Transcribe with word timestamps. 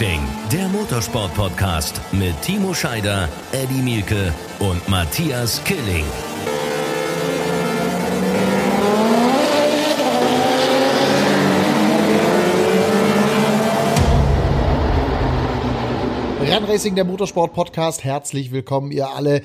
Racing, 0.00 0.26
der 0.50 0.66
Motorsport-Podcast 0.68 2.00
mit 2.12 2.40
Timo 2.40 2.72
Scheider, 2.72 3.28
Eddie 3.52 3.82
Mielke 3.82 4.32
und 4.58 4.88
Matthias 4.88 5.62
Killing. 5.64 6.06
Rennracing, 16.40 16.94
der 16.94 17.04
Motorsport-Podcast. 17.04 18.02
Herzlich 18.02 18.52
willkommen, 18.52 18.92
ihr 18.92 19.10
alle. 19.10 19.42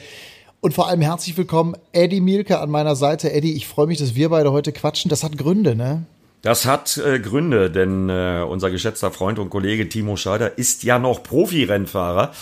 Und 0.62 0.74
vor 0.74 0.88
allem 0.88 1.02
herzlich 1.02 1.36
willkommen, 1.36 1.76
Eddie 1.92 2.22
Mielke 2.22 2.62
an 2.62 2.70
meiner 2.70 2.96
Seite. 2.96 3.34
Eddie, 3.34 3.58
ich 3.58 3.68
freue 3.68 3.88
mich, 3.88 3.98
dass 3.98 4.16
wir 4.16 4.30
beide 4.30 4.54
heute 4.54 4.72
quatschen. 4.72 5.10
Das 5.10 5.22
hat 5.22 5.38
Gründe, 5.38 5.76
ne? 5.76 6.06
Das 6.46 6.68
hat 6.68 6.98
äh, 6.98 7.20
Gründe, 7.20 7.72
denn 7.72 8.08
äh, 8.08 8.46
unser 8.48 8.70
geschätzter 8.70 9.10
Freund 9.10 9.40
und 9.40 9.50
Kollege 9.50 9.90
Timo 9.90 10.16
Scheider 10.16 10.60
ist 10.60 10.84
ja 10.84 11.00
noch 11.00 11.24
Profi-Rennfahrer. 11.24 12.34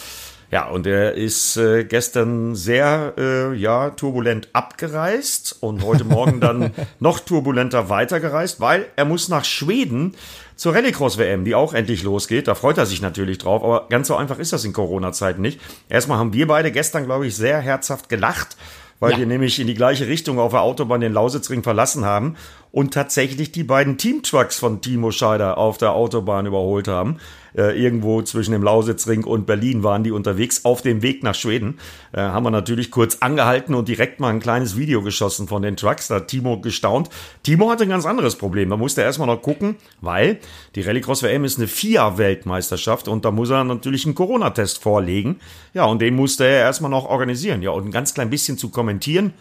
Ja, 0.51 0.67
und 0.67 0.85
er 0.85 1.13
ist 1.13 1.55
äh, 1.55 1.85
gestern 1.85 2.53
sehr 2.53 3.13
äh, 3.17 3.53
ja, 3.55 3.91
turbulent 3.91 4.49
abgereist 4.51 5.55
und 5.61 5.85
heute 5.85 6.03
Morgen 6.03 6.41
dann 6.41 6.71
noch 6.99 7.21
turbulenter 7.21 7.87
weitergereist, 7.87 8.59
weil 8.59 8.87
er 8.97 9.05
muss 9.05 9.29
nach 9.29 9.45
Schweden 9.45 10.15
zur 10.57 10.75
Rallycross-WM, 10.75 11.45
die 11.45 11.55
auch 11.55 11.73
endlich 11.73 12.03
losgeht. 12.03 12.49
Da 12.49 12.55
freut 12.55 12.77
er 12.77 12.85
sich 12.85 13.01
natürlich 13.01 13.37
drauf, 13.37 13.63
aber 13.63 13.87
ganz 13.87 14.09
so 14.09 14.17
einfach 14.17 14.37
ist 14.37 14.51
das 14.51 14.65
in 14.65 14.73
Corona-Zeiten 14.73 15.41
nicht. 15.41 15.61
Erstmal 15.87 16.17
haben 16.17 16.33
wir 16.33 16.45
beide 16.45 16.73
gestern, 16.73 17.05
glaube 17.05 17.25
ich, 17.25 17.37
sehr 17.37 17.61
herzhaft 17.61 18.09
gelacht 18.09 18.57
weil 19.03 19.11
ja. 19.11 19.17
wir 19.17 19.25
nämlich 19.25 19.59
in 19.59 19.67
die 19.67 19.73
gleiche 19.73 20.07
Richtung 20.07 20.39
auf 20.39 20.53
der 20.53 20.61
Autobahn 20.61 21.01
den 21.01 21.11
Lausitzring 21.11 21.61
verlassen 21.61 22.05
haben 22.05 22.37
und 22.71 22.93
tatsächlich 22.93 23.51
die 23.51 23.65
beiden 23.65 23.97
Teamtrucks 23.97 24.57
von 24.57 24.79
Timo 24.79 25.11
Scheider 25.11 25.57
auf 25.57 25.77
der 25.77 25.91
Autobahn 25.91 26.45
überholt 26.45 26.87
haben. 26.87 27.17
Äh, 27.55 27.79
irgendwo 27.79 28.21
zwischen 28.21 28.51
dem 28.51 28.63
Lausitzring 28.63 29.23
und 29.23 29.45
Berlin 29.45 29.83
waren 29.83 30.03
die 30.03 30.11
unterwegs 30.11 30.65
auf 30.65 30.81
dem 30.81 31.01
Weg 31.01 31.23
nach 31.23 31.35
Schweden. 31.35 31.79
Äh, 32.11 32.21
haben 32.21 32.45
wir 32.45 32.51
natürlich 32.51 32.91
kurz 32.91 33.17
angehalten 33.19 33.75
und 33.75 33.87
direkt 33.87 34.19
mal 34.19 34.29
ein 34.29 34.39
kleines 34.39 34.77
Video 34.77 35.01
geschossen 35.01 35.47
von 35.47 35.61
den 35.61 35.77
Trucks. 35.77 36.07
Da 36.07 36.15
hat 36.15 36.27
Timo 36.27 36.59
gestaunt. 36.59 37.09
Timo 37.43 37.69
hatte 37.69 37.83
ein 37.83 37.89
ganz 37.89 38.05
anderes 38.05 38.35
Problem. 38.35 38.69
Da 38.69 38.77
musste 38.77 39.01
er 39.01 39.07
erstmal 39.07 39.27
noch 39.27 39.41
gucken, 39.41 39.75
weil 40.01 40.39
die 40.75 40.81
Rallycross 40.81 41.23
WM 41.23 41.45
ist 41.45 41.57
eine 41.57 41.67
FIA-Weltmeisterschaft 41.67 43.07
und 43.07 43.25
da 43.25 43.31
muss 43.31 43.49
er 43.49 43.63
natürlich 43.63 44.05
einen 44.05 44.15
Corona-Test 44.15 44.81
vorlegen. 44.81 45.39
Ja, 45.73 45.85
und 45.85 46.01
den 46.01 46.15
musste 46.15 46.45
er 46.45 46.61
erstmal 46.61 46.91
noch 46.91 47.05
organisieren. 47.05 47.61
Ja, 47.61 47.71
und 47.71 47.85
ein 47.85 47.91
ganz 47.91 48.13
klein 48.13 48.29
bisschen 48.29 48.57
zu 48.57 48.69
kommentieren 48.69 49.33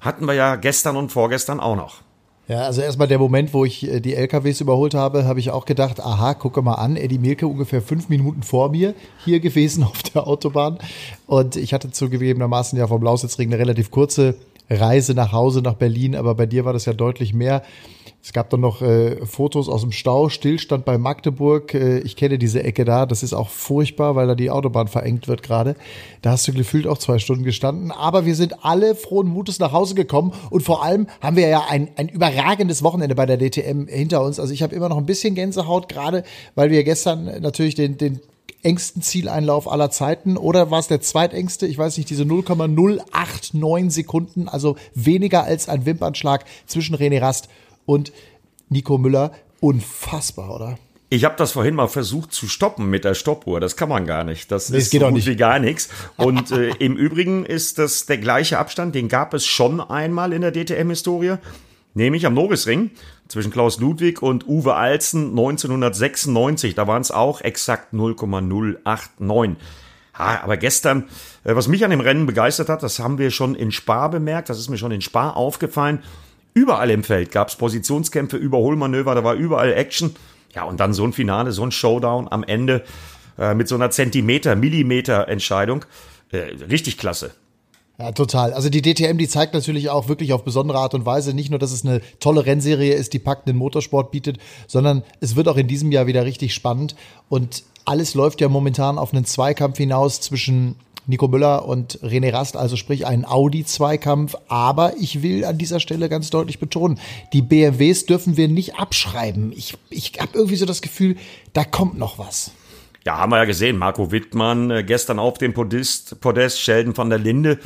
hatten 0.00 0.24
wir 0.24 0.34
ja 0.34 0.56
gestern 0.56 0.96
und 0.96 1.12
vorgestern 1.12 1.60
auch 1.60 1.76
noch. 1.76 2.00
Ja, 2.50 2.62
also 2.62 2.80
erstmal 2.82 3.06
der 3.06 3.20
Moment, 3.20 3.54
wo 3.54 3.64
ich 3.64 3.86
äh, 3.86 4.00
die 4.00 4.16
LKWs 4.16 4.60
überholt 4.60 4.92
habe, 4.92 5.24
habe 5.24 5.38
ich 5.38 5.52
auch 5.52 5.66
gedacht, 5.66 6.00
aha, 6.00 6.34
gucke 6.34 6.62
mal 6.62 6.74
an, 6.74 6.96
Eddie 6.96 7.18
Mielke 7.18 7.46
ungefähr 7.46 7.80
fünf 7.80 8.08
Minuten 8.08 8.42
vor 8.42 8.70
mir 8.70 8.94
hier 9.24 9.38
gewesen 9.38 9.84
auf 9.84 10.02
der 10.02 10.26
Autobahn. 10.26 10.78
Und 11.28 11.54
ich 11.54 11.72
hatte 11.72 11.92
zugegebenermaßen 11.92 12.76
ja 12.76 12.88
vom 12.88 13.04
Lausitzring 13.04 13.50
eine 13.50 13.60
relativ 13.60 13.92
kurze 13.92 14.34
Reise 14.68 15.14
nach 15.14 15.30
Hause, 15.30 15.62
nach 15.62 15.74
Berlin, 15.74 16.16
aber 16.16 16.34
bei 16.34 16.46
dir 16.46 16.64
war 16.64 16.72
das 16.72 16.86
ja 16.86 16.92
deutlich 16.92 17.32
mehr. 17.32 17.62
Es 18.22 18.34
gab 18.34 18.50
dann 18.50 18.60
noch 18.60 18.82
äh, 18.82 19.24
Fotos 19.24 19.68
aus 19.68 19.80
dem 19.80 19.92
Stau, 19.92 20.28
Stillstand 20.28 20.84
bei 20.84 20.98
Magdeburg. 20.98 21.72
Äh, 21.72 22.00
ich 22.00 22.16
kenne 22.16 22.36
diese 22.38 22.62
Ecke 22.62 22.84
da. 22.84 23.06
Das 23.06 23.22
ist 23.22 23.32
auch 23.32 23.48
furchtbar, 23.48 24.14
weil 24.14 24.26
da 24.26 24.34
die 24.34 24.50
Autobahn 24.50 24.88
verengt 24.88 25.26
wird 25.26 25.42
gerade. 25.42 25.74
Da 26.20 26.32
hast 26.32 26.46
du 26.46 26.52
gefühlt 26.52 26.86
auch 26.86 26.98
zwei 26.98 27.18
Stunden 27.18 27.44
gestanden. 27.44 27.90
Aber 27.90 28.26
wir 28.26 28.34
sind 28.34 28.62
alle 28.62 28.94
frohen 28.94 29.26
Mutes 29.26 29.58
nach 29.58 29.72
Hause 29.72 29.94
gekommen. 29.94 30.32
Und 30.50 30.62
vor 30.62 30.84
allem 30.84 31.06
haben 31.22 31.36
wir 31.36 31.48
ja 31.48 31.64
ein, 31.68 31.88
ein 31.96 32.08
überragendes 32.08 32.82
Wochenende 32.82 33.14
bei 33.14 33.24
der 33.24 33.38
DTM 33.38 33.86
hinter 33.86 34.22
uns. 34.22 34.38
Also 34.38 34.52
ich 34.52 34.62
habe 34.62 34.74
immer 34.74 34.90
noch 34.90 34.98
ein 34.98 35.06
bisschen 35.06 35.34
Gänsehaut, 35.34 35.88
gerade 35.88 36.22
weil 36.54 36.70
wir 36.70 36.84
gestern 36.84 37.40
natürlich 37.40 37.74
den, 37.74 37.96
den 37.96 38.20
engsten 38.62 39.00
Zieleinlauf 39.00 39.70
aller 39.70 39.90
Zeiten 39.90 40.36
oder 40.36 40.70
war 40.70 40.78
es 40.78 40.88
der 40.88 41.00
zweitengste? 41.00 41.66
Ich 41.66 41.78
weiß 41.78 41.96
nicht, 41.96 42.10
diese 42.10 42.26
0,089 42.26 43.90
Sekunden, 43.90 44.48
also 44.48 44.76
weniger 44.94 45.44
als 45.44 45.70
ein 45.70 45.86
Wimpernschlag 45.86 46.44
zwischen 46.66 46.94
René 46.94 47.22
Rast 47.22 47.48
und 47.48 47.69
Nico 48.68 48.98
Müller. 48.98 49.32
Unfassbar, 49.60 50.54
oder? 50.54 50.78
Ich 51.12 51.24
habe 51.24 51.34
das 51.36 51.52
vorhin 51.52 51.74
mal 51.74 51.88
versucht 51.88 52.32
zu 52.32 52.46
stoppen 52.46 52.88
mit 52.88 53.04
der 53.04 53.14
Stoppuhr. 53.14 53.58
Das 53.58 53.76
kann 53.76 53.88
man 53.88 54.06
gar 54.06 54.22
nicht. 54.22 54.52
Das 54.52 54.70
nee, 54.70 54.78
ist 54.78 54.90
geht 54.92 55.00
so 55.00 55.08
gut 55.08 55.26
wie 55.26 55.34
gar 55.34 55.58
nichts. 55.58 55.88
Und 56.16 56.52
äh, 56.52 56.70
im 56.78 56.96
Übrigen 56.96 57.44
ist 57.44 57.78
das 57.78 58.06
der 58.06 58.18
gleiche 58.18 58.58
Abstand. 58.58 58.94
Den 58.94 59.08
gab 59.08 59.34
es 59.34 59.44
schon 59.44 59.80
einmal 59.80 60.32
in 60.32 60.42
der 60.42 60.52
DTM-Historie, 60.52 61.38
nämlich 61.94 62.26
am 62.26 62.34
Norrisring 62.34 62.92
zwischen 63.26 63.50
Klaus 63.50 63.80
Ludwig 63.80 64.22
und 64.22 64.46
Uwe 64.46 64.76
Alzen 64.76 65.30
1996. 65.30 66.76
Da 66.76 66.86
waren 66.86 67.02
es 67.02 67.10
auch 67.10 67.40
exakt 67.40 67.92
0,089. 67.92 69.56
Ha, 70.16 70.42
aber 70.44 70.56
gestern, 70.58 71.08
äh, 71.42 71.56
was 71.56 71.66
mich 71.66 71.84
an 71.84 71.90
dem 71.90 72.00
Rennen 72.00 72.26
begeistert 72.26 72.68
hat, 72.68 72.84
das 72.84 73.00
haben 73.00 73.18
wir 73.18 73.32
schon 73.32 73.56
in 73.56 73.72
Spa 73.72 74.06
bemerkt. 74.06 74.48
Das 74.48 74.60
ist 74.60 74.68
mir 74.68 74.78
schon 74.78 74.92
in 74.92 75.00
Spa 75.00 75.30
aufgefallen. 75.30 76.04
Überall 76.54 76.90
im 76.90 77.04
Feld 77.04 77.30
gab 77.30 77.48
es 77.48 77.56
Positionskämpfe, 77.56 78.36
Überholmanöver, 78.36 79.14
da 79.14 79.24
war 79.24 79.34
überall 79.34 79.72
Action. 79.72 80.14
Ja, 80.54 80.64
und 80.64 80.80
dann 80.80 80.92
so 80.92 81.04
ein 81.04 81.12
Finale, 81.12 81.52
so 81.52 81.62
ein 81.62 81.70
Showdown 81.70 82.26
am 82.28 82.42
Ende 82.42 82.84
äh, 83.38 83.54
mit 83.54 83.68
so 83.68 83.76
einer 83.76 83.90
Zentimeter, 83.90 84.56
Millimeter 84.56 85.28
Entscheidung. 85.28 85.84
Äh, 86.32 86.38
richtig 86.68 86.98
klasse. 86.98 87.32
Ja, 88.00 88.12
total. 88.12 88.54
Also 88.54 88.70
die 88.70 88.80
DTM, 88.80 89.18
die 89.18 89.28
zeigt 89.28 89.52
natürlich 89.52 89.90
auch 89.90 90.08
wirklich 90.08 90.32
auf 90.32 90.42
besondere 90.42 90.78
Art 90.78 90.94
und 90.94 91.04
Weise 91.04 91.34
nicht 91.34 91.50
nur, 91.50 91.58
dass 91.58 91.70
es 91.70 91.84
eine 91.84 92.00
tolle 92.18 92.46
Rennserie 92.46 92.94
ist, 92.94 93.12
die 93.12 93.18
packenden 93.18 93.56
Motorsport 93.58 94.10
bietet, 94.10 94.38
sondern 94.66 95.02
es 95.20 95.36
wird 95.36 95.48
auch 95.48 95.58
in 95.58 95.68
diesem 95.68 95.92
Jahr 95.92 96.06
wieder 96.06 96.24
richtig 96.24 96.54
spannend. 96.54 96.96
Und 97.28 97.62
alles 97.84 98.14
läuft 98.14 98.40
ja 98.40 98.48
momentan 98.48 98.96
auf 98.96 99.12
einen 99.12 99.26
Zweikampf 99.26 99.76
hinaus 99.76 100.20
zwischen 100.22 100.76
Nico 101.06 101.28
Müller 101.28 101.66
und 101.66 101.98
René 102.00 102.32
Rast, 102.32 102.56
also 102.56 102.76
sprich 102.76 103.06
einen 103.06 103.24
Audi-Zweikampf. 103.24 104.36
Aber 104.48 104.94
ich 104.98 105.22
will 105.22 105.44
an 105.44 105.58
dieser 105.58 105.80
Stelle 105.80 106.08
ganz 106.08 106.30
deutlich 106.30 106.58
betonen, 106.58 106.98
die 107.32 107.42
BMWs 107.42 108.06
dürfen 108.06 108.36
wir 108.36 108.48
nicht 108.48 108.76
abschreiben. 108.76 109.52
Ich, 109.52 109.76
ich 109.88 110.12
habe 110.20 110.32
irgendwie 110.34 110.56
so 110.56 110.66
das 110.66 110.82
Gefühl, 110.82 111.16
da 111.52 111.64
kommt 111.64 111.98
noch 111.98 112.18
was. 112.18 112.52
Ja, 113.04 113.18
haben 113.18 113.32
wir 113.32 113.38
ja 113.38 113.44
gesehen. 113.44 113.78
Marco 113.78 114.12
Wittmann 114.12 114.70
äh, 114.70 114.84
gestern 114.84 115.18
auf 115.18 115.38
dem 115.38 115.54
Podest, 115.54 116.20
Podest 116.20 116.60
Sheldon 116.60 116.96
van 116.96 117.08
der 117.08 117.18
Linde 117.18 117.58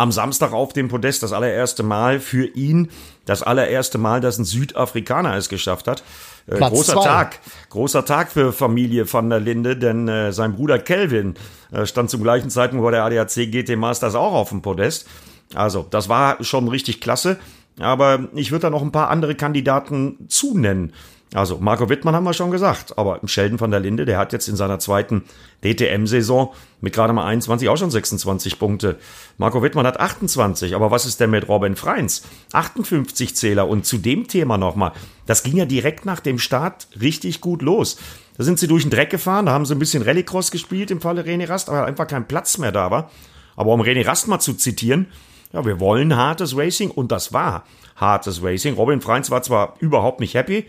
am 0.00 0.12
Samstag 0.12 0.52
auf 0.52 0.72
dem 0.72 0.88
Podest 0.88 1.22
das 1.22 1.32
allererste 1.32 1.82
Mal 1.82 2.20
für 2.20 2.46
ihn, 2.46 2.88
das 3.26 3.42
allererste 3.42 3.98
Mal, 3.98 4.20
dass 4.20 4.38
ein 4.38 4.44
Südafrikaner 4.44 5.36
es 5.36 5.48
geschafft 5.48 5.86
hat. 5.86 6.02
Äh, 6.50 6.58
großer 6.58 6.94
zwei. 6.94 7.04
Tag, 7.04 7.38
großer 7.68 8.04
Tag 8.04 8.32
für 8.32 8.52
Familie 8.52 9.10
van 9.10 9.30
der 9.30 9.40
Linde, 9.40 9.76
denn 9.76 10.08
äh, 10.08 10.32
sein 10.32 10.54
Bruder 10.54 10.78
Kelvin 10.78 11.34
äh, 11.70 11.86
stand 11.86 12.10
zum 12.10 12.22
gleichen 12.22 12.50
Zeitpunkt 12.50 12.84
bei 12.84 12.90
der 12.90 13.04
ADAC 13.04 13.50
GT 13.50 13.76
Masters 13.76 14.14
auch 14.14 14.32
auf 14.32 14.48
dem 14.50 14.62
Podest. 14.62 15.06
Also, 15.54 15.86
das 15.88 16.08
war 16.08 16.42
schon 16.42 16.68
richtig 16.68 17.00
klasse. 17.00 17.38
Aber 17.80 18.28
ich 18.34 18.50
würde 18.50 18.62
da 18.62 18.70
noch 18.70 18.82
ein 18.82 18.92
paar 18.92 19.10
andere 19.10 19.34
Kandidaten 19.34 20.26
zunennen. 20.28 20.92
Also 21.32 21.58
Marco 21.60 21.88
Wittmann 21.88 22.16
haben 22.16 22.24
wir 22.24 22.32
schon 22.32 22.50
gesagt, 22.50 22.98
aber 22.98 23.20
Sheldon 23.24 23.60
van 23.60 23.70
der 23.70 23.78
Linde, 23.78 24.04
der 24.04 24.18
hat 24.18 24.32
jetzt 24.32 24.48
in 24.48 24.56
seiner 24.56 24.80
zweiten 24.80 25.22
DTM-Saison 25.62 26.52
mit 26.80 26.92
gerade 26.92 27.12
mal 27.12 27.24
21 27.24 27.68
auch 27.68 27.76
schon 27.76 27.92
26 27.92 28.58
Punkte. 28.58 28.98
Marco 29.38 29.62
Wittmann 29.62 29.86
hat 29.86 30.00
28, 30.00 30.74
aber 30.74 30.90
was 30.90 31.06
ist 31.06 31.20
denn 31.20 31.30
mit 31.30 31.48
Robin 31.48 31.76
Freins? 31.76 32.22
58 32.52 33.36
Zähler 33.36 33.68
und 33.68 33.86
zu 33.86 33.98
dem 33.98 34.26
Thema 34.26 34.58
nochmal, 34.58 34.90
das 35.26 35.44
ging 35.44 35.56
ja 35.56 35.66
direkt 35.66 36.04
nach 36.04 36.18
dem 36.18 36.40
Start 36.40 36.88
richtig 37.00 37.40
gut 37.40 37.62
los. 37.62 37.96
Da 38.36 38.42
sind 38.42 38.58
sie 38.58 38.66
durch 38.66 38.82
den 38.82 38.90
Dreck 38.90 39.10
gefahren, 39.10 39.46
da 39.46 39.52
haben 39.52 39.66
sie 39.66 39.76
ein 39.76 39.78
bisschen 39.78 40.02
Rallycross 40.02 40.50
gespielt 40.50 40.90
im 40.90 41.00
Falle 41.00 41.22
René 41.22 41.48
Rast, 41.48 41.68
aber 41.68 41.84
einfach 41.84 42.08
kein 42.08 42.26
Platz 42.26 42.58
mehr 42.58 42.72
da 42.72 42.90
war. 42.90 43.08
Aber 43.54 43.72
um 43.72 43.82
René 43.82 44.04
Rast 44.04 44.26
mal 44.26 44.40
zu 44.40 44.54
zitieren, 44.54 45.06
ja, 45.52 45.64
wir 45.64 45.80
wollen 45.80 46.16
hartes 46.16 46.56
Racing 46.56 46.90
und 46.90 47.12
das 47.12 47.32
war 47.32 47.64
hartes 47.96 48.42
Racing. 48.42 48.74
Robin 48.74 49.00
Freins 49.00 49.30
war 49.30 49.42
zwar 49.42 49.74
überhaupt 49.80 50.20
nicht 50.20 50.34
happy, 50.34 50.66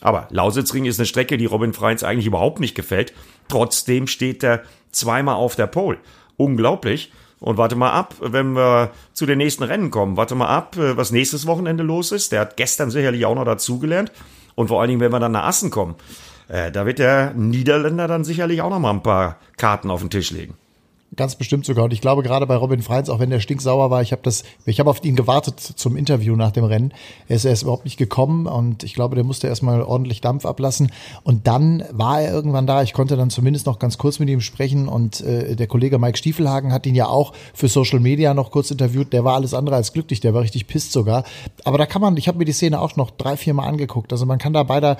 aber 0.00 0.28
Lausitzring 0.30 0.84
ist 0.84 0.98
eine 0.98 1.06
Strecke, 1.06 1.38
die 1.38 1.46
Robin 1.46 1.72
Freins 1.72 2.04
eigentlich 2.04 2.26
überhaupt 2.26 2.60
nicht 2.60 2.74
gefällt. 2.74 3.12
Trotzdem 3.48 4.06
steht 4.06 4.44
er 4.44 4.62
zweimal 4.92 5.36
auf 5.36 5.56
der 5.56 5.66
Pole. 5.66 5.98
Unglaublich. 6.36 7.12
Und 7.40 7.56
warte 7.56 7.76
mal 7.76 7.92
ab, 7.92 8.16
wenn 8.20 8.56
wir 8.56 8.90
zu 9.12 9.24
den 9.24 9.38
nächsten 9.38 9.62
Rennen 9.62 9.90
kommen. 9.90 10.16
Warte 10.16 10.34
mal 10.34 10.48
ab, 10.48 10.76
äh, 10.76 10.96
was 10.96 11.12
nächstes 11.12 11.46
Wochenende 11.46 11.84
los 11.84 12.10
ist. 12.10 12.32
Der 12.32 12.40
hat 12.40 12.56
gestern 12.56 12.90
sicherlich 12.90 13.26
auch 13.26 13.36
noch 13.36 13.44
dazugelernt. 13.44 14.10
Und 14.56 14.68
vor 14.68 14.80
allen 14.80 14.88
Dingen, 14.88 15.00
wenn 15.00 15.12
wir 15.12 15.20
dann 15.20 15.32
nach 15.32 15.46
Assen 15.46 15.70
kommen, 15.70 15.94
äh, 16.48 16.72
da 16.72 16.84
wird 16.84 16.98
der 16.98 17.34
Niederländer 17.34 18.08
dann 18.08 18.24
sicherlich 18.24 18.60
auch 18.60 18.70
noch 18.70 18.80
mal 18.80 18.90
ein 18.90 19.04
paar 19.04 19.36
Karten 19.56 19.90
auf 19.90 20.00
den 20.00 20.10
Tisch 20.10 20.32
legen. 20.32 20.56
Ganz 21.16 21.36
bestimmt 21.36 21.64
sogar. 21.64 21.86
Und 21.86 21.92
ich 21.94 22.02
glaube, 22.02 22.22
gerade 22.22 22.46
bei 22.46 22.54
Robin 22.54 22.82
Freins, 22.82 23.08
auch 23.08 23.18
wenn 23.18 23.30
der 23.30 23.40
stinksauer 23.40 23.90
war, 23.90 24.02
ich 24.02 24.12
habe 24.12 24.20
das, 24.22 24.44
ich 24.66 24.78
habe 24.78 24.90
auf 24.90 25.02
ihn 25.02 25.16
gewartet 25.16 25.58
zum 25.58 25.96
Interview 25.96 26.36
nach 26.36 26.52
dem 26.52 26.64
Rennen. 26.64 26.92
Er 27.28 27.36
ist 27.36 27.46
erst 27.46 27.62
überhaupt 27.62 27.86
nicht 27.86 27.96
gekommen 27.96 28.46
und 28.46 28.84
ich 28.84 28.92
glaube, 28.92 29.14
der 29.14 29.24
musste 29.24 29.46
erstmal 29.46 29.82
ordentlich 29.82 30.20
Dampf 30.20 30.44
ablassen. 30.44 30.92
Und 31.22 31.46
dann 31.46 31.82
war 31.90 32.20
er 32.20 32.32
irgendwann 32.32 32.66
da. 32.66 32.82
Ich 32.82 32.92
konnte 32.92 33.16
dann 33.16 33.30
zumindest 33.30 33.64
noch 33.64 33.78
ganz 33.78 33.96
kurz 33.96 34.18
mit 34.18 34.28
ihm 34.28 34.42
sprechen 34.42 34.86
und 34.86 35.22
äh, 35.22 35.56
der 35.56 35.66
Kollege 35.66 35.98
Mike 35.98 36.18
Stiefelhagen 36.18 36.72
hat 36.72 36.84
ihn 36.84 36.94
ja 36.94 37.08
auch 37.08 37.32
für 37.54 37.68
Social 37.68 38.00
Media 38.00 38.34
noch 38.34 38.50
kurz 38.50 38.70
interviewt. 38.70 39.14
Der 39.14 39.24
war 39.24 39.34
alles 39.34 39.54
andere 39.54 39.76
als 39.76 39.94
glücklich, 39.94 40.20
der 40.20 40.34
war 40.34 40.42
richtig 40.42 40.66
pisst 40.66 40.92
sogar. 40.92 41.24
Aber 41.64 41.78
da 41.78 41.86
kann 41.86 42.02
man, 42.02 42.18
ich 42.18 42.28
habe 42.28 42.36
mir 42.36 42.44
die 42.44 42.52
Szene 42.52 42.80
auch 42.80 42.96
noch 42.96 43.10
drei, 43.10 43.38
vier 43.38 43.54
Mal 43.54 43.66
angeguckt. 43.66 44.12
Also 44.12 44.26
man 44.26 44.38
kann 44.38 44.52
da 44.52 44.62
bei 44.62 44.78
der 44.78 44.98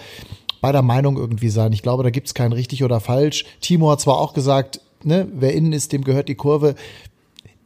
beider 0.63 0.83
Meinung 0.83 1.17
irgendwie 1.17 1.51
sein. 1.51 1.73
Ich 1.73 1.83
glaube, 1.83 2.03
da 2.03 2.11
gibt's 2.11 2.35
kein 2.35 2.53
richtig 2.53 2.83
oder 2.83 2.99
falsch. 2.99 3.45
Timo 3.61 3.91
hat 3.91 4.01
zwar 4.01 4.19
auch 4.19 4.33
gesagt, 4.33 4.81
ne, 5.05 5.29
wer 5.33 5.55
innen 5.55 5.73
ist, 5.73 5.93
dem 5.93 6.05
gehört 6.05 6.29
die 6.29 6.35
Kurve 6.35 6.75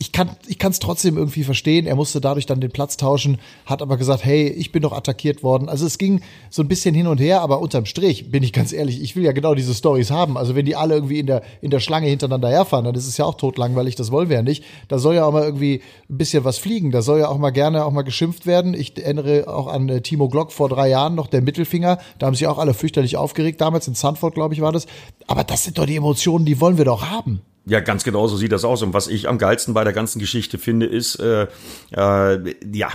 ich 0.03 0.11
kann 0.11 0.31
ich 0.49 0.59
kann 0.59 0.73
es 0.73 0.81
trotzdem 0.81 1.17
irgendwie 1.17 1.45
verstehen. 1.45 1.87
Er 1.87 1.95
musste 1.95 2.21
dadurch 2.21 2.45
dann 2.45 2.61
den 2.61 2.73
Platz 2.73 2.97
tauschen, 2.97 3.39
hat 3.67 3.83
aber 3.83 3.97
gesagt, 3.97 4.25
hey, 4.25 4.49
ich 4.49 4.73
bin 4.73 4.83
doch 4.83 4.93
attackiert 4.93 5.45
worden. 5.45 5.69
Also 5.69 5.87
es 5.87 5.97
ging 5.97 6.23
so 6.51 6.61
ein 6.63 6.67
bisschen 6.67 6.93
hin 6.93 7.07
und 7.07 7.21
her, 7.21 7.41
aber 7.41 7.61
unterm 7.61 7.87
Strich 7.87 8.29
bin 8.29 8.43
ich 8.43 8.53
ganz 8.53 8.73
ehrlich, 8.73 9.01
ich 9.01 9.15
will 9.15 9.23
ja 9.23 9.31
genau 9.31 9.55
diese 9.55 9.73
Stories 9.73 10.11
haben. 10.11 10.37
Also 10.37 10.57
wenn 10.57 10.67
die 10.67 10.75
alle 10.75 10.95
irgendwie 10.95 11.21
in 11.21 11.27
der 11.27 11.43
in 11.61 11.71
der 11.71 11.79
Schlange 11.79 12.09
hintereinander 12.09 12.49
herfahren, 12.49 12.85
dann 12.85 12.97
ist 12.97 13.07
es 13.07 13.17
ja 13.17 13.25
auch 13.25 13.37
totlangweilig. 13.37 13.95
Das 13.95 14.11
wollen 14.11 14.29
wir 14.29 14.39
ja 14.39 14.43
nicht. 14.43 14.65
Da 14.89 14.99
soll 14.99 15.15
ja 15.15 15.25
auch 15.25 15.33
mal 15.33 15.45
irgendwie 15.45 15.83
ein 16.11 16.19
bisschen 16.19 16.43
was 16.43 16.59
fliegen. 16.59 16.91
Da 16.91 17.01
soll 17.01 17.21
ja 17.21 17.29
auch 17.29 17.39
mal 17.39 17.51
gerne 17.51 17.85
auch 17.85 17.93
mal 17.93 18.03
geschimpft 18.03 18.45
werden. 18.45 18.75
Ich 18.75 19.01
erinnere 19.01 19.47
auch 19.47 19.69
an 19.69 19.89
äh, 19.89 20.01
Timo 20.01 20.29
Glock 20.29 20.51
vor 20.51 20.69
drei 20.69 20.89
Jahren 20.89 21.15
noch 21.15 21.29
der 21.29 21.43
Mittelfinger. 21.43 21.99
Da 22.19 22.27
haben 22.27 22.35
sich 22.35 22.49
auch 22.49 22.59
alle 22.59 22.75
fürchterlich 22.75 23.17
aufgeregt. 23.17 23.61
Damals 23.61 23.87
in 23.87 23.95
Sanford, 23.95 24.35
glaube 24.35 24.53
ich, 24.53 24.63
war 24.63 24.73
das. 24.73 24.87
Aber 25.29 25.45
das 25.45 25.63
sind 25.63 25.79
doch 25.79 25.87
die 25.87 25.95
Emotionen, 25.95 26.45
die 26.45 26.61
wollen 26.61 26.77
wir 26.77 26.87
doch 26.87 27.09
haben. 27.09 27.43
Ja, 27.65 27.79
ganz 27.79 28.03
genau 28.03 28.27
so 28.27 28.37
sieht 28.37 28.51
das 28.51 28.65
aus. 28.65 28.83
Und 28.83 28.93
was 28.93 29.07
ich 29.07 29.29
am 29.29 29.39
geilsten 29.39 29.73
bei 29.73 29.85
der 29.85 29.93
ganzen 29.93 30.19
Geschichte 30.19 30.59
finde, 30.59 30.87
ist, 30.87 31.17
äh, 31.17 31.47
äh, 31.93 32.55
ja, 32.73 32.89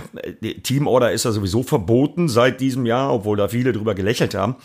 Teamorder 0.62 1.12
ist 1.12 1.24
ja 1.24 1.32
sowieso 1.32 1.62
verboten 1.62 2.28
seit 2.28 2.60
diesem 2.60 2.84
Jahr, 2.84 3.12
obwohl 3.12 3.38
da 3.38 3.48
viele 3.48 3.72
drüber 3.72 3.94
gelächelt 3.94 4.34
haben. 4.34 4.56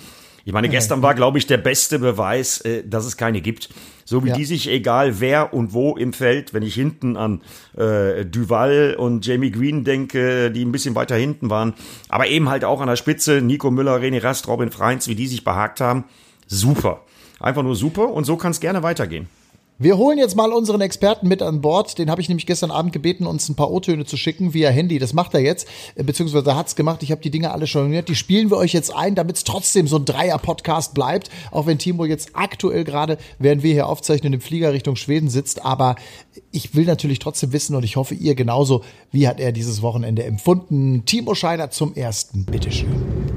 Ich 0.45 0.51
meine, 0.51 0.67
gestern 0.67 1.01
war, 1.01 1.15
glaube 1.15 1.37
ich, 1.37 1.47
der 1.47 1.57
beste 1.57 1.99
Beweis, 1.99 2.59
äh, 2.61 2.83
dass 2.85 3.05
es 3.05 3.15
keine 3.15 3.39
gibt. 3.39 3.69
So 4.03 4.25
wie 4.25 4.29
ja. 4.29 4.35
die 4.35 4.43
sich, 4.43 4.69
egal 4.69 5.21
wer 5.21 5.53
und 5.53 5.71
wo 5.71 5.95
im 5.95 6.11
Feld, 6.11 6.53
wenn 6.53 6.63
ich 6.63 6.73
hinten 6.73 7.15
an 7.15 7.41
äh, 7.77 8.25
Duval 8.25 8.95
und 8.99 9.25
Jamie 9.25 9.51
Green 9.51 9.85
denke, 9.85 10.51
die 10.51 10.65
ein 10.65 10.73
bisschen 10.73 10.95
weiter 10.95 11.15
hinten 11.15 11.49
waren, 11.49 11.73
aber 12.09 12.27
eben 12.27 12.49
halt 12.49 12.65
auch 12.65 12.81
an 12.81 12.87
der 12.87 12.97
Spitze, 12.97 13.41
Nico 13.41 13.71
Müller, 13.71 13.95
René 13.95 14.21
Rast, 14.21 14.49
Robin 14.49 14.69
Freins, 14.69 15.07
wie 15.07 15.15
die 15.15 15.27
sich 15.27 15.45
behagt 15.45 15.79
haben, 15.79 16.03
super. 16.47 17.03
Einfach 17.39 17.63
nur 17.63 17.77
super 17.77 18.09
und 18.09 18.25
so 18.25 18.35
kann 18.35 18.51
es 18.51 18.59
gerne 18.59 18.83
weitergehen. 18.83 19.29
Wir 19.79 19.97
holen 19.97 20.19
jetzt 20.19 20.35
mal 20.35 20.53
unseren 20.53 20.81
Experten 20.81 21.27
mit 21.27 21.41
an 21.41 21.61
Bord. 21.61 21.97
Den 21.97 22.11
habe 22.11 22.21
ich 22.21 22.29
nämlich 22.29 22.45
gestern 22.45 22.69
Abend 22.69 22.93
gebeten, 22.93 23.25
uns 23.25 23.49
ein 23.49 23.55
paar 23.55 23.71
O-Töne 23.71 24.05
zu 24.05 24.17
schicken 24.17 24.53
via 24.53 24.69
Handy. 24.69 24.99
Das 24.99 25.13
macht 25.13 25.33
er 25.33 25.39
jetzt, 25.39 25.67
äh, 25.95 26.03
beziehungsweise 26.03 26.55
hat 26.55 26.67
es 26.67 26.75
gemacht. 26.75 27.01
Ich 27.01 27.11
habe 27.11 27.21
die 27.21 27.31
Dinge 27.31 27.51
alle 27.51 27.65
schon 27.65 27.89
gehört. 27.89 28.07
Die 28.07 28.15
spielen 28.15 28.51
wir 28.51 28.57
euch 28.57 28.71
jetzt 28.71 28.95
ein, 28.95 29.15
damit 29.15 29.37
es 29.37 29.43
trotzdem 29.43 29.87
so 29.87 29.97
ein 29.97 30.05
Dreier-Podcast 30.05 30.93
bleibt. 30.93 31.31
Auch 31.49 31.65
wenn 31.65 31.79
Timo 31.79 32.05
jetzt 32.05 32.29
aktuell 32.33 32.83
gerade, 32.83 33.17
während 33.39 33.63
wir 33.63 33.73
hier 33.73 33.87
aufzeichnen, 33.87 34.31
im 34.33 34.41
Flieger 34.41 34.73
Richtung 34.73 34.95
Schweden 34.95 35.29
sitzt. 35.29 35.65
Aber 35.65 35.95
ich 36.51 36.75
will 36.75 36.85
natürlich 36.85 37.17
trotzdem 37.17 37.51
wissen 37.51 37.75
und 37.75 37.83
ich 37.83 37.95
hoffe, 37.95 38.13
ihr 38.13 38.35
genauso, 38.35 38.83
wie 39.11 39.27
hat 39.27 39.39
er 39.39 39.51
dieses 39.51 39.81
Wochenende 39.81 40.23
empfunden? 40.23 41.03
Timo 41.05 41.33
Scheider 41.33 41.71
zum 41.71 41.95
ersten. 41.95 42.45
Bitteschön. 42.45 43.33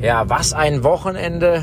Ja, 0.00 0.30
was 0.30 0.54
ein 0.54 0.82
Wochenende 0.82 1.62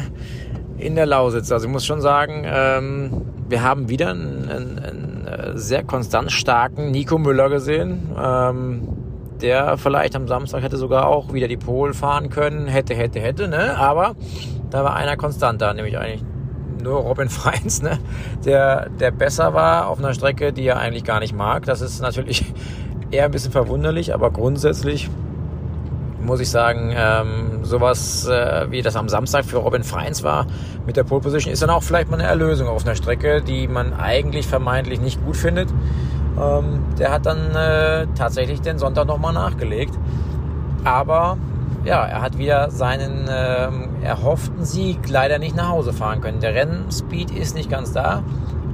in 0.78 0.96
der 0.96 1.06
Lausitz. 1.06 1.52
Also 1.52 1.68
ich 1.68 1.72
muss 1.72 1.86
schon 1.86 2.02
sagen, 2.02 2.44
ähm 2.46 3.12
wir 3.50 3.64
haben 3.64 3.90
wieder 3.90 4.10
einen, 4.10 4.50
einen, 4.50 4.80
einen, 4.80 5.28
äh, 5.28 5.58
sehr 5.58 5.84
konstant 5.84 6.32
starken 6.32 6.92
Nico 6.92 7.18
Müller 7.18 7.50
gesehen, 7.50 8.12
ähm, 8.22 8.88
der 9.42 9.78
vielleicht 9.78 10.16
am 10.16 10.28
Samstag 10.28 10.64
hätte 10.64 10.78
sogar 10.78 11.08
auch 11.08 11.34
wieder 11.34 11.48
die 11.48 11.58
Pole 11.58 11.94
fahren 11.94 12.30
können, 12.30 12.68
hätte, 12.68 12.96
hätte, 12.96 13.20
hätte, 13.20 13.48
ne? 13.48 13.78
Aber 13.78 14.16
da 14.70 14.84
war 14.84 14.96
einer 14.96 15.16
konstant 15.16 15.62
da, 15.62 15.74
nämlich 15.74 15.98
eigentlich 15.98 16.24
nur 16.84 17.00
Robin 17.00 17.30
Freins, 17.30 17.82
ne? 17.82 18.00
der, 18.46 18.90
der 18.90 19.12
besser 19.12 19.54
war 19.54 19.88
auf 19.88 20.00
einer 20.00 20.14
Strecke, 20.14 20.52
die 20.52 20.66
er 20.66 20.78
eigentlich 20.78 21.04
gar 21.04 21.20
nicht 21.20 21.36
mag. 21.36 21.66
Das 21.66 21.82
ist 21.82 22.02
natürlich 22.02 22.54
eher 23.12 23.26
ein 23.26 23.32
bisschen 23.32 23.52
verwunderlich, 23.52 24.14
aber 24.14 24.32
grundsätzlich 24.32 25.10
muss 26.22 26.40
ich 26.40 26.50
sagen, 26.50 26.94
ähm, 26.96 27.64
sowas 27.64 28.28
äh, 28.28 28.68
wie 28.70 28.82
das 28.82 28.96
am 28.96 29.10
Samstag 29.10 29.46
für 29.46 29.58
Robin 29.58 29.84
Freins 29.84 30.24
war 30.24 30.48
mit 30.86 30.98
der 30.98 31.04
Pole 31.04 31.22
Position, 31.22 31.54
ist 31.54 31.62
dann 31.62 31.70
auch 31.70 31.84
vielleicht 31.84 32.10
mal 32.10 32.20
eine 32.20 32.28
Erlösung 32.28 32.68
auf 32.68 32.86
einer 32.86 32.96
Strecke, 32.96 33.42
die 33.42 33.68
man 33.68 33.94
eigentlich 33.94 34.48
vermeintlich 34.48 35.00
nicht 35.00 35.24
gut 35.24 35.38
findet. 35.38 35.70
Ähm, 36.40 36.84
der 37.00 37.12
hat 37.12 37.26
dann 37.26 37.56
äh, 37.56 38.08
tatsächlich 38.16 38.62
den 38.62 38.78
Sonntag 38.78 39.08
nochmal 39.08 39.34
nachgelegt. 39.34 39.94
Aber 40.84 41.38
ja, 41.84 42.06
er 42.06 42.22
hat 42.22 42.38
wieder 42.38 42.70
seinen 42.70 43.28
ähm, 43.30 43.90
erhofften 44.04 44.66
Sieg 44.66 45.10
leider 45.10 45.40
nicht 45.40 45.56
nach 45.56 45.70
Hause 45.70 45.94
fahren 45.94 46.22
können. 46.22 46.40
Der 46.40 46.54
Rennspeed 46.54 47.32
ist 47.32 47.56
nicht 47.56 47.70
ganz 47.70 47.94
da. 47.94 48.24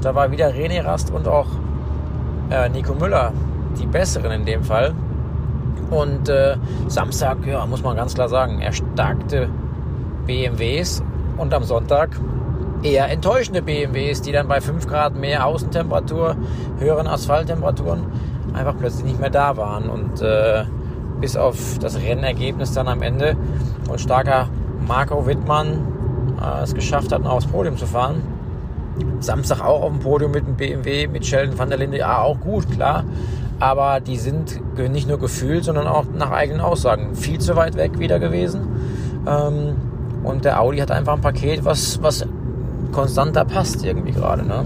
Da 0.02 0.16
war 0.16 0.32
wieder 0.32 0.50
René 0.50 0.84
Rast 0.84 1.12
und 1.12 1.28
auch 1.28 1.48
äh, 2.50 2.70
Nico 2.70 2.94
Müller 2.94 3.32
die 3.80 3.86
besseren 3.86 4.32
in 4.32 4.46
dem 4.46 4.64
Fall. 4.64 4.94
Und 5.94 6.28
äh, 6.28 6.56
Samstag, 6.88 7.46
ja, 7.46 7.66
muss 7.66 7.84
man 7.84 7.96
ganz 7.96 8.16
klar 8.16 8.28
sagen, 8.28 8.62
erstarkte 8.62 9.48
BMWs 10.26 11.04
und 11.38 11.54
am 11.54 11.64
Sonntag 11.64 12.10
eher 12.82 13.10
enttäuschende 13.10 13.62
BMWs, 13.62 14.22
die 14.22 14.32
dann 14.32 14.48
bei 14.48 14.60
5 14.60 14.88
Grad 14.88 15.16
mehr 15.16 15.46
Außentemperatur, 15.46 16.36
höheren 16.80 17.08
Asphalttemperaturen 17.08 18.06
einfach 18.54 18.76
plötzlich 18.78 19.06
nicht 19.06 19.20
mehr 19.20 19.30
da 19.30 19.56
waren. 19.56 19.90
Und 19.90 20.22
äh, 20.22 20.66
bis 21.22 21.38
auf 21.38 21.78
das 21.80 21.98
Rennergebnis 21.98 22.74
dann 22.74 22.88
am 22.88 23.02
Ende 23.02 23.38
und 23.88 24.02
starker 24.02 24.50
Marco 24.88 25.26
Wittmann 25.26 25.88
äh, 26.42 26.64
es 26.64 26.74
geschafft 26.74 27.12
hat, 27.12 27.24
noch 27.24 27.34
aufs 27.34 27.48
Podium 27.48 27.78
zu 27.78 27.86
fahren. 27.86 28.22
Samstag 29.20 29.62
auch 29.62 29.84
auf 29.84 29.92
dem 29.92 30.00
Podium 30.00 30.32
mit 30.32 30.46
dem 30.46 30.56
BMW, 30.56 31.08
mit 31.08 31.26
Sheldon 31.26 31.58
van 31.58 31.70
der 31.70 31.78
Linde, 31.78 32.00
ja 32.00 32.22
auch 32.22 32.40
gut, 32.40 32.70
klar 32.72 33.04
aber 33.60 34.00
die 34.00 34.18
sind 34.18 34.60
nicht 34.78 35.08
nur 35.08 35.20
gefühlt, 35.20 35.64
sondern 35.64 35.88
auch 35.88 36.06
nach 36.16 36.32
eigenen 36.32 36.62
Aussagen 36.62 37.16
viel 37.16 37.40
zu 37.40 37.56
weit 37.56 37.76
weg 37.76 38.00
wieder 38.00 38.20
gewesen. 38.20 38.62
Ähm, 39.28 39.76
und 40.24 40.46
der 40.46 40.62
Audi 40.62 40.80
hat 40.80 40.92
einfach 40.92 41.14
ein 41.14 41.22
Paket, 41.22 41.66
was, 41.66 42.02
was 42.02 42.26
konstanter 42.92 43.46
passt 43.46 43.84
irgendwie 43.84 44.12
gerade, 44.12 44.46
ne? 44.46 44.66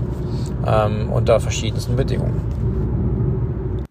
Ähm, 0.65 1.11
unter 1.11 1.39
verschiedensten 1.39 1.95
Bedingungen. 1.95 2.41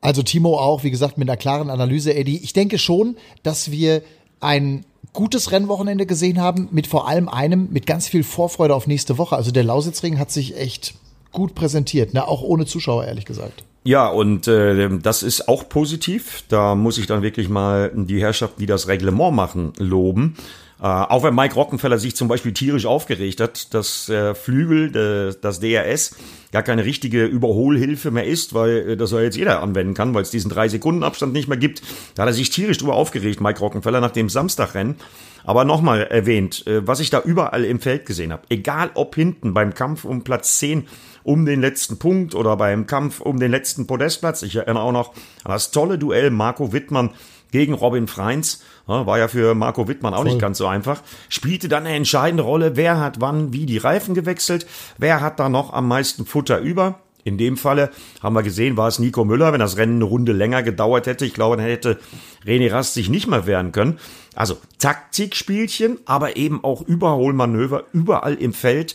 Also 0.01 0.23
Timo 0.23 0.59
auch, 0.59 0.85
wie 0.85 0.91
gesagt, 0.91 1.19
mit 1.19 1.29
einer 1.29 1.37
klaren 1.37 1.71
Analyse, 1.71 2.15
Eddie. 2.15 2.39
Ich 2.39 2.53
denke 2.53 2.79
schon, 2.79 3.17
dass 3.43 3.71
wir 3.71 4.03
ein 4.41 4.85
gutes 5.13 5.51
Rennwochenende 5.51 6.07
gesehen 6.07 6.41
haben, 6.41 6.69
mit 6.71 6.87
vor 6.87 7.09
allem 7.09 7.29
einem 7.29 7.69
mit 7.73 7.87
ganz 7.87 8.07
viel 8.07 8.23
Vorfreude 8.23 8.75
auf 8.75 8.87
nächste 8.87 9.19
Woche. 9.19 9.35
Also 9.35 9.51
der 9.51 9.65
Lausitzring 9.65 10.19
hat 10.19 10.31
sich 10.31 10.57
echt 10.57 10.95
gut 11.33 11.55
präsentiert, 11.55 12.15
ne? 12.15 12.29
auch 12.29 12.43
ohne 12.43 12.67
Zuschauer, 12.67 13.05
ehrlich 13.05 13.25
gesagt. 13.25 13.65
Ja, 13.87 14.09
und 14.09 14.49
äh, 14.49 14.89
das 14.99 15.23
ist 15.23 15.47
auch 15.47 15.69
positiv. 15.69 16.43
Da 16.49 16.75
muss 16.75 16.99
ich 16.99 17.07
dann 17.07 17.23
wirklich 17.23 17.49
mal 17.49 17.93
die 17.95 18.21
Herrschaften, 18.21 18.59
die 18.59 18.67
das 18.67 18.89
Reglement 18.89 19.33
machen, 19.33 19.75
loben. 19.79 20.35
Äh, 20.81 20.87
auch 20.87 21.23
wenn 21.23 21.37
Mike 21.37 21.55
Rockenfeller 21.55 21.97
sich 21.97 22.17
zum 22.17 22.27
Beispiel 22.27 22.53
tierisch 22.53 22.85
aufgeregt 22.85 23.41
hat, 23.41 23.73
dass 23.75 24.09
äh, 24.09 24.35
Flügel, 24.35 24.91
de, 24.91 25.37
das 25.41 25.61
DRS, 25.61 26.17
gar 26.51 26.65
keine 26.65 26.85
richtige 26.85 27.27
Überholhilfe 27.27 28.11
mehr 28.11 28.27
ist, 28.27 28.55
weil 28.55 28.91
äh, 28.91 28.97
das 28.97 29.11
soll 29.11 29.23
jetzt 29.23 29.37
jeder 29.37 29.63
anwenden 29.63 29.95
kann, 29.95 30.15
weil 30.15 30.23
es 30.23 30.31
diesen 30.31 30.51
drei 30.51 30.69
Sekunden 30.69 31.05
Abstand 31.05 31.33
nicht 31.33 31.47
mehr 31.47 31.57
gibt. 31.57 31.81
Da 32.17 32.23
hat 32.23 32.31
er 32.31 32.35
sich 32.35 32.51
tierisch 32.51 32.79
drüber 32.79 32.95
aufgeregt, 32.95 33.41
Mike 33.41 33.61
Rockenfeller, 33.61 34.01
nach 34.01 34.11
dem 34.11 34.29
Samstagrennen. 34.29 34.97
Aber 35.45 35.65
nochmal 35.65 36.03
erwähnt, 36.03 36.67
äh, 36.67 36.85
was 36.85 36.99
ich 36.99 37.11
da 37.11 37.21
überall 37.21 37.65
im 37.65 37.79
Feld 37.79 38.05
gesehen 38.05 38.33
habe, 38.33 38.43
egal 38.49 38.91
ob 38.95 39.15
hinten 39.15 39.55
beim 39.55 39.75
Kampf 39.75 40.05
um 40.05 40.25
Platz 40.25 40.59
10 40.59 40.89
um 41.27 41.45
den 41.45 41.61
letzten 41.61 41.99
Punkt 41.99 42.37
oder 42.37 42.57
beim 42.57 42.87
Kampf 42.87 43.21
um 43.21 43.41
den 43.41 43.51
letzten 43.51 43.89
Podestplatz. 43.89 44.43
Ich 44.43 44.55
erinnere 44.55 44.85
auch 44.85 44.93
noch 44.93 45.13
an 45.43 45.53
das 45.53 45.73
tolle 45.73 45.99
Duell 45.99 46.31
Marco 46.31 46.73
Wittmann 46.73 47.11
gegen 47.51 47.75
Robin 47.75 48.07
Freins. 48.07 48.63
War 48.87 49.19
ja 49.19 49.27
für 49.27 49.57
Marco 49.57 49.89
Wittmann 49.89 50.15
auch 50.15 50.19
Voll. 50.19 50.29
nicht 50.29 50.41
ganz 50.41 50.59
so 50.59 50.69
einfach. 50.69 51.03
Spielte 51.29 51.69
dann 51.69 51.85
eine 51.85 51.97
entscheidende 51.97 52.45
Rolle. 52.45 52.77
Wer 52.77 53.01
hat 53.01 53.21
wann 53.21 53.53
wie 53.53 53.67
die 53.67 53.79
Reifen 53.79 54.15
gewechselt? 54.15 54.67
Wer 54.99 55.21
hat 55.21 55.41
da 55.41 55.49
noch 55.49 55.73
am 55.73 55.89
meisten 55.89 56.27
Futter 56.27 56.61
über? 56.61 57.01
In 57.27 57.39
dem 57.39 57.57
Falle 57.57 57.91
haben 58.23 58.37
wir 58.37 58.45
gesehen, 58.45 58.77
war 58.77 58.87
es 58.87 59.01
Nico 59.01 59.25
Müller. 59.25 59.53
Wenn 59.53 59.59
das 59.59 59.77
Rennen 59.77 59.97
eine 59.97 60.05
Runde 60.05 60.33
länger 60.33 60.63
gedauert 60.63 61.09
hätte, 61.09 61.27
ich 61.27 61.35
glaube, 61.35 61.57
dann 61.57 61.67
hätte 61.67 61.99
René 62.47 62.71
Rast 62.71 62.95
sich 62.95 63.09
nicht 63.09 63.27
mehr 63.27 63.49
wehren 63.49 63.73
können. 63.73 63.99
Also 64.37 64.59
Taktikspielchen, 64.79 65.99
aber 66.05 66.37
eben 66.37 66.63
auch 66.63 66.83
Überholmanöver 66.83 67.83
überall 67.93 68.35
im 68.35 68.53
Feld, 68.53 68.95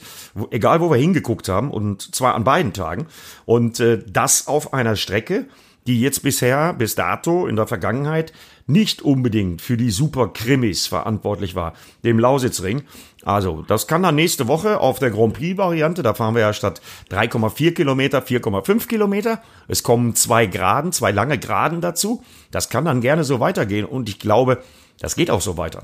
egal 0.50 0.80
wo 0.80 0.90
wir 0.90 0.96
hingeguckt 0.96 1.50
haben, 1.50 1.72
und 1.72 2.16
zwar 2.16 2.36
an 2.36 2.46
beiden 2.46 2.72
Tagen. 2.72 3.08
Und 3.44 3.82
äh, 3.82 4.02
das 4.08 4.48
auf 4.48 4.74
einer 4.74 4.96
Strecke, 4.96 5.48
die 5.86 6.00
jetzt 6.00 6.24
bisher, 6.24 6.72
bis 6.72 6.96
dato, 6.96 7.48
in 7.48 7.58
der 7.58 7.68
Vergangenheit 7.68 8.32
nicht 8.72 9.02
unbedingt 9.02 9.62
für 9.62 9.78
die 9.78 9.92
Super 9.92 10.30
Krimis 10.30 10.88
verantwortlich 10.88 11.56
war, 11.56 11.74
dem 12.04 12.20
Lausitzring. 12.20 12.84
Also, 13.24 13.64
das 13.68 13.88
kann 13.88 14.04
dann 14.04 14.16
nächste 14.16 14.48
Woche 14.48 14.80
auf 14.80 15.00
der 15.00 15.12
Grand 15.12 15.34
Prix-Variante, 15.34 16.02
da 16.02 16.14
fahren 16.14 16.34
wir 16.34 16.42
ja 16.42 16.54
statt 16.54 16.82
3,4 17.12 17.74
Kilometer 17.74 18.20
4,5 18.20 18.88
Kilometer. 18.88 19.42
Es 19.68 19.84
kommen 19.84 20.16
zwei 20.16 20.48
Graden, 20.48 20.92
zwei 20.92 21.12
lange 21.12 21.38
Graden 21.38 21.82
dazu. 21.82 22.24
Das 22.50 22.70
kann 22.70 22.86
dann 22.86 23.02
gerne 23.02 23.24
so 23.24 23.40
weitergehen 23.40 23.86
und 23.86 24.10
ich 24.10 24.20
glaube, 24.20 24.64
das 25.00 25.16
geht 25.16 25.30
auch 25.30 25.42
so 25.42 25.58
weiter. 25.58 25.84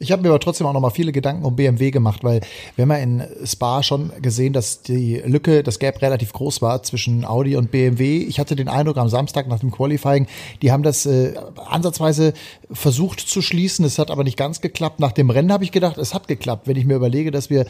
Ich 0.00 0.12
habe 0.12 0.22
mir 0.22 0.28
aber 0.28 0.38
trotzdem 0.38 0.66
auch 0.66 0.72
noch 0.72 0.80
mal 0.80 0.90
viele 0.90 1.10
Gedanken 1.10 1.44
um 1.44 1.56
BMW 1.56 1.90
gemacht, 1.90 2.22
weil 2.22 2.40
wir 2.76 2.82
haben 2.82 2.90
ja 2.90 2.96
in 2.98 3.24
Spa 3.44 3.82
schon 3.82 4.12
gesehen, 4.22 4.52
dass 4.52 4.82
die 4.82 5.16
Lücke, 5.16 5.64
das 5.64 5.80
Gap 5.80 6.00
relativ 6.02 6.32
groß 6.32 6.62
war 6.62 6.82
zwischen 6.84 7.24
Audi 7.24 7.56
und 7.56 7.72
BMW. 7.72 8.18
Ich 8.18 8.38
hatte 8.38 8.54
den 8.54 8.68
Eindruck 8.68 8.96
am 8.96 9.08
Samstag 9.08 9.48
nach 9.48 9.58
dem 9.58 9.72
Qualifying, 9.72 10.28
die 10.62 10.70
haben 10.70 10.84
das 10.84 11.04
äh, 11.06 11.34
ansatzweise 11.66 12.32
versucht 12.70 13.20
zu 13.20 13.42
schließen. 13.42 13.84
Es 13.84 13.98
hat 13.98 14.10
aber 14.10 14.22
nicht 14.22 14.36
ganz 14.36 14.60
geklappt. 14.60 15.00
Nach 15.00 15.12
dem 15.12 15.30
Rennen 15.30 15.52
habe 15.52 15.64
ich 15.64 15.72
gedacht, 15.72 15.98
es 15.98 16.14
hat 16.14 16.28
geklappt. 16.28 16.68
Wenn 16.68 16.76
ich 16.76 16.84
mir 16.84 16.94
überlege, 16.94 17.32
dass 17.32 17.50
wir 17.50 17.66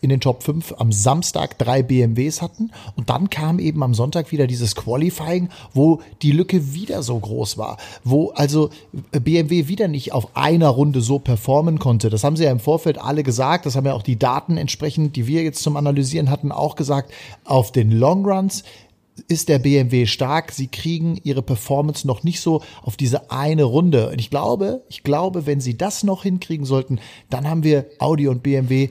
in 0.00 0.10
den 0.10 0.20
Top 0.20 0.42
5 0.42 0.74
am 0.78 0.92
Samstag 0.92 1.58
drei 1.58 1.82
BMWs 1.82 2.42
hatten 2.42 2.70
und 2.96 3.10
dann 3.10 3.30
kam 3.30 3.58
eben 3.58 3.82
am 3.82 3.94
Sonntag 3.94 4.32
wieder 4.32 4.46
dieses 4.46 4.74
Qualifying, 4.74 5.48
wo 5.74 6.00
die 6.22 6.32
Lücke 6.32 6.72
wieder 6.74 7.02
so 7.02 7.18
groß 7.18 7.58
war, 7.58 7.76
wo 8.04 8.30
also 8.30 8.70
BMW 9.12 9.68
wieder 9.68 9.88
nicht 9.88 10.12
auf 10.12 10.36
einer 10.36 10.68
Runde 10.68 11.00
so 11.00 11.18
performen 11.18 11.78
konnte. 11.78 12.10
Das 12.10 12.24
haben 12.24 12.36
sie 12.36 12.44
ja 12.44 12.50
im 12.50 12.60
Vorfeld 12.60 12.98
alle 12.98 13.22
gesagt, 13.22 13.66
das 13.66 13.76
haben 13.76 13.86
ja 13.86 13.94
auch 13.94 14.02
die 14.02 14.18
Daten 14.18 14.56
entsprechend, 14.56 15.16
die 15.16 15.26
wir 15.26 15.42
jetzt 15.42 15.62
zum 15.62 15.76
Analysieren 15.76 16.30
hatten, 16.30 16.52
auch 16.52 16.76
gesagt, 16.76 17.12
auf 17.44 17.72
den 17.72 17.90
Long 17.90 18.24
Runs 18.24 18.64
ist 19.28 19.48
der 19.48 19.58
BMW 19.58 20.06
stark. 20.06 20.52
Sie 20.52 20.68
kriegen 20.68 21.18
ihre 21.22 21.42
Performance 21.42 22.06
noch 22.06 22.22
nicht 22.22 22.40
so 22.40 22.62
auf 22.82 22.96
diese 22.96 23.30
eine 23.30 23.64
Runde. 23.64 24.10
Und 24.10 24.20
ich 24.20 24.30
glaube, 24.30 24.82
ich 24.88 25.02
glaube, 25.02 25.46
wenn 25.46 25.60
sie 25.60 25.76
das 25.76 26.02
noch 26.02 26.22
hinkriegen 26.22 26.64
sollten, 26.64 27.00
dann 27.28 27.48
haben 27.48 27.62
wir 27.62 27.86
Audi 27.98 28.28
und 28.28 28.42
BMW 28.42 28.88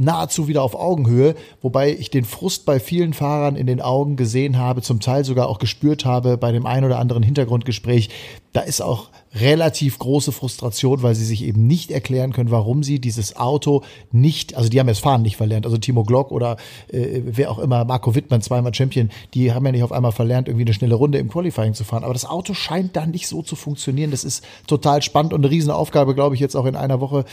nahezu 0.00 0.48
wieder 0.48 0.62
auf 0.62 0.74
Augenhöhe, 0.74 1.34
wobei 1.60 1.92
ich 1.92 2.10
den 2.10 2.24
Frust 2.24 2.64
bei 2.64 2.80
vielen 2.80 3.12
Fahrern 3.12 3.56
in 3.56 3.66
den 3.66 3.80
Augen 3.80 4.16
gesehen 4.16 4.58
habe, 4.58 4.82
zum 4.82 5.00
Teil 5.00 5.24
sogar 5.24 5.48
auch 5.48 5.58
gespürt 5.58 6.04
habe 6.04 6.36
bei 6.36 6.52
dem 6.52 6.66
ein 6.66 6.84
oder 6.84 6.98
anderen 6.98 7.22
Hintergrundgespräch. 7.22 8.08
Da 8.52 8.60
ist 8.62 8.80
auch 8.80 9.10
relativ 9.32 9.98
große 9.98 10.32
Frustration, 10.32 11.02
weil 11.02 11.14
sie 11.14 11.24
sich 11.24 11.44
eben 11.44 11.66
nicht 11.66 11.92
erklären 11.92 12.32
können, 12.32 12.50
warum 12.50 12.82
sie 12.82 12.98
dieses 12.98 13.36
Auto 13.36 13.82
nicht, 14.10 14.56
also 14.56 14.68
die 14.68 14.80
haben 14.80 14.88
jetzt 14.88 15.00
Fahren 15.00 15.22
nicht 15.22 15.36
verlernt, 15.36 15.66
also 15.66 15.78
Timo 15.78 16.02
Glock 16.02 16.32
oder 16.32 16.56
äh, 16.88 17.20
wer 17.24 17.50
auch 17.50 17.60
immer, 17.60 17.84
Marco 17.84 18.14
Wittmann, 18.14 18.42
zweimal 18.42 18.74
Champion, 18.74 19.10
die 19.34 19.52
haben 19.52 19.64
ja 19.66 19.72
nicht 19.72 19.84
auf 19.84 19.92
einmal 19.92 20.12
verlernt, 20.12 20.48
irgendwie 20.48 20.64
eine 20.64 20.74
schnelle 20.74 20.96
Runde 20.96 21.18
im 21.18 21.28
Qualifying 21.28 21.74
zu 21.74 21.84
fahren. 21.84 22.02
Aber 22.02 22.12
das 22.12 22.24
Auto 22.24 22.54
scheint 22.54 22.96
da 22.96 23.06
nicht 23.06 23.28
so 23.28 23.42
zu 23.42 23.54
funktionieren. 23.54 24.10
Das 24.10 24.24
ist 24.24 24.44
total 24.66 25.02
spannend 25.02 25.32
und 25.32 25.44
eine 25.44 25.50
Riesenaufgabe, 25.50 26.14
glaube 26.14 26.34
ich, 26.34 26.40
jetzt 26.40 26.56
auch 26.56 26.66
in 26.66 26.74
einer 26.74 27.00
Woche. 27.00 27.24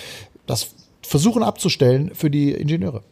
Das 0.46 0.70
versuchen 1.02 1.44
abzustellen 1.44 2.12
für 2.14 2.30
die 2.30 2.52
Ingenieure. 2.52 3.04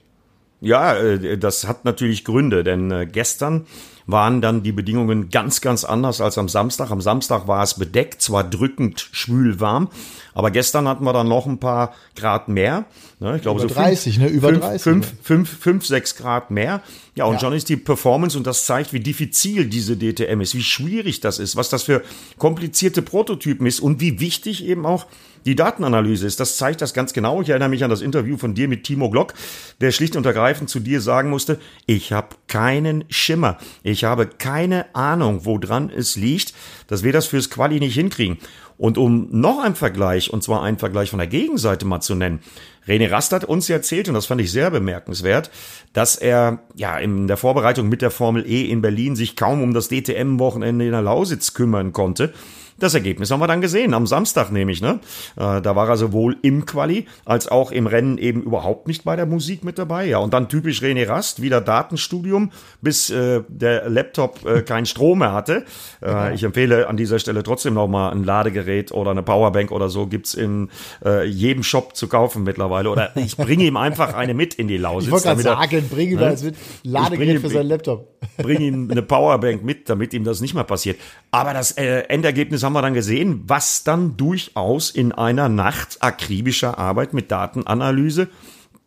Ja, 0.61 0.95
äh, 0.95 1.37
das 1.37 1.67
hat 1.67 1.85
natürlich 1.85 2.23
Gründe, 2.23 2.63
denn 2.63 2.89
äh, 2.91 3.05
gestern 3.05 3.65
waren 4.07 4.41
dann 4.41 4.63
die 4.63 4.71
Bedingungen 4.71 5.29
ganz, 5.29 5.61
ganz 5.61 5.83
anders 5.83 6.21
als 6.21 6.37
am 6.37 6.47
Samstag. 6.47 6.91
Am 6.91 7.01
Samstag 7.01 7.47
war 7.47 7.63
es 7.63 7.73
bedeckt, 7.75 8.21
zwar 8.21 8.43
drückend 8.43 8.99
schwül 9.11 9.59
warm, 9.59 9.89
aber 10.33 10.51
gestern 10.51 10.87
hatten 10.87 11.03
wir 11.03 11.13
dann 11.13 11.27
noch 11.27 11.45
ein 11.45 11.59
paar 11.59 11.93
Grad 12.15 12.47
mehr. 12.47 12.85
Ne? 13.19 13.37
Ich 13.37 13.41
glaube 13.41 13.61
Über 13.61 13.69
so 13.69 13.75
30, 13.75 14.15
fünf, 14.15 14.29
ne? 14.29 14.35
Über 14.35 14.51
30. 14.51 14.81
5, 14.81 15.13
5, 15.23 15.49
5, 15.59 15.85
6 15.85 16.15
Grad 16.17 16.51
mehr. 16.51 16.81
Ja, 17.15 17.25
und 17.25 17.35
ja. 17.35 17.39
schon 17.39 17.53
ist 17.53 17.69
die 17.69 17.77
Performance 17.77 18.37
und 18.37 18.45
das 18.45 18.65
zeigt, 18.65 18.91
wie 18.91 18.99
diffizil 18.99 19.65
diese 19.65 19.95
DTM 19.95 20.41
ist, 20.41 20.53
wie 20.53 20.63
schwierig 20.63 21.21
das 21.21 21.39
ist, 21.39 21.55
was 21.55 21.69
das 21.69 21.83
für 21.83 22.03
komplizierte 22.37 23.01
Prototypen 23.01 23.65
ist 23.67 23.79
und 23.79 24.01
wie 24.01 24.19
wichtig 24.19 24.65
eben 24.65 24.85
auch 24.85 25.05
die 25.45 25.55
Datenanalyse 25.55 26.25
ist. 26.27 26.39
Das 26.39 26.57
zeigt 26.57 26.81
das 26.81 26.93
ganz 26.93 27.13
genau. 27.13 27.41
Ich 27.41 27.49
erinnere 27.49 27.69
mich 27.69 27.83
an 27.83 27.89
das 27.89 28.01
Interview 28.01 28.35
von 28.35 28.53
dir 28.53 28.67
mit 28.67 28.83
Timo 28.83 29.09
Glock, 29.09 29.33
der 29.79 29.91
schlicht 29.91 30.15
und 30.15 30.25
ergreifend 30.25 30.69
zu 30.69 30.79
dir 30.79 30.99
sagen 30.99 31.29
musste, 31.29 31.59
ich 31.85 32.11
habe 32.11 32.35
keinen 32.47 33.05
Schimmer. 33.09 33.57
Ich 33.83 34.03
habe 34.03 34.25
keine 34.25 34.93
Ahnung, 34.93 35.45
woran 35.45 35.89
es 35.89 36.15
liegt, 36.15 36.53
dass 36.87 37.03
wir 37.03 37.13
das 37.13 37.27
fürs 37.27 37.49
Quali 37.49 37.79
nicht 37.79 37.93
hinkriegen. 37.93 38.39
Und 38.77 38.97
um 38.97 39.27
noch 39.31 39.63
einen 39.63 39.75
Vergleich, 39.75 40.33
und 40.33 40.43
zwar 40.43 40.61
einen 40.63 40.77
Vergleich 40.77 41.09
von 41.09 41.19
der 41.19 41.27
Gegenseite 41.27 41.85
mal 41.85 42.01
zu 42.01 42.13
nennen, 42.13 42.41
René 42.87 43.09
Rast 43.09 43.31
hat 43.33 43.45
uns 43.45 43.69
erzählt, 43.69 44.07
und 44.07 44.13
das 44.13 44.27
fand 44.27 44.41
ich 44.41 44.51
sehr 44.51 44.69
bemerkenswert, 44.69 45.49
dass 45.93 46.15
er 46.15 46.59
ja 46.75 46.97
in 46.97 47.27
der 47.27 47.37
Vorbereitung 47.37 47.89
mit 47.89 48.01
der 48.01 48.11
Formel 48.11 48.45
E 48.45 48.69
in 48.69 48.81
Berlin 48.81 49.15
sich 49.15 49.35
kaum 49.35 49.61
um 49.61 49.73
das 49.73 49.89
DTM-Wochenende 49.89 50.85
in 50.85 50.91
der 50.91 51.01
Lausitz 51.01 51.53
kümmern 51.53 51.93
konnte 51.93 52.33
das 52.77 52.93
Ergebnis 52.93 53.31
haben 53.31 53.39
wir 53.39 53.47
dann 53.47 53.61
gesehen, 53.61 53.93
am 53.93 54.05
Samstag 54.05 54.51
nämlich. 54.51 54.81
Ne? 54.81 54.99
Äh, 55.37 55.61
da 55.61 55.75
war 55.75 55.87
er 55.87 55.97
sowohl 55.97 56.37
im 56.41 56.65
Quali 56.65 57.05
als 57.23 57.47
auch 57.47 57.71
im 57.71 57.87
Rennen 57.87 58.17
eben 58.17 58.41
überhaupt 58.43 58.87
nicht 58.87 59.05
bei 59.05 59.15
der 59.15 59.25
Musik 59.25 59.63
mit 59.63 59.77
dabei. 59.79 60.05
Ja, 60.05 60.17
und 60.17 60.33
dann 60.33 60.49
typisch 60.49 60.81
René 60.81 61.07
Rast, 61.07 61.41
wieder 61.41 61.61
Datenstudium, 61.61 62.51
bis 62.81 63.09
äh, 63.09 63.43
der 63.47 63.89
Laptop 63.89 64.45
äh, 64.45 64.61
keinen 64.61 64.85
Strom 64.85 65.19
mehr 65.19 65.31
hatte. 65.31 65.63
Ja. 66.01 66.31
Ich 66.31 66.43
empfehle 66.43 66.87
an 66.87 66.97
dieser 66.97 67.19
Stelle 67.19 67.43
trotzdem 67.43 67.73
nochmal 67.73 68.11
ein 68.11 68.23
Ladegerät 68.23 68.91
oder 68.91 69.11
eine 69.11 69.23
Powerbank 69.23 69.71
oder 69.71 69.89
so 69.89 70.07
gibt's 70.07 70.33
in 70.33 70.69
äh, 71.03 71.25
jedem 71.25 71.63
Shop 71.63 71.95
zu 71.95 72.07
kaufen 72.07 72.43
mittlerweile. 72.43 72.89
Oder 72.89 73.15
ich 73.15 73.37
bringe 73.37 73.63
ihm 73.63 73.77
einfach 73.77 74.13
eine 74.13 74.33
mit 74.33 74.53
in 74.55 74.67
die 74.67 74.77
Lausitz. 74.77 75.07
Ich 75.07 75.11
wollte 75.11 75.27
gerade 75.27 75.41
sagen, 75.41 75.89
bring 75.89 76.09
ihm 76.09 76.19
ne? 76.19 76.31
das 76.31 76.43
mit. 76.43 76.55
Ladegerät 76.83 77.39
für 77.39 77.49
seinen 77.49 77.69
Laptop. 77.69 78.19
Bring 78.37 78.59
ihm 78.59 78.91
eine 78.91 79.01
Powerbank 79.01 79.63
mit, 79.63 79.89
damit 79.89 80.13
ihm 80.13 80.25
das 80.25 80.41
nicht 80.41 80.53
mehr 80.53 80.63
passiert. 80.63 80.99
Aber 81.31 81.53
das 81.53 81.71
Endergebnis 81.71 82.64
haben 82.65 82.73
wir 82.73 82.81
dann 82.81 82.93
gesehen, 82.93 83.43
was 83.47 83.83
dann 83.83 84.17
durchaus 84.17 84.89
in 84.89 85.11
einer 85.11 85.47
Nacht 85.47 85.97
akribischer 86.01 86.77
Arbeit 86.77 87.13
mit 87.13 87.31
Datenanalyse 87.31 88.27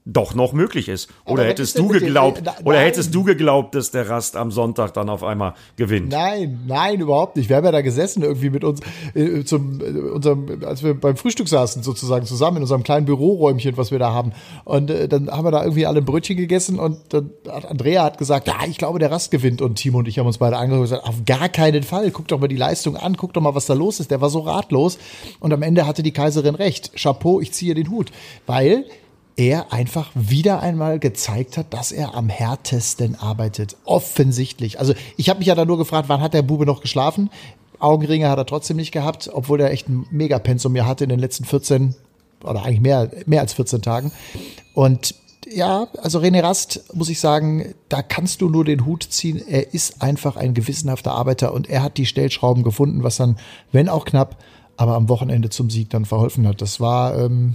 doch 0.09 0.35
noch 0.35 0.55
möglich 0.55 0.89
ist. 0.89 1.11
Oder 1.27 1.45
hättest 1.45 1.79
du 1.79 1.89
geglaubt, 1.89 2.39
den, 2.39 2.67
oder 2.67 2.81
hättest 2.81 3.15
du 3.15 3.25
geglaubt, 3.25 3.75
dass 3.75 3.91
der 3.91 4.09
Rast 4.09 4.37
am 4.37 4.51
Sonntag 4.51 4.95
dann 4.95 5.11
auf 5.11 5.23
einmal 5.23 5.55
gewinnt? 5.77 6.11
Nein, 6.11 6.61
nein, 6.67 7.01
überhaupt 7.01 7.37
nicht. 7.37 7.51
Wir 7.51 7.57
haben 7.57 7.65
ja 7.65 7.73
da 7.73 7.83
gesessen 7.83 8.23
irgendwie 8.23 8.49
mit 8.49 8.65
uns 8.65 8.81
äh, 9.15 9.45
zum 9.45 9.81
äh, 9.81 9.99
unserem, 10.09 10.65
als 10.65 10.83
wir 10.83 10.99
beim 10.99 11.17
Frühstück 11.17 11.47
saßen 11.47 11.83
sozusagen 11.83 12.25
zusammen 12.25 12.57
in 12.57 12.63
unserem 12.63 12.85
kleinen 12.85 13.05
Büroräumchen, 13.05 13.77
was 13.77 13.91
wir 13.91 13.99
da 13.99 14.13
haben. 14.13 14.33
Und 14.65 14.91
äh, 14.91 15.09
dann 15.09 15.31
haben 15.31 15.45
wir 15.45 15.51
da 15.51 15.63
irgendwie 15.63 15.85
alle 15.85 15.99
ein 15.99 16.07
Brötchen 16.07 16.39
gegessen 16.39 16.79
und 16.79 16.99
dann 17.11 17.31
hat 17.47 17.67
Andrea 17.67 18.05
hat 18.05 18.17
gesagt, 18.17 18.49
ja, 18.49 18.57
ich 18.67 18.79
glaube, 18.79 18.99
der 18.99 19.11
Rast 19.11 19.31
gewinnt. 19.31 19.61
Und 19.61 19.75
Timo 19.75 19.99
und 19.99 20.09
ich 20.09 20.19
haben 20.19 20.27
uns 20.27 20.39
beide 20.39 20.57
angehört 20.57 20.81
und 20.81 20.91
gesagt, 20.91 21.07
auf 21.07 21.25
gar 21.27 21.51
keinen 21.51 21.83
Fall. 21.83 22.11
Guck 22.13 22.29
doch 22.29 22.41
mal 22.41 22.49
die 22.49 22.57
Leistung 22.57 22.97
an, 22.97 23.19
guck 23.19 23.35
doch 23.35 23.43
mal, 23.43 23.55
was 23.55 23.67
da 23.67 23.75
los 23.75 24.01
ist. 24.01 24.11
Der 24.11 24.23
war 24.23 24.31
so 24.31 24.41
ratlos. 24.41 24.99
Und 25.39 25.53
am 25.53 25.63
Ende 25.63 25.87
hatte 25.87 26.03
die 26.03 26.13
Kaiserin 26.13 26.55
recht. 26.55 26.93
Chapeau, 26.97 27.41
ich 27.41 27.53
ziehe 27.53 27.75
den 27.75 27.91
Hut, 27.91 28.11
weil 28.47 28.87
er 29.39 29.73
einfach 29.73 30.11
wieder 30.15 30.61
einmal 30.61 30.99
gezeigt 30.99 31.57
hat, 31.57 31.73
dass 31.73 31.93
er 31.93 32.15
am 32.15 32.29
härtesten 32.29 33.15
arbeitet. 33.15 33.77
Offensichtlich. 33.85 34.81
Also 34.81 34.95
ich 35.17 35.29
habe 35.31 35.39
mich 35.39 35.47
ja 35.47 35.55
da 35.55 35.65
nur 35.65 35.79
gefragt, 35.79 36.09
wann 36.09 36.21
hat 36.21 36.35
der 36.35 36.43
Bube 36.43 36.67
noch 36.67 36.81
geschlafen? 36.81 37.31
Augenringe 37.79 38.29
hat 38.29 38.39
er 38.39 38.47
trotzdem 38.47 38.77
nicht 38.77 38.91
gehabt, 38.91 39.31
obwohl 39.33 39.61
er 39.61 39.71
echt 39.71 39.89
ein 39.89 40.07
Megapensum 40.11 40.73
mir 40.73 40.87
hatte 40.87 41.05
in 41.05 41.11
den 41.11 41.21
letzten 41.21 41.45
14 41.45 41.95
oder 42.43 42.65
eigentlich 42.65 42.81
mehr, 42.81 43.11
mehr 43.27 43.41
als 43.41 43.53
14 43.53 43.81
Tagen. 43.81 44.11
Und 44.75 45.15
ja, 45.49 45.87
also 46.03 46.19
René 46.19 46.43
Rast, 46.43 46.93
muss 46.93 47.09
ich 47.09 47.21
sagen, 47.21 47.75
da 47.89 48.03
kannst 48.03 48.41
du 48.41 48.49
nur 48.49 48.65
den 48.65 48.85
Hut 48.85 49.05
ziehen. 49.05 49.41
Er 49.47 49.73
ist 49.73 50.03
einfach 50.03 50.37
ein 50.37 50.53
gewissenhafter 50.53 51.13
Arbeiter 51.13 51.55
und 51.55 51.71
er 51.71 51.85
hat 51.85 51.97
die 51.97 52.07
Stellschrauben 52.07 52.65
gefunden, 52.65 53.05
was 53.05 53.17
dann, 53.17 53.39
wenn 53.71 53.89
auch 53.89 54.05
knapp, 54.05 54.37
aber 54.77 54.97
am 54.97 55.09
Wochenende 55.09 55.49
zum 55.49 55.71
Sieg 55.71 55.91
dann 55.91 56.05
verholfen 56.05 56.47
hat. 56.47 56.61
Das 56.61 56.81
war, 56.81 57.17
ähm, 57.17 57.55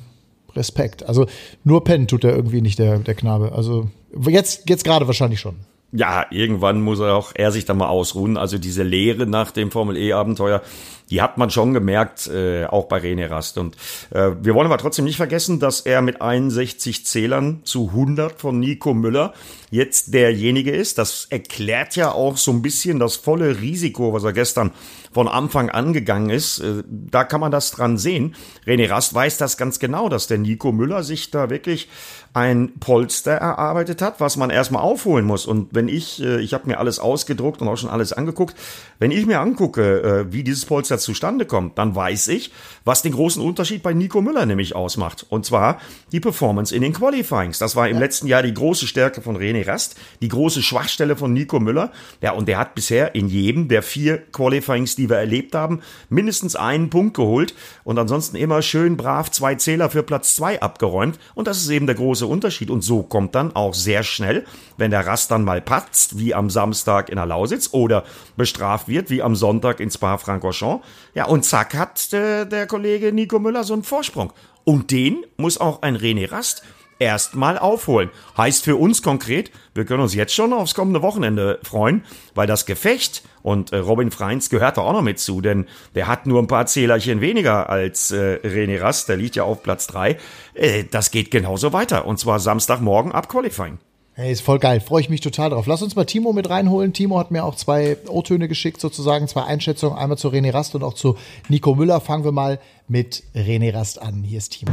Respekt. 0.55 1.03
Also 1.03 1.25
nur 1.63 1.83
pennen 1.83 2.07
tut 2.07 2.23
er 2.23 2.35
irgendwie 2.35 2.61
nicht, 2.61 2.79
der, 2.79 2.99
der 2.99 3.15
Knabe. 3.15 3.51
Also 3.53 3.89
jetzt, 4.27 4.69
jetzt 4.69 4.83
gerade 4.83 5.07
wahrscheinlich 5.07 5.39
schon. 5.39 5.55
Ja, 5.95 6.25
irgendwann 6.31 6.81
muss 6.81 6.99
er 6.99 7.15
auch 7.15 7.33
er 7.35 7.51
sich 7.51 7.65
da 7.65 7.75
mal 7.75 7.87
ausruhen. 7.87 8.35
Also 8.35 8.57
diese 8.57 8.81
Lehre 8.81 9.27
nach 9.27 9.51
dem 9.51 9.69
Formel 9.69 9.95
E-Abenteuer, 9.95 10.63
die 11.11 11.21
hat 11.21 11.37
man 11.37 11.51
schon 11.51 11.75
gemerkt, 11.75 12.25
äh, 12.25 12.65
auch 12.65 12.85
bei 12.85 12.97
René 12.97 13.29
Rast. 13.29 13.59
Und 13.59 13.75
äh, 14.09 14.31
wir 14.41 14.55
wollen 14.55 14.65
aber 14.65 14.79
trotzdem 14.79 15.05
nicht 15.05 15.17
vergessen, 15.17 15.59
dass 15.59 15.81
er 15.81 16.01
mit 16.01 16.19
61 16.19 17.05
Zählern 17.05 17.61
zu 17.63 17.89
100 17.89 18.41
von 18.41 18.59
Nico 18.59 18.95
Müller 18.95 19.33
jetzt 19.69 20.15
derjenige 20.15 20.71
ist. 20.71 20.97
Das 20.97 21.27
erklärt 21.29 21.95
ja 21.95 22.11
auch 22.11 22.37
so 22.37 22.49
ein 22.49 22.63
bisschen 22.63 22.97
das 22.97 23.15
volle 23.15 23.61
Risiko, 23.61 24.13
was 24.13 24.23
er 24.23 24.33
gestern 24.33 24.71
von 25.11 25.27
Anfang 25.27 25.69
an 25.69 25.93
gegangen 25.93 26.31
ist. 26.31 26.59
Äh, 26.59 26.83
da 26.87 27.23
kann 27.23 27.41
man 27.41 27.51
das 27.51 27.69
dran 27.69 27.99
sehen. 27.99 28.33
René 28.65 28.89
Rast 28.89 29.13
weiß 29.13 29.37
das 29.37 29.57
ganz 29.57 29.77
genau, 29.77 30.09
dass 30.09 30.25
der 30.25 30.39
Nico 30.39 30.71
Müller 30.71 31.03
sich 31.03 31.29
da 31.29 31.51
wirklich 31.51 31.87
ein 32.33 32.73
Polster 32.79 33.33
erarbeitet 33.33 34.01
hat, 34.01 34.19
was 34.19 34.37
man 34.37 34.49
erstmal 34.49 34.81
aufholen 34.81 35.25
muss. 35.25 35.45
Und 35.45 35.69
wenn 35.71 35.87
ich, 35.87 36.21
äh, 36.21 36.41
ich 36.41 36.53
habe 36.53 36.67
mir 36.67 36.79
alles 36.79 36.99
ausgedruckt 36.99 37.61
und 37.61 37.67
auch 37.67 37.77
schon 37.77 37.91
alles 37.91 38.11
angeguckt, 38.11 38.55
wenn 39.03 39.11
ich 39.11 39.25
mir 39.25 39.41
angucke, 39.41 40.01
äh, 40.01 40.31
wie 40.31 40.45
dieses 40.45 40.63
Polster 40.63 40.97
zustande 40.97 41.45
kommt, 41.45 41.77
dann 41.77 41.93
weiß 41.93 42.29
ich, 42.29 42.53
was 42.85 43.01
den 43.01 43.11
großen 43.11 43.43
Unterschied 43.43 43.83
bei 43.83 43.93
Nico 43.93 44.21
Müller 44.21 44.45
nämlich 44.45 44.77
ausmacht. 44.77 45.25
Und 45.27 45.45
zwar 45.45 45.81
die 46.13 46.21
Performance 46.21 46.73
in 46.73 46.81
den 46.81 46.93
Qualifyings. 46.93 47.59
Das 47.59 47.75
war 47.75 47.89
im 47.89 47.95
ja. 47.95 47.99
letzten 47.99 48.27
Jahr 48.27 48.43
die 48.43 48.53
große 48.53 48.87
Stärke 48.87 49.21
von 49.21 49.35
René 49.35 49.67
Rast, 49.67 49.97
die 50.21 50.29
große 50.29 50.61
Schwachstelle 50.61 51.17
von 51.17 51.33
Nico 51.33 51.59
Müller. 51.59 51.91
Ja, 52.21 52.31
und 52.31 52.47
der 52.47 52.57
hat 52.57 52.75
bisher 52.75 53.13
in 53.13 53.27
jedem 53.27 53.67
der 53.67 53.83
vier 53.83 54.19
Qualifyings, 54.31 54.95
die 54.95 55.09
wir 55.09 55.17
erlebt 55.17 55.53
haben, 55.53 55.81
mindestens 56.07 56.55
einen 56.55 56.89
Punkt 56.89 57.17
geholt 57.17 57.55
und 57.83 57.99
ansonsten 57.99 58.37
immer 58.37 58.61
schön 58.61 58.95
brav 58.95 59.29
zwei 59.31 59.55
Zähler 59.55 59.89
für 59.89 60.03
Platz 60.03 60.33
zwei 60.37 60.61
abgeräumt. 60.61 61.19
Und 61.35 61.47
das 61.47 61.57
ist 61.57 61.69
eben 61.69 61.87
der 61.87 61.95
große 61.95 62.25
Unterschied. 62.25 62.69
Und 62.69 62.85
so 62.85 63.03
kommt 63.03 63.35
dann 63.35 63.53
auch 63.53 63.73
sehr 63.73 64.03
schnell, 64.03 64.45
wenn 64.77 64.91
der 64.91 65.05
Rast 65.05 65.29
dann 65.29 65.43
mal 65.43 65.59
patzt, 65.59 66.17
wie 66.19 66.33
am 66.33 66.49
Samstag 66.49 67.09
in 67.09 67.17
der 67.17 67.25
Lausitz 67.25 67.67
oder 67.73 68.05
bestraft 68.37 68.87
wird, 68.93 69.09
wie 69.09 69.21
am 69.21 69.35
Sonntag 69.35 69.79
in 69.79 69.91
Spa-Francorchamps. 69.91 70.85
Ja, 71.13 71.25
und 71.25 71.43
zack 71.43 71.73
hat 71.73 72.13
äh, 72.13 72.45
der 72.45 72.67
Kollege 72.67 73.11
Nico 73.11 73.39
Müller 73.39 73.63
so 73.63 73.73
einen 73.73 73.83
Vorsprung. 73.83 74.31
Und 74.63 74.91
den 74.91 75.25
muss 75.35 75.57
auch 75.57 75.81
ein 75.81 75.97
René 75.97 76.31
Rast 76.31 76.63
erstmal 76.99 77.57
aufholen. 77.57 78.09
Heißt 78.37 78.63
für 78.63 78.75
uns 78.77 79.01
konkret, 79.01 79.51
wir 79.73 79.85
können 79.85 80.03
uns 80.03 80.13
jetzt 80.13 80.33
schon 80.33 80.53
aufs 80.53 80.75
kommende 80.75 81.01
Wochenende 81.01 81.59
freuen, 81.63 82.03
weil 82.33 82.47
das 82.47 82.65
Gefecht 82.65 83.23
und 83.41 83.73
äh, 83.73 83.77
Robin 83.77 84.11
Freins 84.11 84.49
gehört 84.49 84.77
da 84.77 84.81
auch 84.81 84.93
noch 84.93 85.01
mit 85.01 85.19
zu, 85.19 85.41
denn 85.41 85.65
der 85.95 86.07
hat 86.07 86.27
nur 86.27 86.41
ein 86.41 86.47
paar 86.47 86.65
Zählerchen 86.65 87.19
weniger 87.19 87.69
als 87.69 88.11
äh, 88.11 88.39
René 88.43 88.79
Rast, 88.79 89.09
der 89.09 89.17
liegt 89.17 89.35
ja 89.35 89.43
auf 89.43 89.63
Platz 89.63 89.87
drei. 89.87 90.17
Äh, 90.53 90.85
das 90.89 91.11
geht 91.11 91.31
genauso 91.31 91.73
weiter 91.73 92.05
und 92.05 92.19
zwar 92.19 92.39
Samstagmorgen 92.39 93.11
ab 93.11 93.27
Qualifying. 93.27 93.79
Hey, 94.15 94.31
ist 94.31 94.41
voll 94.41 94.59
geil. 94.59 94.79
Freue 94.79 95.01
ich 95.01 95.09
mich 95.09 95.21
total 95.21 95.49
drauf. 95.49 95.65
Lass 95.65 95.81
uns 95.81 95.95
mal 95.95 96.05
Timo 96.05 96.33
mit 96.33 96.47
reinholen. 96.47 96.93
Timo 96.93 97.17
hat 97.17 97.31
mir 97.31 97.43
auch 97.43 97.55
zwei 97.55 97.97
O-Töne 98.07 98.47
geschickt, 98.47 98.79
sozusagen, 98.79 99.27
zwei 99.27 99.45
Einschätzungen. 99.45 99.97
Einmal 99.97 100.19
zu 100.19 100.27
René 100.27 100.53
Rast 100.53 100.75
und 100.75 100.83
auch 100.83 100.93
zu 100.93 101.17
Nico 101.49 101.73
Müller. 101.73 101.99
Fangen 101.99 102.23
wir 102.23 102.31
mal 102.31 102.59
mit 102.87 103.23
René 103.35 103.73
Rast 103.73 103.99
an. 103.99 104.21
Hier 104.23 104.37
ist 104.37 104.49
Timo. 104.49 104.71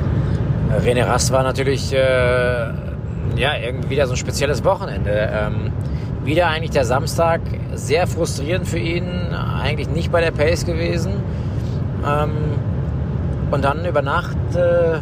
René 0.84 1.06
Rast 1.06 1.32
war 1.32 1.42
natürlich 1.42 1.90
äh, 1.90 1.96
ja, 1.96 3.56
irgendwie 3.64 3.88
wieder 3.88 4.06
so 4.06 4.12
ein 4.12 4.18
spezielles 4.18 4.62
Wochenende. 4.62 5.30
Ähm, 5.32 5.72
wieder 6.22 6.48
eigentlich 6.48 6.72
der 6.72 6.84
Samstag 6.84 7.40
sehr 7.72 8.06
frustrierend 8.06 8.68
für 8.68 8.78
ihn. 8.78 9.06
Eigentlich 9.32 9.88
nicht 9.88 10.12
bei 10.12 10.20
der 10.20 10.32
Pace 10.32 10.66
gewesen. 10.66 11.14
Ähm, 12.06 12.32
und 13.50 13.64
dann 13.64 13.86
über 13.86 14.02
Nacht 14.02 14.36
äh, 14.54 14.98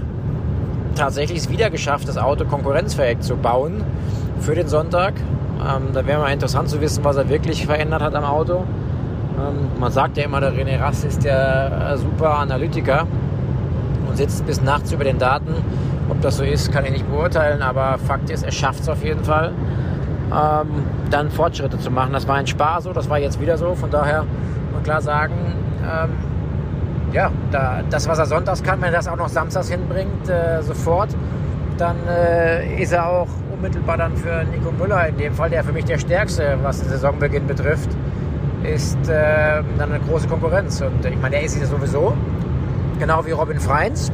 tatsächlich 0.95 1.38
es 1.38 1.50
wieder 1.50 1.71
geschafft, 1.71 2.07
das 2.07 2.18
Auto 2.18 2.45
konkurrenzfähig 2.45 3.18
zu 3.18 3.37
bauen 3.37 3.85
für 4.40 4.54
den 4.54 4.68
Sonntag. 4.68 5.14
Ähm, 5.61 5.88
da 5.92 6.07
wäre 6.07 6.21
mal 6.21 6.33
interessant 6.33 6.68
zu 6.68 6.80
wissen, 6.80 7.04
was 7.04 7.16
er 7.16 7.28
wirklich 7.28 7.66
verändert 7.66 8.02
hat 8.02 8.14
am 8.14 8.25
Auto. 8.25 8.64
Ähm, 9.38 9.80
man 9.80 9.92
sagt 9.92 10.16
ja 10.16 10.25
immer, 10.25 10.40
der 10.40 10.52
René 10.52 10.80
Rast 10.80 11.04
ist 11.04 11.25
der 11.25 11.92
äh, 11.92 11.97
super 11.97 12.38
Analytiker 12.38 13.07
und 14.09 14.16
sitzt 14.16 14.47
bis 14.47 14.62
nachts 14.62 14.92
über 14.92 15.04
den 15.04 15.18
Daten. 15.18 15.54
Ob 16.09 16.21
das 16.21 16.38
so 16.38 16.45
ist, 16.45 16.73
kann 16.73 16.85
ich 16.85 16.92
nicht 16.92 17.11
beurteilen, 17.11 17.62
aber 17.62 17.99
Fakt 17.99 18.30
ist, 18.30 18.45
er 18.45 18.52
schafft 18.52 18.80
es 18.80 18.88
auf 18.88 19.04
jeden 19.04 19.25
Fall, 19.25 19.52
ähm, 20.33 20.68
dann 21.11 21.30
Fortschritte 21.30 21.78
zu 21.78 21.90
machen. 21.90 22.12
Das 22.12 22.26
war 22.26 22.37
ein 22.37 22.47
Spaß 22.47 22.85
so, 22.85 22.92
das 22.92 23.11
war 23.11 23.18
jetzt 23.18 23.40
wieder 23.40 23.59
so. 23.59 23.75
Von 23.75 23.90
daher 23.90 24.25
muss 24.73 24.83
klar 24.85 25.02
sagen, 25.02 25.35
ähm, 25.83 26.11
ja, 27.12 27.30
da, 27.50 27.80
das, 27.88 28.09
was 28.09 28.18
er 28.18 28.26
sonntags 28.26 28.62
kann, 28.62 28.80
wenn 28.80 28.92
er 28.92 28.99
das 28.99 29.09
auch 29.09 29.16
noch 29.16 29.28
samstags 29.28 29.71
hinbringt, 29.71 30.28
äh, 30.28 30.62
sofort, 30.62 31.11
dann 31.78 31.97
äh, 32.09 32.83
ist 32.83 32.92
er 32.92 33.07
auch 33.07 33.28
unmittelbar 33.59 33.97
dann 33.97 34.17
für 34.17 34.45
Nico 34.45 34.71
Müller 34.73 35.09
in 35.09 35.17
dem 35.17 35.35
Fall, 35.35 35.50
der 35.50 35.65
für 35.65 35.73
mich 35.73 35.85
der 35.85 35.99
stärkste, 35.99 36.59
was 36.62 36.81
den 36.81 36.91
Saisonbeginn 36.91 37.47
betrifft, 37.47 37.91
ist 38.62 39.09
äh, 39.09 39.62
dann 39.77 39.93
eine 39.93 40.00
große 40.00 40.29
Konkurrenz. 40.29 40.81
Und 40.81 41.05
ich 41.05 41.21
meine, 41.21 41.37
er 41.37 41.43
ist 41.43 41.59
ja 41.59 41.67
sowieso, 41.67 42.15
genau 42.99 43.25
wie 43.27 43.33
Robin 43.33 43.59
Freins, 43.59 44.12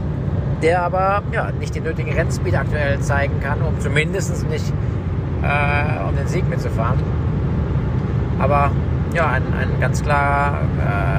der 0.62 0.82
aber 0.82 1.22
ja, 1.32 1.50
nicht 1.58 1.74
den 1.74 1.84
nötigen 1.84 2.12
Rennspeed 2.12 2.54
aktuell 2.54 2.98
zeigen 3.00 3.40
kann, 3.40 3.60
um 3.62 3.78
zumindest 3.80 4.48
nicht 4.48 4.72
äh, 5.42 6.08
um 6.08 6.16
den 6.16 6.26
Sieg 6.26 6.48
mitzufahren. 6.48 6.98
Aber 8.38 8.70
ja, 9.14 9.28
ein, 9.28 9.42
ein 9.54 9.80
ganz 9.80 10.02
klarer 10.02 10.58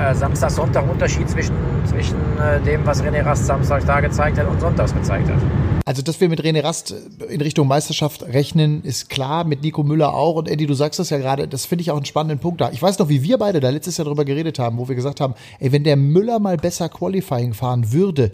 äh, 0.09 0.15
Samstag-Sonntag-Unterschied 0.15 1.29
zwischen, 1.29 1.55
zwischen 1.85 2.17
äh, 2.39 2.59
dem, 2.61 2.85
was 2.85 3.03
René 3.03 3.23
Rast 3.23 3.45
Samstag 3.45 3.85
da 3.85 3.99
gezeigt 4.01 4.37
hat 4.37 4.47
und 4.47 4.59
sonntags 4.59 4.93
gezeigt 4.93 5.29
hat. 5.29 5.74
Also, 5.87 6.01
dass 6.01 6.19
wir 6.19 6.29
mit 6.29 6.41
René 6.41 6.63
Rast 6.63 6.95
in 7.29 7.41
Richtung 7.41 7.67
Meisterschaft 7.67 8.23
rechnen, 8.23 8.83
ist 8.83 9.07
klar, 9.07 9.43
mit 9.43 9.61
Nico 9.61 9.83
Müller 9.83 10.15
auch. 10.15 10.35
Und 10.35 10.49
Eddie, 10.49 10.65
du 10.65 10.73
sagst 10.73 10.99
das 10.99 11.11
ja 11.11 11.19
gerade, 11.19 11.47
das 11.47 11.67
finde 11.67 11.83
ich 11.83 11.91
auch 11.91 11.95
einen 11.95 12.05
spannenden 12.05 12.39
Punkt 12.39 12.59
da. 12.59 12.71
Ich 12.71 12.81
weiß 12.81 12.97
noch, 12.97 13.07
wie 13.07 13.21
wir 13.21 13.37
beide 13.37 13.59
da 13.59 13.69
letztes 13.69 13.97
Jahr 13.97 14.05
darüber 14.05 14.25
geredet 14.25 14.57
haben, 14.57 14.79
wo 14.79 14.87
wir 14.87 14.95
gesagt 14.95 15.21
haben, 15.21 15.35
ey, 15.59 15.71
wenn 15.71 15.83
der 15.83 15.95
Müller 15.95 16.39
mal 16.39 16.57
besser 16.57 16.89
Qualifying 16.89 17.53
fahren 17.53 17.93
würde, 17.93 18.31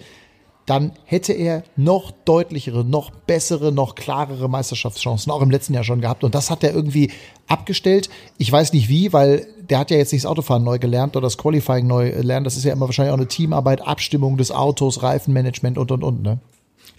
dann 0.65 0.93
hätte 1.03 1.33
er 1.33 1.63
noch 1.75 2.11
deutlichere, 2.11 2.85
noch 2.85 3.09
bessere, 3.09 3.73
noch 3.73 3.95
klarere 3.95 4.47
Meisterschaftschancen, 4.47 5.29
auch 5.29 5.41
im 5.41 5.51
letzten 5.51 5.73
Jahr 5.73 5.83
schon 5.83 5.99
gehabt. 5.99 6.23
Und 6.23 6.33
das 6.33 6.49
hat 6.49 6.63
er 6.63 6.73
irgendwie 6.73 7.11
abgestellt. 7.47 8.09
Ich 8.37 8.49
weiß 8.49 8.71
nicht 8.71 8.87
wie, 8.87 9.11
weil 9.11 9.45
der 9.69 9.79
hat 9.79 9.91
ja 9.91 9.97
jetzt 9.97 10.13
nicht 10.13 10.23
das 10.23 10.31
Autofahren 10.31 10.63
neu 10.63 10.79
gelernt 10.79 11.17
oder 11.17 11.25
das 11.25 11.37
Qualifying 11.37 11.85
neu 11.85 12.13
lernen. 12.21 12.45
Das 12.45 12.55
ist 12.55 12.63
ja 12.63 12.71
immer 12.71 12.85
wahrscheinlich 12.85 13.11
auch 13.11 13.17
eine 13.17 13.27
Teamarbeit, 13.27 13.85
Abstimmung 13.85 14.37
des 14.37 14.51
Autos, 14.51 15.03
Reifenmanagement 15.03 15.77
und, 15.77 15.91
und, 15.91 16.03
und, 16.03 16.21
ne? 16.21 16.39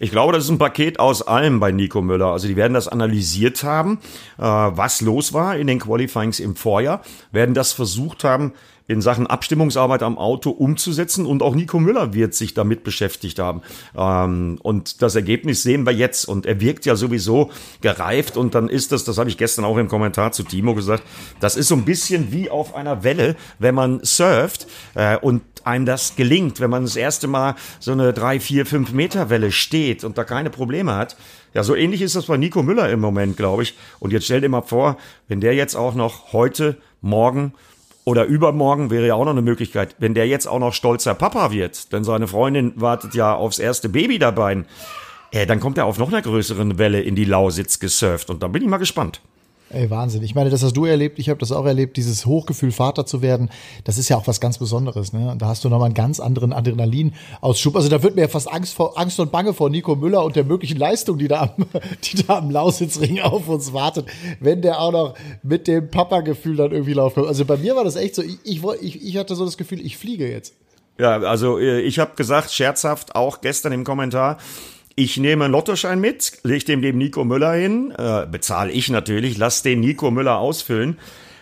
Ich 0.02 0.10
glaube, 0.10 0.32
das 0.32 0.42
ist 0.42 0.50
ein 0.50 0.58
Paket 0.58 0.98
aus 0.98 1.22
allem 1.22 1.60
bei 1.60 1.70
Nico 1.70 2.02
Müller. 2.02 2.32
Also 2.32 2.48
die 2.48 2.56
werden 2.56 2.74
das 2.74 2.88
analysiert 2.88 3.62
haben, 3.62 4.00
äh, 4.36 4.42
was 4.42 5.00
los 5.00 5.32
war 5.32 5.56
in 5.56 5.68
den 5.68 5.78
Qualifyings 5.78 6.40
im 6.40 6.56
Vorjahr, 6.56 7.02
werden 7.30 7.54
das 7.54 7.72
versucht 7.72 8.24
haben, 8.24 8.52
in 8.92 9.00
Sachen 9.00 9.26
Abstimmungsarbeit 9.26 10.02
am 10.02 10.18
Auto 10.18 10.50
umzusetzen. 10.50 11.26
Und 11.26 11.42
auch 11.42 11.54
Nico 11.54 11.80
Müller 11.80 12.14
wird 12.14 12.34
sich 12.34 12.54
damit 12.54 12.84
beschäftigt 12.84 13.38
haben. 13.38 13.62
Ähm, 13.96 14.58
und 14.62 15.02
das 15.02 15.14
Ergebnis 15.14 15.62
sehen 15.62 15.84
wir 15.84 15.92
jetzt. 15.92 16.26
Und 16.26 16.46
er 16.46 16.60
wirkt 16.60 16.86
ja 16.86 16.94
sowieso 16.94 17.50
gereift. 17.80 18.36
Und 18.36 18.54
dann 18.54 18.68
ist 18.68 18.92
das, 18.92 19.04
das 19.04 19.18
habe 19.18 19.30
ich 19.30 19.38
gestern 19.38 19.64
auch 19.64 19.78
im 19.78 19.88
Kommentar 19.88 20.32
zu 20.32 20.44
Timo 20.44 20.74
gesagt, 20.74 21.02
das 21.40 21.56
ist 21.56 21.68
so 21.68 21.74
ein 21.74 21.84
bisschen 21.84 22.32
wie 22.32 22.50
auf 22.50 22.74
einer 22.74 23.02
Welle, 23.02 23.36
wenn 23.58 23.74
man 23.74 24.00
surft 24.04 24.66
äh, 24.94 25.16
und 25.16 25.42
einem 25.64 25.86
das 25.86 26.16
gelingt, 26.16 26.60
wenn 26.60 26.70
man 26.70 26.84
das 26.84 26.96
erste 26.96 27.28
Mal 27.28 27.54
so 27.78 27.92
eine 27.92 28.12
drei, 28.12 28.40
vier, 28.40 28.66
fünf 28.66 28.92
Meter 28.92 29.30
Welle 29.30 29.52
steht 29.52 30.04
und 30.04 30.18
da 30.18 30.24
keine 30.24 30.50
Probleme 30.50 30.94
hat. 30.94 31.16
Ja, 31.54 31.62
so 31.62 31.74
ähnlich 31.74 32.02
ist 32.02 32.16
das 32.16 32.26
bei 32.26 32.36
Nico 32.36 32.62
Müller 32.62 32.88
im 32.90 33.00
Moment, 33.00 33.36
glaube 33.36 33.62
ich. 33.62 33.76
Und 34.00 34.12
jetzt 34.12 34.24
stell 34.24 34.40
dir 34.40 34.48
mal 34.48 34.62
vor, 34.62 34.96
wenn 35.28 35.40
der 35.40 35.54
jetzt 35.54 35.74
auch 35.74 35.94
noch 35.94 36.32
heute, 36.32 36.78
morgen 37.00 37.52
oder 38.04 38.24
übermorgen 38.24 38.90
wäre 38.90 39.06
ja 39.06 39.14
auch 39.14 39.24
noch 39.24 39.32
eine 39.32 39.42
Möglichkeit, 39.42 39.94
wenn 39.98 40.14
der 40.14 40.26
jetzt 40.26 40.46
auch 40.46 40.58
noch 40.58 40.74
stolzer 40.74 41.14
Papa 41.14 41.50
wird, 41.52 41.92
denn 41.92 42.04
seine 42.04 42.26
Freundin 42.26 42.72
wartet 42.76 43.14
ja 43.14 43.34
aufs 43.34 43.58
erste 43.58 43.88
Baby 43.88 44.18
dabei, 44.18 44.64
äh, 45.30 45.46
dann 45.46 45.60
kommt 45.60 45.78
er 45.78 45.86
auf 45.86 45.98
noch 45.98 46.08
einer 46.08 46.22
größeren 46.22 46.78
Welle 46.78 47.00
in 47.00 47.14
die 47.14 47.24
Lausitz 47.24 47.78
gesurft 47.78 48.30
und 48.30 48.42
da 48.42 48.48
bin 48.48 48.62
ich 48.62 48.68
mal 48.68 48.78
gespannt. 48.78 49.20
Ey, 49.72 49.88
Wahnsinn. 49.88 50.22
Ich 50.22 50.34
meine, 50.34 50.50
das 50.50 50.62
hast 50.62 50.76
du 50.76 50.84
erlebt, 50.84 51.18
ich 51.18 51.30
habe 51.30 51.40
das 51.40 51.50
auch 51.50 51.64
erlebt, 51.64 51.96
dieses 51.96 52.26
Hochgefühl, 52.26 52.72
Vater 52.72 53.06
zu 53.06 53.22
werden, 53.22 53.48
das 53.84 53.96
ist 53.96 54.10
ja 54.10 54.18
auch 54.18 54.26
was 54.26 54.38
ganz 54.38 54.58
Besonderes. 54.58 55.14
Ne? 55.14 55.30
Und 55.30 55.40
da 55.40 55.46
hast 55.46 55.64
du 55.64 55.70
nochmal 55.70 55.86
einen 55.86 55.94
ganz 55.94 56.20
anderen 56.20 56.52
Adrenalinausschub. 56.52 57.74
Also 57.76 57.88
da 57.88 58.02
wird 58.02 58.14
mir 58.14 58.22
ja 58.22 58.28
fast 58.28 58.52
Angst, 58.52 58.74
vor, 58.74 58.98
Angst 58.98 59.18
und 59.18 59.32
Bange 59.32 59.54
vor 59.54 59.70
Nico 59.70 59.96
Müller 59.96 60.24
und 60.24 60.36
der 60.36 60.44
möglichen 60.44 60.76
Leistung, 60.76 61.16
die 61.16 61.28
da 61.28 61.42
am, 61.42 61.66
die 62.04 62.22
da 62.22 62.38
am 62.38 62.50
Lausitzring 62.50 63.20
auf 63.22 63.48
uns 63.48 63.72
wartet, 63.72 64.06
wenn 64.40 64.60
der 64.60 64.78
auch 64.78 64.92
noch 64.92 65.14
mit 65.42 65.66
dem 65.66 65.90
Papa-Gefühl 65.90 66.56
dann 66.56 66.72
irgendwie 66.72 66.92
läuft. 66.92 67.16
Also 67.16 67.46
bei 67.46 67.56
mir 67.56 67.74
war 67.74 67.84
das 67.84 67.96
echt 67.96 68.14
so, 68.14 68.22
ich, 68.22 68.62
ich, 68.82 69.02
ich 69.02 69.16
hatte 69.16 69.34
so 69.34 69.46
das 69.46 69.56
Gefühl, 69.56 69.80
ich 69.80 69.96
fliege 69.96 70.30
jetzt. 70.30 70.54
Ja, 70.98 71.18
also 71.20 71.58
äh, 71.58 71.80
ich 71.80 71.98
habe 71.98 72.12
gesagt, 72.14 72.52
scherzhaft, 72.52 73.14
auch 73.14 73.40
gestern 73.40 73.72
im 73.72 73.84
Kommentar, 73.84 74.36
ich 74.94 75.16
nehme 75.16 75.44
einen 75.44 75.52
Lottoschein 75.52 76.00
mit, 76.00 76.32
leg 76.42 76.64
dem 76.66 76.82
dem 76.82 76.98
Nico 76.98 77.24
Müller 77.24 77.52
hin, 77.52 77.92
äh, 77.96 78.26
bezahle 78.26 78.72
ich 78.72 78.88
natürlich, 78.90 79.38
lass 79.38 79.62
den 79.62 79.80
Nico 79.80 80.10
Müller 80.10 80.38
ausfüllen. 80.38 80.98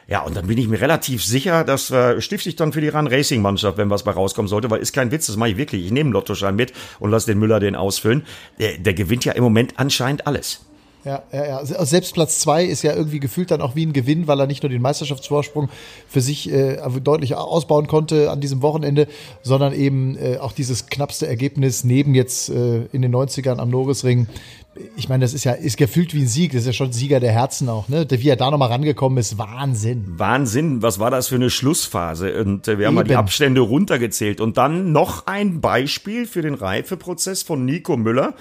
Ja, 0.07 0.23
und 0.23 0.37
dann 0.37 0.49
bin 0.49 0.59
ich 0.59 0.67
mir 0.67 0.81
relativ 0.81 1.25
sicher, 1.25 1.63
dass 1.63 1.91
äh, 1.93 2.21
stifte 2.21 2.49
ich 2.49 2.57
dann 2.57 2.73
für 2.73 2.81
die 2.81 2.89
Run 2.89 3.07
Racing 3.07 3.43
Mannschaft, 3.43 3.79
wenn 3.79 3.91
was 3.91 4.03
bei 4.03 4.11
rauskommen 4.11 4.49
sollte, 4.49 4.69
weil 4.69 4.81
ist 4.81 4.93
kein 4.93 5.13
Witz, 5.13 5.27
das 5.27 5.37
mache 5.37 5.51
ich 5.51 5.57
wirklich. 5.57 5.85
Ich 5.85 5.93
nehme 5.93 6.09
einen 6.09 6.13
Lottoschein 6.13 6.57
mit 6.57 6.73
und 6.99 7.11
lass 7.13 7.27
den 7.27 7.39
Müller 7.39 7.61
den 7.61 7.77
ausfüllen. 7.77 8.25
Der, 8.59 8.79
der 8.79 8.95
gewinnt 8.95 9.25
ja 9.25 9.33
im 9.33 9.45
Moment 9.45 9.75
anscheinend 9.77 10.27
alles. 10.27 10.67
Ja, 11.05 11.23
ja, 11.33 11.47
ja. 11.47 11.65
Selbst 11.65 12.13
Platz 12.13 12.41
zwei 12.41 12.65
ist 12.65 12.83
ja 12.83 12.95
irgendwie 12.95 13.21
gefühlt 13.21 13.51
dann 13.51 13.63
auch 13.63 13.75
wie 13.75 13.87
ein 13.87 13.93
Gewinn, 13.93 14.27
weil 14.27 14.39
er 14.39 14.47
nicht 14.47 14.63
nur 14.63 14.71
den 14.71 14.83
Meisterschaftsvorsprung 14.83 15.71
für 16.09 16.21
sich 16.21 16.53
äh, 16.53 16.79
deutlich 17.03 17.35
ausbauen 17.37 17.87
konnte 17.87 18.31
an 18.31 18.41
diesem 18.41 18.61
Wochenende, 18.61 19.09
sondern 19.43 19.73
eben 19.73 20.17
äh, 20.17 20.37
auch 20.39 20.53
dieses 20.53 20.87
knappste 20.87 21.27
Ergebnis 21.27 21.85
neben 21.85 22.15
jetzt 22.15 22.51
äh, 22.51 22.85
in 22.93 23.01
den 23.01 23.15
90ern 23.15 23.59
am 23.59 23.71
Norisring. 23.71 24.27
Ich 24.97 25.09
meine, 25.09 25.25
das 25.25 25.33
ist 25.33 25.45
ja 25.45 25.53
ist 25.53 25.79
gefühlt 25.79 26.15
wie 26.15 26.21
ein 26.21 26.29
Sieg. 26.29 26.53
Das 26.53 26.61
ist 26.61 26.67
ja 26.67 26.73
schon 26.73 26.93
Sieger 26.93 27.19
der 27.19 27.33
Herzen 27.33 27.69
auch, 27.69 27.89
ne? 27.89 28.07
Wie 28.09 28.29
er 28.29 28.37
da 28.37 28.51
nochmal 28.51 28.69
rangekommen 28.69 29.19
ist, 29.19 29.37
Wahnsinn. 29.39 30.05
Wahnsinn. 30.17 30.83
Was 30.83 30.99
war 30.99 31.11
das 31.11 31.29
für 31.29 31.35
eine 31.37 31.51
Schlussphase? 31.51 32.43
Und 32.45 32.69
äh, 32.69 32.79
wir 32.79 32.87
haben 32.87 32.93
Eben. 32.93 32.97
mal 32.97 33.05
die 33.05 33.17
Abstände 33.17 33.63
runtergezählt. 33.63 34.41
Und 34.41 34.59
dann 34.59 34.93
noch 34.93 35.27
ein 35.27 35.61
Beispiel 35.61 36.27
für 36.27 36.43
den 36.43 36.55
Reifeprozess 36.55 37.43
von 37.43 37.65
Nico 37.65 37.97
Müller. 37.97 38.35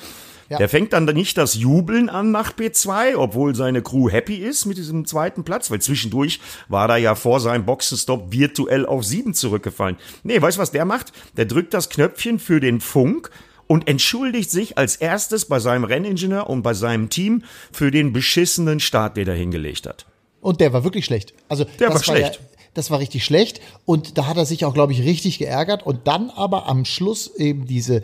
Ja. 0.50 0.58
Der 0.58 0.68
fängt 0.68 0.94
dann 0.94 1.06
nicht 1.06 1.38
das 1.38 1.54
Jubeln 1.56 2.10
an 2.10 2.32
nach 2.32 2.54
B2, 2.54 3.16
obwohl 3.16 3.54
seine 3.54 3.84
Crew 3.84 4.10
happy 4.10 4.36
ist 4.36 4.66
mit 4.66 4.78
diesem 4.78 5.06
zweiten 5.06 5.44
Platz, 5.44 5.70
weil 5.70 5.80
zwischendurch 5.80 6.40
war 6.68 6.90
er 6.90 6.98
ja 6.98 7.14
vor 7.14 7.40
seinem 7.40 7.66
Boxenstopp 7.66 8.32
virtuell 8.32 8.86
auf 8.86 9.06
sieben 9.06 9.36
zurückgefallen. 9.36 9.98
Nee, 10.24 10.42
weißt 10.42 10.58
du, 10.58 10.62
was 10.62 10.72
der 10.72 10.86
macht? 10.86 11.14
Der 11.38 11.46
drückt 11.46 11.74
das 11.76 11.90
Knöpfchen 11.90 12.40
für 12.40 12.60
den 12.60 12.82
Funk 12.82 13.30
und 13.68 13.88
entschuldigt 13.88 14.50
sich 14.50 14.80
als 14.80 14.96
erstes 14.96 15.46
bei 15.46 15.60
seinem 15.60 15.84
Renningenieur 15.84 16.50
und 16.50 16.64
bei 16.64 16.74
seinem 16.74 17.10
Team 17.10 17.44
für 17.72 17.92
den 17.92 18.12
beschissenen 18.12 18.80
Start, 18.80 19.18
den 19.18 19.28
er 19.28 19.36
hingelegt 19.36 19.86
hat. 19.86 20.08
Und 20.42 20.62
der 20.62 20.74
war 20.74 20.84
wirklich 20.84 21.06
schlecht. 21.06 21.34
Also 21.48 21.66
der 21.80 21.90
war 21.90 22.02
schlecht. 22.02 22.36
Ja 22.36 22.59
Das 22.74 22.92
war 22.92 23.00
richtig 23.00 23.26
schlecht. 23.26 23.62
Und 23.86 24.18
da 24.18 24.28
hat 24.28 24.38
er 24.38 24.46
sich 24.46 24.66
auch, 24.66 24.74
glaube 24.74 24.94
ich, 24.94 25.04
richtig 25.04 25.40
geärgert. 25.40 25.86
Und 25.86 26.08
dann 26.08 26.30
aber 26.30 26.68
am 26.68 26.86
Schluss 26.86 27.36
eben 27.36 27.66
diese, 27.66 28.02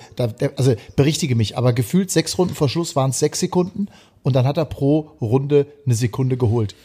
also 0.56 0.76
berichtige 0.96 1.36
mich, 1.36 1.58
aber 1.58 1.74
gefühlt 1.74 2.12
sechs 2.12 2.38
Runden 2.38 2.56
vor 2.56 2.70
Schluss 2.70 2.96
waren 2.96 3.12
es 3.12 3.20
sechs 3.20 3.40
Sekunden. 3.40 3.88
Und 4.24 4.36
dann 4.36 4.46
hat 4.46 4.58
er 4.58 4.66
pro 4.66 5.12
Runde 5.22 5.68
eine 5.86 5.96
Sekunde 5.96 6.38
geholt. 6.38 6.76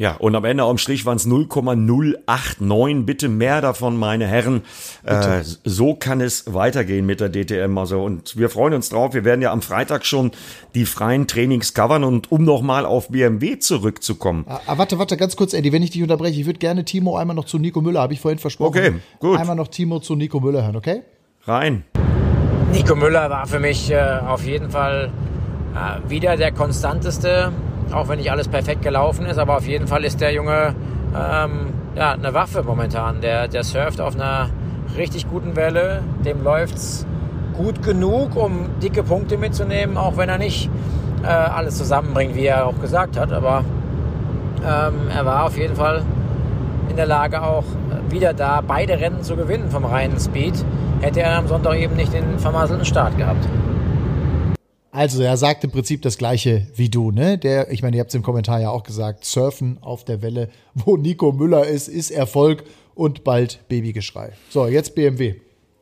Ja, 0.00 0.16
und 0.18 0.34
am 0.34 0.46
Ende 0.46 0.62
am 0.62 0.78
Strich 0.78 1.04
waren 1.04 1.18
es 1.18 1.26
0,089. 1.26 3.04
Bitte 3.04 3.28
mehr 3.28 3.60
davon, 3.60 3.98
meine 3.98 4.26
Herren. 4.26 4.62
Äh, 5.04 5.42
so 5.42 5.94
kann 5.94 6.22
es 6.22 6.54
weitergehen 6.54 7.04
mit 7.04 7.20
der 7.20 7.28
DTM. 7.28 7.76
Also, 7.76 8.02
und 8.02 8.38
wir 8.38 8.48
freuen 8.48 8.72
uns 8.72 8.88
drauf. 8.88 9.12
Wir 9.12 9.26
werden 9.26 9.42
ja 9.42 9.52
am 9.52 9.60
Freitag 9.60 10.06
schon 10.06 10.30
die 10.74 10.86
freien 10.86 11.26
Trainings 11.26 11.74
covern. 11.74 12.02
Und 12.02 12.32
um 12.32 12.44
nochmal 12.44 12.86
auf 12.86 13.10
BMW 13.10 13.58
zurückzukommen. 13.58 14.46
Ah, 14.48 14.60
ah, 14.64 14.78
warte, 14.78 14.98
warte, 14.98 15.18
ganz 15.18 15.36
kurz, 15.36 15.52
Eddie, 15.52 15.70
wenn 15.70 15.82
ich 15.82 15.90
dich 15.90 16.02
unterbreche. 16.02 16.40
Ich 16.40 16.46
würde 16.46 16.60
gerne 16.60 16.86
Timo 16.86 17.18
einmal 17.18 17.36
noch 17.36 17.44
zu 17.44 17.58
Nico 17.58 17.82
Müller, 17.82 18.00
habe 18.00 18.14
ich 18.14 18.20
vorhin 18.20 18.38
versprochen. 18.38 18.78
Okay, 18.78 18.92
gut. 19.18 19.38
Einmal 19.38 19.56
noch 19.56 19.68
Timo 19.68 20.00
zu 20.00 20.16
Nico 20.16 20.40
Müller 20.40 20.62
hören, 20.62 20.76
okay? 20.76 21.02
Rein. 21.42 21.84
Nico 22.72 22.96
Müller 22.96 23.28
war 23.28 23.46
für 23.46 23.60
mich 23.60 23.90
äh, 23.90 24.00
auf 24.26 24.46
jeden 24.46 24.70
Fall 24.70 25.12
äh, 25.74 26.08
wieder 26.08 26.38
der 26.38 26.52
konstanteste 26.52 27.52
auch 27.92 28.08
wenn 28.08 28.18
nicht 28.18 28.30
alles 28.30 28.48
perfekt 28.48 28.82
gelaufen 28.82 29.26
ist, 29.26 29.38
aber 29.38 29.56
auf 29.56 29.66
jeden 29.66 29.86
Fall 29.86 30.04
ist 30.04 30.20
der 30.20 30.32
Junge 30.32 30.74
ähm, 31.14 31.72
ja, 31.96 32.12
eine 32.12 32.34
Waffe 32.34 32.62
momentan. 32.62 33.20
Der, 33.20 33.48
der 33.48 33.64
surft 33.64 34.00
auf 34.00 34.14
einer 34.14 34.48
richtig 34.96 35.28
guten 35.28 35.56
Welle, 35.56 36.02
dem 36.24 36.42
läuft 36.42 36.76
es 36.76 37.06
gut 37.54 37.82
genug, 37.82 38.36
um 38.36 38.68
dicke 38.82 39.02
Punkte 39.02 39.36
mitzunehmen, 39.36 39.96
auch 39.96 40.16
wenn 40.16 40.28
er 40.28 40.38
nicht 40.38 40.70
äh, 41.22 41.26
alles 41.26 41.76
zusammenbringt, 41.76 42.34
wie 42.34 42.46
er 42.46 42.66
auch 42.66 42.80
gesagt 42.80 43.18
hat. 43.18 43.32
Aber 43.32 43.64
ähm, 44.60 45.08
er 45.14 45.26
war 45.26 45.44
auf 45.44 45.56
jeden 45.58 45.76
Fall 45.76 46.02
in 46.88 46.96
der 46.96 47.06
Lage, 47.06 47.42
auch 47.42 47.64
wieder 48.08 48.34
da 48.34 48.62
beide 48.66 48.98
Rennen 49.00 49.22
zu 49.22 49.36
gewinnen 49.36 49.70
vom 49.70 49.84
reinen 49.84 50.18
Speed. 50.18 50.64
Hätte 51.00 51.20
er 51.20 51.38
am 51.38 51.46
Sonntag 51.46 51.76
eben 51.76 51.96
nicht 51.96 52.12
den 52.12 52.38
vermasselten 52.38 52.84
Start 52.84 53.16
gehabt. 53.16 53.46
Also 54.92 55.22
er 55.22 55.36
sagt 55.36 55.62
im 55.62 55.70
Prinzip 55.70 56.02
das 56.02 56.18
gleiche 56.18 56.66
wie 56.74 56.88
du, 56.88 57.12
ne? 57.12 57.38
Der, 57.38 57.70
ich 57.70 57.82
meine, 57.82 57.96
ihr 57.96 58.00
habt 58.00 58.10
es 58.10 58.16
im 58.16 58.22
Kommentar 58.22 58.60
ja 58.60 58.70
auch 58.70 58.82
gesagt, 58.82 59.24
Surfen 59.24 59.78
auf 59.82 60.04
der 60.04 60.20
Welle, 60.20 60.50
wo 60.74 60.96
Nico 60.96 61.32
Müller 61.32 61.66
ist, 61.66 61.88
ist 61.88 62.10
Erfolg 62.10 62.64
und 62.94 63.22
bald 63.22 63.60
Babygeschrei. 63.68 64.32
So, 64.50 64.66
jetzt 64.66 64.94
BMW. 64.94 65.36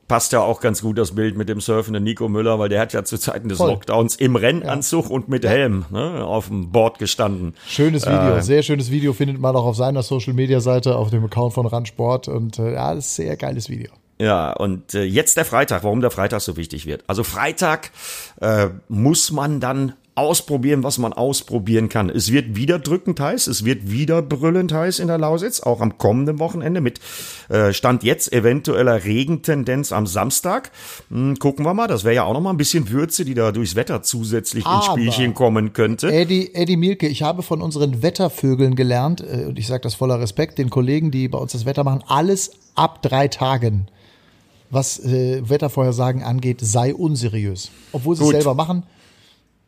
Passt 0.08 0.32
ja 0.32 0.40
auch 0.40 0.60
ganz 0.60 0.80
gut 0.80 0.96
das 0.96 1.14
Bild 1.14 1.36
mit 1.36 1.50
dem 1.50 1.60
surfenden 1.60 2.02
Nico 2.02 2.28
Müller, 2.28 2.58
weil 2.58 2.70
der 2.70 2.80
hat 2.80 2.94
ja 2.94 3.04
zu 3.04 3.18
Zeiten 3.18 3.48
des 3.50 3.58
Voll. 3.58 3.70
Lockdowns 3.70 4.16
im 4.16 4.36
Rennanzug 4.36 5.04
ja. 5.06 5.10
und 5.10 5.28
mit 5.28 5.44
Helm 5.44 5.84
ne, 5.90 6.24
auf 6.24 6.48
dem 6.48 6.70
Board 6.70 6.98
gestanden. 6.98 7.54
Schönes 7.66 8.06
Video, 8.06 8.36
äh, 8.36 8.42
sehr 8.42 8.62
schönes 8.62 8.90
Video 8.90 9.12
findet 9.12 9.38
man 9.38 9.54
auch 9.54 9.66
auf 9.66 9.76
seiner 9.76 10.02
Social 10.02 10.32
Media 10.32 10.60
Seite, 10.60 10.96
auf 10.96 11.10
dem 11.10 11.24
Account 11.24 11.52
von 11.52 11.66
Randsport 11.66 12.28
und 12.28 12.58
äh, 12.58 12.74
ja, 12.74 12.94
das 12.94 13.06
ist 13.06 13.18
ein 13.18 13.26
sehr 13.26 13.36
geiles 13.36 13.68
Video. 13.68 13.90
Ja, 14.18 14.52
und 14.52 14.94
äh, 14.94 15.04
jetzt 15.04 15.36
der 15.36 15.44
Freitag, 15.44 15.84
warum 15.84 16.00
der 16.00 16.10
Freitag 16.10 16.40
so 16.40 16.56
wichtig 16.56 16.86
wird. 16.86 17.04
Also 17.06 17.22
Freitag 17.22 17.92
äh, 18.40 18.68
muss 18.88 19.30
man 19.30 19.60
dann 19.60 19.94
ausprobieren, 20.18 20.82
was 20.82 20.98
man 20.98 21.12
ausprobieren 21.12 21.88
kann. 21.88 22.10
Es 22.10 22.32
wird 22.32 22.56
wieder 22.56 22.80
drückend 22.80 23.20
heiß, 23.20 23.46
es 23.46 23.64
wird 23.64 23.88
wieder 23.88 24.20
brüllend 24.20 24.72
heiß 24.72 24.98
in 24.98 25.06
der 25.06 25.18
Lausitz, 25.18 25.60
auch 25.60 25.80
am 25.80 25.96
kommenden 25.96 26.40
Wochenende 26.40 26.80
mit 26.80 26.98
äh, 27.48 27.72
Stand 27.72 28.02
jetzt 28.02 28.32
eventueller 28.32 29.04
Regentendenz 29.04 29.92
am 29.92 30.08
Samstag. 30.08 30.72
Hm, 31.10 31.38
gucken 31.38 31.64
wir 31.64 31.72
mal, 31.72 31.86
das 31.86 32.02
wäre 32.02 32.16
ja 32.16 32.24
auch 32.24 32.32
noch 32.32 32.40
mal 32.40 32.50
ein 32.50 32.56
bisschen 32.56 32.90
Würze, 32.90 33.24
die 33.24 33.34
da 33.34 33.52
durchs 33.52 33.76
Wetter 33.76 34.02
zusätzlich 34.02 34.66
Aber, 34.66 34.78
ins 34.78 34.86
Spielchen 34.86 35.34
kommen 35.34 35.72
könnte. 35.72 36.12
Eddie, 36.12 36.52
Eddie 36.52 36.76
Mielke, 36.76 37.06
ich 37.06 37.22
habe 37.22 37.44
von 37.44 37.62
unseren 37.62 38.02
Wettervögeln 38.02 38.74
gelernt, 38.74 39.20
äh, 39.20 39.44
und 39.44 39.56
ich 39.56 39.68
sage 39.68 39.82
das 39.82 39.94
voller 39.94 40.18
Respekt, 40.18 40.58
den 40.58 40.68
Kollegen, 40.68 41.12
die 41.12 41.28
bei 41.28 41.38
uns 41.38 41.52
das 41.52 41.64
Wetter 41.64 41.84
machen, 41.84 42.02
alles 42.08 42.50
ab 42.74 43.02
drei 43.02 43.28
Tagen 43.28 43.86
was 44.70 44.98
äh, 45.00 45.48
Wettervorhersagen 45.48 46.22
angeht, 46.22 46.58
sei 46.60 46.94
unseriös. 46.94 47.70
Obwohl 47.92 48.16
sie 48.16 48.24
es 48.24 48.30
selber 48.30 48.54
machen, 48.54 48.84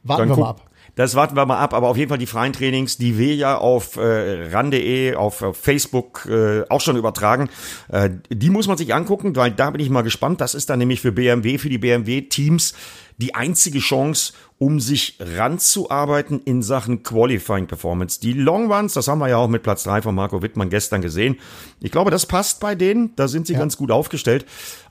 warten 0.03 0.29
Dann 0.29 0.37
wir 0.37 0.43
mal 0.43 0.51
ab. 0.51 0.71
Das 0.97 1.15
warten 1.15 1.37
wir 1.37 1.47
mal 1.47 1.59
ab, 1.59 1.73
aber 1.73 1.89
auf 1.89 1.97
jeden 1.97 2.09
Fall 2.09 2.19
die 2.19 2.27
freien 2.27 2.53
Trainings, 2.53 2.99
die 2.99 3.17
wir 3.17 3.35
ja 3.35 3.57
auf 3.57 3.97
äh, 3.97 4.49
ran.de, 4.51 5.15
auf, 5.15 5.43
auf 5.43 5.57
Facebook 5.57 6.27
äh, 6.29 6.65
auch 6.69 6.81
schon 6.81 6.97
übertragen, 6.97 7.49
äh, 7.89 8.11
die 8.29 8.51
muss 8.51 8.67
man 8.67 8.77
sich 8.77 8.93
angucken, 8.93 9.37
weil 9.37 9.53
da 9.53 9.71
bin 9.71 9.81
ich 9.81 9.89
mal 9.89 10.03
gespannt. 10.03 10.41
Das 10.41 10.55
ist 10.55 10.69
dann 10.69 10.79
nämlich 10.79 11.01
für 11.01 11.13
BMW, 11.13 11.59
für 11.59 11.69
die 11.69 11.79
BMW-Teams 11.79 12.75
die 13.21 13.35
einzige 13.35 13.79
Chance, 13.79 14.33
um 14.59 14.79
sich 14.79 15.17
ranzuarbeiten 15.19 16.43
in 16.45 16.63
Sachen 16.63 17.03
Qualifying 17.03 17.67
Performance. 17.67 18.21
Die 18.21 18.35
Long 18.35 18.71
Runs, 18.71 18.93
das 18.93 19.09
haben 19.09 19.19
wir 19.19 19.29
ja 19.29 19.39
auch 19.39 19.49
mit 19.49 19.63
Platz 19.63 19.85
drei 19.85 20.03
von 20.03 20.15
Marco 20.15 20.43
Wittmann 20.43 20.69
gestern 20.69 21.01
gesehen. 21.01 21.39
Ich 21.81 21.91
glaube, 21.91 22.11
das 22.11 22.27
passt 22.27 22.61
bei 22.61 22.75
denen. 22.75 23.17
Da 23.17 23.27
sind 23.27 23.47
sie 23.47 23.55
ja. 23.55 23.59
ganz 23.59 23.79
gut 23.79 23.91
aufgestellt. 23.91 24.45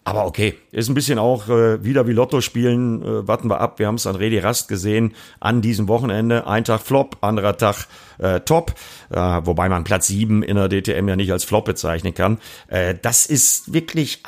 Aber 0.03 0.25
okay, 0.25 0.55
ist 0.71 0.89
ein 0.89 0.95
bisschen 0.95 1.19
auch 1.19 1.49
äh, 1.49 1.83
wieder 1.83 2.07
wie 2.07 2.13
Lotto 2.13 2.41
spielen. 2.41 3.03
Äh, 3.03 3.27
warten 3.27 3.47
wir 3.47 3.61
ab. 3.61 3.77
Wir 3.77 3.85
haben 3.85 3.95
es 3.95 4.07
an 4.07 4.15
Redi 4.15 4.39
Rast 4.39 4.69
gesehen 4.69 5.13
an 5.39 5.61
diesem 5.61 5.87
Wochenende. 5.87 6.47
Ein 6.47 6.63
Tag 6.63 6.81
Flop, 6.81 7.17
anderer 7.21 7.55
Tag 7.57 7.85
äh, 8.17 8.39
Top. 8.39 8.73
Äh, 9.11 9.17
wobei 9.17 9.69
man 9.69 9.83
Platz 9.83 10.07
sieben 10.07 10.41
in 10.41 10.55
der 10.55 10.67
DTM 10.67 11.07
ja 11.07 11.15
nicht 11.15 11.31
als 11.31 11.43
Flop 11.43 11.65
bezeichnen 11.65 12.15
kann. 12.15 12.39
Äh, 12.69 12.95
das 12.99 13.27
ist 13.27 13.71
wirklich 13.71 14.23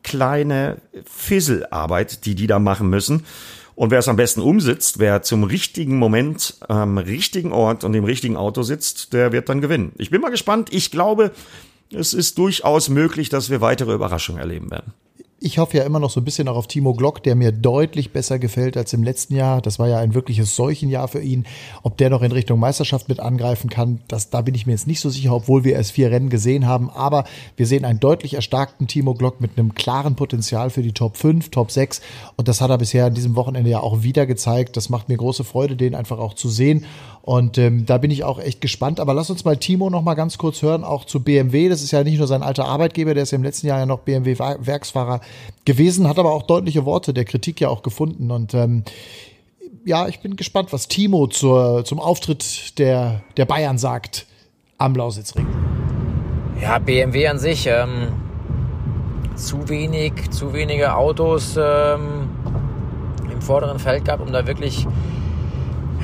haarkleine 0.00 0.78
Fisselarbeit, 1.04 2.24
die 2.24 2.34
die 2.34 2.46
da 2.46 2.58
machen 2.58 2.90
müssen. 2.90 3.24
Und 3.74 3.90
wer 3.90 4.00
es 4.00 4.08
am 4.08 4.16
besten 4.16 4.42
umsetzt, 4.42 4.98
wer 4.98 5.22
zum 5.22 5.44
richtigen 5.44 5.96
Moment 5.96 6.56
am 6.68 6.98
richtigen 6.98 7.52
Ort 7.52 7.82
und 7.82 7.94
im 7.94 8.04
richtigen 8.04 8.36
Auto 8.36 8.62
sitzt, 8.62 9.14
der 9.14 9.32
wird 9.32 9.48
dann 9.48 9.60
gewinnen. 9.60 9.92
Ich 9.96 10.10
bin 10.10 10.20
mal 10.20 10.30
gespannt. 10.30 10.68
Ich 10.72 10.90
glaube, 10.90 11.32
es 11.92 12.12
ist 12.12 12.36
durchaus 12.36 12.88
möglich, 12.88 13.30
dass 13.30 13.48
wir 13.48 13.60
weitere 13.60 13.94
Überraschungen 13.94 14.40
erleben 14.40 14.70
werden 14.70 14.92
ich 15.42 15.56
hoffe 15.56 15.78
ja 15.78 15.84
immer 15.84 16.00
noch 16.00 16.10
so 16.10 16.20
ein 16.20 16.24
bisschen 16.24 16.48
auch 16.48 16.56
auf 16.56 16.66
Timo 16.66 16.92
Glock, 16.92 17.22
der 17.22 17.34
mir 17.34 17.50
deutlich 17.50 18.12
besser 18.12 18.38
gefällt 18.38 18.76
als 18.76 18.92
im 18.92 19.02
letzten 19.02 19.34
Jahr. 19.34 19.62
Das 19.62 19.78
war 19.78 19.88
ja 19.88 19.98
ein 19.98 20.12
wirkliches 20.12 20.54
Seuchenjahr 20.54 21.08
für 21.08 21.22
ihn. 21.22 21.46
Ob 21.82 21.96
der 21.96 22.10
noch 22.10 22.20
in 22.20 22.30
Richtung 22.30 22.60
Meisterschaft 22.60 23.08
mit 23.08 23.20
angreifen 23.20 23.70
kann, 23.70 24.00
das, 24.06 24.28
da 24.28 24.42
bin 24.42 24.54
ich 24.54 24.66
mir 24.66 24.72
jetzt 24.72 24.86
nicht 24.86 25.00
so 25.00 25.08
sicher, 25.08 25.34
obwohl 25.34 25.64
wir 25.64 25.72
erst 25.72 25.92
vier 25.92 26.10
Rennen 26.10 26.28
gesehen 26.28 26.66
haben. 26.66 26.90
Aber 26.90 27.24
wir 27.56 27.66
sehen 27.66 27.86
einen 27.86 28.00
deutlich 28.00 28.34
erstarkten 28.34 28.86
Timo 28.86 29.14
Glock 29.14 29.40
mit 29.40 29.52
einem 29.56 29.74
klaren 29.74 30.14
Potenzial 30.14 30.68
für 30.68 30.82
die 30.82 30.92
Top 30.92 31.16
5, 31.16 31.48
Top 31.48 31.70
6. 31.70 32.02
Und 32.36 32.46
das 32.46 32.60
hat 32.60 32.68
er 32.68 32.76
bisher 32.76 33.06
an 33.06 33.14
diesem 33.14 33.34
Wochenende 33.34 33.70
ja 33.70 33.80
auch 33.80 34.02
wieder 34.02 34.26
gezeigt. 34.26 34.76
Das 34.76 34.90
macht 34.90 35.08
mir 35.08 35.16
große 35.16 35.44
Freude, 35.44 35.74
den 35.74 35.94
einfach 35.94 36.18
auch 36.18 36.34
zu 36.34 36.50
sehen. 36.50 36.84
Und 37.22 37.58
ähm, 37.58 37.86
da 37.86 37.98
bin 37.98 38.10
ich 38.10 38.24
auch 38.24 38.38
echt 38.38 38.60
gespannt. 38.60 39.00
Aber 39.00 39.14
lass 39.14 39.30
uns 39.30 39.44
mal 39.44 39.56
Timo 39.56 39.88
noch 39.88 40.02
mal 40.02 40.14
ganz 40.14 40.36
kurz 40.36 40.60
hören, 40.60 40.84
auch 40.84 41.04
zu 41.04 41.20
BMW. 41.20 41.68
Das 41.68 41.82
ist 41.82 41.92
ja 41.92 42.04
nicht 42.04 42.18
nur 42.18 42.26
sein 42.26 42.42
alter 42.42 42.66
Arbeitgeber, 42.66 43.14
der 43.14 43.22
ist 43.22 43.30
ja 43.30 43.36
im 43.36 43.44
letzten 43.44 43.66
Jahr 43.66 43.78
ja 43.78 43.86
noch 43.86 44.00
BMW-Werksfahrer 44.00 45.20
gewesen, 45.64 46.08
hat 46.08 46.18
aber 46.18 46.32
auch 46.32 46.42
deutliche 46.42 46.84
Worte 46.84 47.12
der 47.14 47.24
Kritik 47.24 47.60
ja 47.60 47.68
auch 47.68 47.82
gefunden. 47.82 48.30
Und 48.30 48.54
ähm, 48.54 48.84
ja, 49.84 50.08
ich 50.08 50.20
bin 50.20 50.36
gespannt, 50.36 50.72
was 50.72 50.88
Timo 50.88 51.26
zur, 51.26 51.84
zum 51.84 52.00
Auftritt 52.00 52.78
der, 52.78 53.22
der 53.36 53.44
Bayern 53.44 53.78
sagt 53.78 54.26
am 54.78 54.94
Lausitzring. 54.94 55.46
Ja, 56.60 56.78
BMW 56.78 57.28
an 57.28 57.38
sich, 57.38 57.66
ähm, 57.66 58.08
zu 59.34 59.68
wenig, 59.68 60.30
zu 60.30 60.52
wenige 60.52 60.94
Autos 60.94 61.56
ähm, 61.56 62.28
im 63.32 63.40
vorderen 63.40 63.78
Feld 63.78 64.04
gab, 64.04 64.20
um 64.20 64.32
da 64.32 64.46
wirklich 64.46 64.86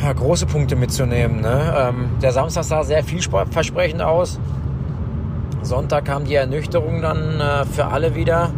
ja, 0.03 0.12
große 0.12 0.47
Punkte 0.47 0.77
mitzunehmen. 0.77 1.41
Ne? 1.41 1.75
Ähm, 1.77 2.11
der 2.23 2.33
Samstag 2.33 2.65
sah 2.65 2.85
sehr 2.85 3.05
vielversprechend 3.05 4.03
aus. 4.03 4.39
Sonntag 5.62 6.05
kam 6.05 6.25
die 6.25 6.35
Ernüchterung 6.35 7.03
dann 7.03 7.41
äh, 7.41 7.65
für 7.65 7.87
alle 7.87 8.15
wieder. 8.15 8.53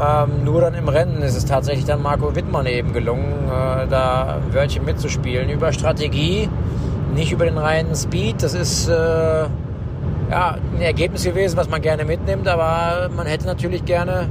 Ähm, 0.00 0.44
nur 0.44 0.62
dann 0.62 0.74
im 0.74 0.88
Rennen 0.88 1.20
ist 1.22 1.36
es 1.36 1.44
tatsächlich 1.44 1.84
dann 1.84 2.00
Marco 2.02 2.34
Wittmann 2.34 2.66
eben 2.66 2.92
gelungen, 2.92 3.48
äh, 3.48 3.86
da 3.88 4.38
Wörtchen 4.50 4.84
mitzuspielen. 4.84 5.50
Über 5.50 5.72
Strategie, 5.72 6.48
nicht 7.14 7.32
über 7.32 7.44
den 7.44 7.58
reinen 7.58 7.94
Speed. 7.94 8.42
Das 8.42 8.54
ist 8.54 8.88
äh, 8.88 8.92
ja, 10.30 10.56
ein 10.74 10.80
Ergebnis 10.80 11.24
gewesen, 11.24 11.56
was 11.56 11.68
man 11.68 11.82
gerne 11.82 12.04
mitnimmt, 12.04 12.48
aber 12.48 13.10
man 13.14 13.26
hätte 13.26 13.46
natürlich 13.46 13.84
gerne 13.84 14.28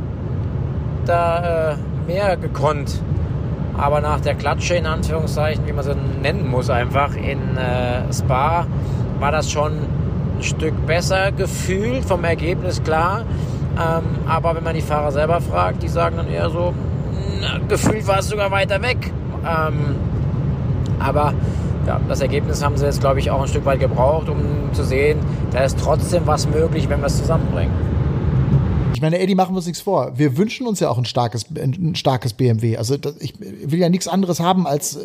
da 1.06 1.74
äh, 1.74 1.76
mehr 2.08 2.38
gekonnt. 2.38 3.02
Aber 3.78 4.02
nach 4.02 4.20
der 4.20 4.36
Klatsche, 4.36 4.76
in 4.76 4.86
Anführungszeichen, 4.86 5.66
wie 5.68 5.74
man 5.74 5.84
sie 5.84 5.96
nennen 6.22 6.50
muss, 6.50 6.70
einfach 6.70 7.16
in 7.16 7.58
äh, 7.58 8.12
Spa, 8.12 8.66
war 9.20 9.32
das 9.32 9.52
schon 9.52 9.74
ein 9.74 10.44
Stück 10.44 10.86
besser 10.88 11.32
gefühlt, 11.32 12.04
vom 12.04 12.24
Ergebnis 12.24 12.84
klar. 12.84 13.26
Ähm, 13.78 14.04
aber 14.28 14.56
wenn 14.56 14.64
man 14.64 14.76
die 14.76 14.82
Fahrer 14.82 15.12
selber 15.12 15.42
fragt, 15.42 15.84
die 15.84 15.88
sagen 15.88 16.18
dann 16.18 16.30
eher 16.30 16.50
so, 16.50 16.74
gefühlt 17.68 18.08
war 18.08 18.20
es 18.20 18.28
sogar 18.28 18.52
weiter 18.52 18.82
weg. 18.82 19.12
Ähm, 19.46 19.96
aber 21.00 21.34
ja, 21.88 22.00
das 22.08 22.22
Ergebnis 22.22 22.64
haben 22.64 22.78
sie 22.78 22.86
jetzt, 22.86 23.02
glaube 23.02 23.20
ich, 23.20 23.32
auch 23.32 23.42
ein 23.42 23.48
Stück 23.48 23.66
weit 23.66 23.80
gebraucht, 23.80 24.30
um 24.30 24.74
zu 24.74 24.84
sehen, 24.84 25.20
da 25.52 25.60
ist 25.62 25.80
trotzdem 25.80 26.28
was 26.28 26.48
möglich, 26.48 26.90
wenn 26.90 27.00
wir 27.00 27.08
es 27.08 27.18
zusammenbringen. 27.18 27.91
Ich 29.02 29.04
meine, 29.04 29.18
Eddie, 29.18 29.34
machen 29.34 29.56
wir 29.56 29.58
uns 29.58 29.66
nichts 29.66 29.82
vor. 29.82 30.12
Wir 30.16 30.38
wünschen 30.38 30.68
uns 30.68 30.80
ja 30.80 30.88
auch 30.88 30.98
ein 31.00 31.06
starkes, 31.06 31.48
ein 31.56 31.96
starkes 31.96 32.34
BMW. 32.34 32.78
Also 32.78 32.98
ich 33.20 33.34
will 33.40 33.80
ja 33.80 33.90
nichts 33.90 34.08
anderes 34.08 34.40
haben 34.40 34.68
als, 34.68 34.96
äh, 34.98 35.00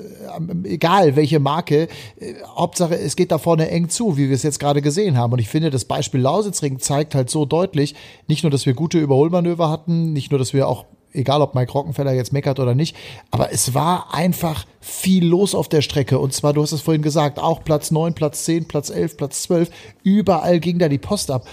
egal 0.64 1.16
welche 1.16 1.40
Marke, 1.40 1.88
äh, 2.20 2.34
Hauptsache 2.46 2.94
es 2.94 3.16
geht 3.16 3.32
da 3.32 3.38
vorne 3.38 3.70
eng 3.70 3.88
zu, 3.88 4.18
wie 4.18 4.28
wir 4.28 4.36
es 4.36 4.42
jetzt 4.42 4.60
gerade 4.60 4.82
gesehen 4.82 5.16
haben. 5.16 5.32
Und 5.32 5.38
ich 5.38 5.48
finde, 5.48 5.70
das 5.70 5.86
Beispiel 5.86 6.20
Lausitzring 6.20 6.78
zeigt 6.78 7.14
halt 7.14 7.30
so 7.30 7.46
deutlich, 7.46 7.94
nicht 8.28 8.42
nur, 8.42 8.50
dass 8.50 8.66
wir 8.66 8.74
gute 8.74 8.98
Überholmanöver 8.98 9.70
hatten, 9.70 10.12
nicht 10.12 10.30
nur, 10.30 10.38
dass 10.38 10.52
wir 10.52 10.68
auch 10.68 10.84
egal 11.14 11.40
ob 11.40 11.54
Mike 11.54 11.72
Rockenfeller 11.72 12.12
jetzt 12.12 12.34
meckert 12.34 12.60
oder 12.60 12.74
nicht, 12.74 12.94
aber 13.30 13.50
es 13.50 13.72
war 13.72 14.12
einfach 14.12 14.66
viel 14.82 15.24
los 15.24 15.54
auf 15.54 15.70
der 15.70 15.80
Strecke. 15.80 16.18
Und 16.18 16.34
zwar, 16.34 16.52
du 16.52 16.60
hast 16.60 16.72
es 16.72 16.82
vorhin 16.82 17.00
gesagt, 17.00 17.38
auch 17.38 17.64
Platz 17.64 17.90
9, 17.90 18.12
Platz 18.12 18.44
10, 18.44 18.68
Platz 18.68 18.90
11, 18.90 19.16
Platz 19.16 19.44
12, 19.44 19.70
überall 20.02 20.60
ging 20.60 20.78
da 20.78 20.90
die 20.90 20.98
Post 20.98 21.30
ab. 21.30 21.46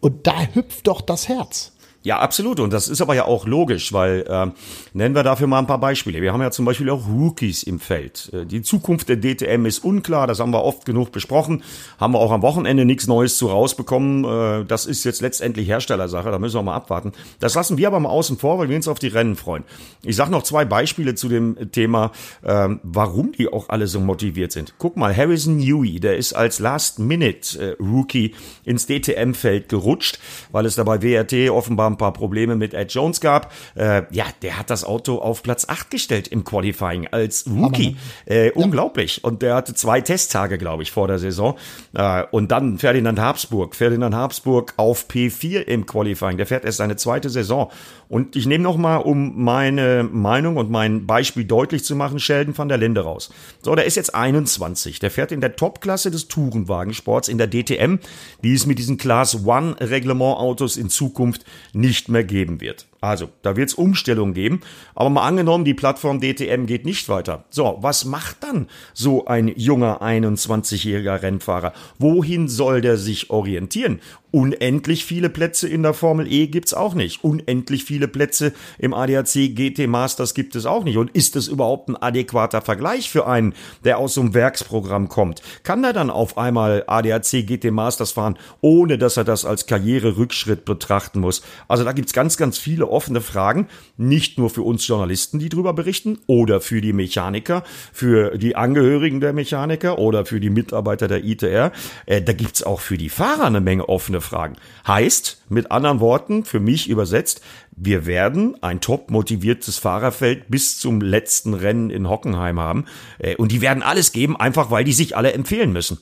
Und 0.00 0.26
da 0.26 0.34
hüpft 0.52 0.86
doch 0.86 1.00
das 1.00 1.28
Herz. 1.28 1.72
Ja, 2.08 2.20
absolut. 2.20 2.58
Und 2.58 2.72
das 2.72 2.88
ist 2.88 3.02
aber 3.02 3.14
ja 3.14 3.26
auch 3.26 3.46
logisch, 3.46 3.92
weil 3.92 4.24
äh, 4.26 4.46
nennen 4.94 5.14
wir 5.14 5.22
dafür 5.24 5.46
mal 5.46 5.58
ein 5.58 5.66
paar 5.66 5.78
Beispiele. 5.78 6.22
Wir 6.22 6.32
haben 6.32 6.40
ja 6.40 6.50
zum 6.50 6.64
Beispiel 6.64 6.88
auch 6.88 7.06
Rookies 7.06 7.62
im 7.62 7.78
Feld. 7.78 8.30
Äh, 8.32 8.46
die 8.46 8.62
Zukunft 8.62 9.10
der 9.10 9.18
DTM 9.18 9.66
ist 9.66 9.84
unklar, 9.84 10.26
das 10.26 10.40
haben 10.40 10.50
wir 10.50 10.64
oft 10.64 10.86
genug 10.86 11.12
besprochen. 11.12 11.62
Haben 12.00 12.14
wir 12.14 12.18
auch 12.20 12.32
am 12.32 12.40
Wochenende 12.40 12.86
nichts 12.86 13.08
Neues 13.08 13.36
zu 13.36 13.48
rausbekommen. 13.48 14.24
Äh, 14.24 14.64
das 14.64 14.86
ist 14.86 15.04
jetzt 15.04 15.20
letztendlich 15.20 15.68
Herstellersache, 15.68 16.30
da 16.30 16.38
müssen 16.38 16.56
wir 16.56 16.62
mal 16.62 16.76
abwarten. 16.76 17.12
Das 17.40 17.54
lassen 17.54 17.76
wir 17.76 17.86
aber 17.88 18.00
mal 18.00 18.08
außen 18.08 18.38
vor, 18.38 18.58
weil 18.58 18.70
wir 18.70 18.76
uns 18.76 18.88
auf 18.88 18.98
die 18.98 19.08
Rennen 19.08 19.36
freuen. 19.36 19.64
Ich 20.02 20.16
sage 20.16 20.30
noch 20.30 20.44
zwei 20.44 20.64
Beispiele 20.64 21.14
zu 21.14 21.28
dem 21.28 21.70
Thema, 21.72 22.12
äh, 22.40 22.70
warum 22.84 23.32
die 23.32 23.52
auch 23.52 23.68
alle 23.68 23.86
so 23.86 24.00
motiviert 24.00 24.52
sind. 24.52 24.72
Guck 24.78 24.96
mal, 24.96 25.14
Harrison 25.14 25.58
Newey, 25.58 26.00
der 26.00 26.16
ist 26.16 26.32
als 26.32 26.58
Last-Minute-Rookie 26.58 28.28
äh, 28.28 28.34
ins 28.64 28.86
DTM-Feld 28.86 29.68
gerutscht, 29.68 30.18
weil 30.52 30.64
es 30.64 30.74
dabei 30.74 31.02
WRT 31.02 31.50
offenbar 31.50 31.90
ein 31.90 31.97
paar 31.98 32.12
Probleme 32.12 32.56
mit 32.56 32.72
Ed 32.72 32.92
Jones 32.92 33.20
gab. 33.20 33.52
Äh, 33.74 34.02
ja, 34.10 34.24
der 34.42 34.58
hat 34.58 34.70
das 34.70 34.84
Auto 34.84 35.18
auf 35.18 35.42
Platz 35.42 35.66
8 35.68 35.90
gestellt 35.90 36.28
im 36.28 36.44
Qualifying 36.44 37.08
als 37.08 37.46
Rookie. 37.46 37.96
Äh, 38.26 38.46
ja. 38.46 38.52
Unglaublich. 38.54 39.24
Und 39.24 39.42
der 39.42 39.56
hatte 39.56 39.74
zwei 39.74 40.00
Testtage, 40.00 40.58
glaube 40.58 40.82
ich, 40.82 40.90
vor 40.90 41.08
der 41.08 41.18
Saison. 41.18 41.56
Äh, 41.94 42.24
und 42.30 42.50
dann 42.50 42.78
Ferdinand 42.78 43.18
Habsburg. 43.18 43.74
Ferdinand 43.74 44.14
Habsburg 44.14 44.74
auf 44.76 45.06
P4 45.08 45.60
im 45.60 45.84
Qualifying. 45.84 46.36
Der 46.38 46.46
fährt 46.46 46.64
erst 46.64 46.78
seine 46.78 46.96
zweite 46.96 47.28
Saison. 47.28 47.70
Und 48.08 48.36
ich 48.36 48.46
nehme 48.46 48.64
noch 48.64 48.78
mal, 48.78 48.96
um 48.96 49.42
meine 49.42 50.08
Meinung 50.10 50.56
und 50.56 50.70
mein 50.70 51.06
Beispiel 51.06 51.44
deutlich 51.44 51.84
zu 51.84 51.94
machen, 51.94 52.18
Sheldon 52.18 52.56
van 52.56 52.68
der 52.68 52.78
Linde 52.78 53.02
raus. 53.02 53.30
So, 53.60 53.74
der 53.74 53.84
ist 53.84 53.96
jetzt 53.96 54.14
21. 54.14 54.98
Der 54.98 55.10
fährt 55.10 55.30
in 55.30 55.42
der 55.42 55.56
Topklasse 55.56 56.10
des 56.10 56.28
Tourenwagensports 56.28 57.28
in 57.28 57.36
der 57.36 57.48
DTM, 57.48 57.96
die 58.42 58.54
es 58.54 58.64
mit 58.64 58.78
diesen 58.78 58.96
Class 58.96 59.44
One 59.44 59.76
Reglementautos 59.78 60.76
in 60.76 60.88
Zukunft 60.88 61.44
nicht 61.78 62.08
mehr 62.08 62.24
geben 62.24 62.60
wird. 62.60 62.87
Also, 63.00 63.28
da 63.42 63.56
wird 63.56 63.68
es 63.68 63.74
Umstellungen 63.74 64.34
geben. 64.34 64.60
Aber 64.94 65.08
mal 65.08 65.26
angenommen, 65.26 65.64
die 65.64 65.74
Plattform 65.74 66.20
DTM 66.20 66.66
geht 66.66 66.84
nicht 66.84 67.08
weiter. 67.08 67.44
So, 67.48 67.78
was 67.80 68.04
macht 68.04 68.42
dann 68.42 68.68
so 68.92 69.26
ein 69.26 69.52
junger 69.54 70.02
21-jähriger 70.02 71.22
Rennfahrer? 71.22 71.72
Wohin 71.98 72.48
soll 72.48 72.80
der 72.80 72.96
sich 72.96 73.30
orientieren? 73.30 74.00
Unendlich 74.30 75.06
viele 75.06 75.30
Plätze 75.30 75.68
in 75.68 75.82
der 75.82 75.94
Formel 75.94 76.30
E 76.30 76.48
gibt's 76.48 76.74
auch 76.74 76.92
nicht. 76.92 77.24
Unendlich 77.24 77.84
viele 77.84 78.08
Plätze 78.08 78.52
im 78.78 78.92
ADAC 78.92 79.54
GT 79.54 79.86
Masters 79.86 80.34
gibt 80.34 80.54
es 80.54 80.66
auch 80.66 80.84
nicht. 80.84 80.98
Und 80.98 81.10
ist 81.12 81.34
es 81.34 81.48
überhaupt 81.48 81.88
ein 81.88 81.96
adäquater 81.96 82.60
Vergleich 82.60 83.08
für 83.08 83.26
einen, 83.26 83.54
der 83.84 83.96
aus 83.96 84.14
so 84.14 84.20
einem 84.20 84.34
Werksprogramm 84.34 85.08
kommt? 85.08 85.40
Kann 85.62 85.82
er 85.82 85.94
dann 85.94 86.10
auf 86.10 86.36
einmal 86.36 86.84
ADAC 86.86 87.46
GT 87.46 87.70
Masters 87.70 88.12
fahren, 88.12 88.38
ohne 88.60 88.98
dass 88.98 89.16
er 89.16 89.24
das 89.24 89.46
als 89.46 89.66
Karriererückschritt 89.66 90.66
betrachten 90.66 91.20
muss? 91.20 91.40
Also 91.66 91.84
da 91.84 91.92
gibt's 91.92 92.12
ganz, 92.12 92.36
ganz 92.36 92.58
viele 92.58 92.87
offene 92.90 93.20
Fragen. 93.20 93.68
Nicht 93.96 94.38
nur 94.38 94.50
für 94.50 94.62
uns 94.62 94.86
Journalisten, 94.86 95.38
die 95.38 95.48
drüber 95.48 95.74
berichten, 95.74 96.18
oder 96.26 96.60
für 96.60 96.80
die 96.80 96.92
Mechaniker, 96.92 97.62
für 97.92 98.36
die 98.36 98.56
Angehörigen 98.56 99.20
der 99.20 99.32
Mechaniker 99.32 99.98
oder 99.98 100.26
für 100.26 100.40
die 100.40 100.50
Mitarbeiter 100.50 101.08
der 101.08 101.24
ITR. 101.24 101.72
Äh, 102.06 102.22
da 102.22 102.32
gibt's 102.32 102.62
auch 102.62 102.80
für 102.80 102.98
die 102.98 103.08
Fahrer 103.08 103.44
eine 103.44 103.60
Menge 103.60 103.88
offene 103.88 104.08
offene 104.08 104.20
Fragen. 104.20 104.56
Heißt, 104.86 105.42
mit 105.48 105.70
anderen 105.70 106.00
Worten, 106.00 106.44
für 106.44 106.60
mich 106.60 106.88
übersetzt, 106.88 107.40
wir 107.76 108.06
werden 108.06 108.56
ein 108.62 108.80
top 108.80 109.10
motiviertes 109.10 109.78
Fahrerfeld 109.78 110.48
bis 110.48 110.78
zum 110.78 111.00
letzten 111.00 111.54
Rennen 111.54 111.90
in 111.90 112.08
Hockenheim 112.08 112.58
haben. 112.58 112.86
Äh, 113.18 113.36
und 113.36 113.52
die 113.52 113.60
werden 113.60 113.82
alles 113.82 114.12
geben, 114.12 114.36
einfach 114.36 114.70
weil 114.70 114.84
die 114.84 114.92
sich 114.92 115.16
alle 115.16 115.32
empfehlen 115.32 115.72
müssen. 115.72 115.98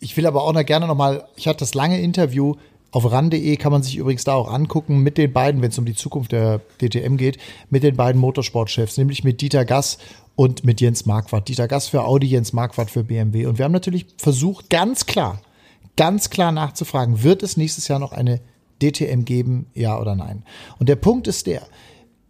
Ich 0.00 0.16
will 0.16 0.26
aber 0.26 0.42
auch 0.42 0.52
noch 0.52 0.66
gerne 0.66 0.86
nochmal, 0.86 1.24
ich 1.36 1.48
hatte 1.48 1.60
das 1.60 1.74
lange 1.74 2.00
Interview 2.00 2.56
auf 2.94 3.10
ran.de 3.10 3.56
kann 3.56 3.72
man 3.72 3.82
sich 3.82 3.96
übrigens 3.96 4.22
da 4.22 4.34
auch 4.34 4.48
angucken 4.48 5.00
mit 5.00 5.18
den 5.18 5.32
beiden, 5.32 5.62
wenn 5.62 5.70
es 5.70 5.78
um 5.78 5.84
die 5.84 5.96
Zukunft 5.96 6.30
der 6.30 6.60
DTM 6.80 7.16
geht, 7.16 7.38
mit 7.68 7.82
den 7.82 7.96
beiden 7.96 8.20
Motorsportchefs, 8.20 8.98
nämlich 8.98 9.24
mit 9.24 9.40
Dieter 9.40 9.64
Gass 9.64 9.98
und 10.36 10.64
mit 10.64 10.80
Jens 10.80 11.04
Marquardt. 11.04 11.48
Dieter 11.48 11.66
Gass 11.66 11.88
für 11.88 12.04
Audi, 12.04 12.28
Jens 12.28 12.52
Marquardt 12.52 12.92
für 12.92 13.02
BMW. 13.02 13.46
Und 13.46 13.58
wir 13.58 13.64
haben 13.64 13.72
natürlich 13.72 14.06
versucht, 14.16 14.70
ganz 14.70 15.06
klar, 15.06 15.40
ganz 15.96 16.30
klar 16.30 16.52
nachzufragen, 16.52 17.24
wird 17.24 17.42
es 17.42 17.56
nächstes 17.56 17.88
Jahr 17.88 17.98
noch 17.98 18.12
eine 18.12 18.40
DTM 18.80 19.24
geben, 19.24 19.66
ja 19.74 20.00
oder 20.00 20.14
nein? 20.14 20.44
Und 20.78 20.88
der 20.88 20.96
Punkt 20.96 21.26
ist 21.26 21.48
der, 21.48 21.62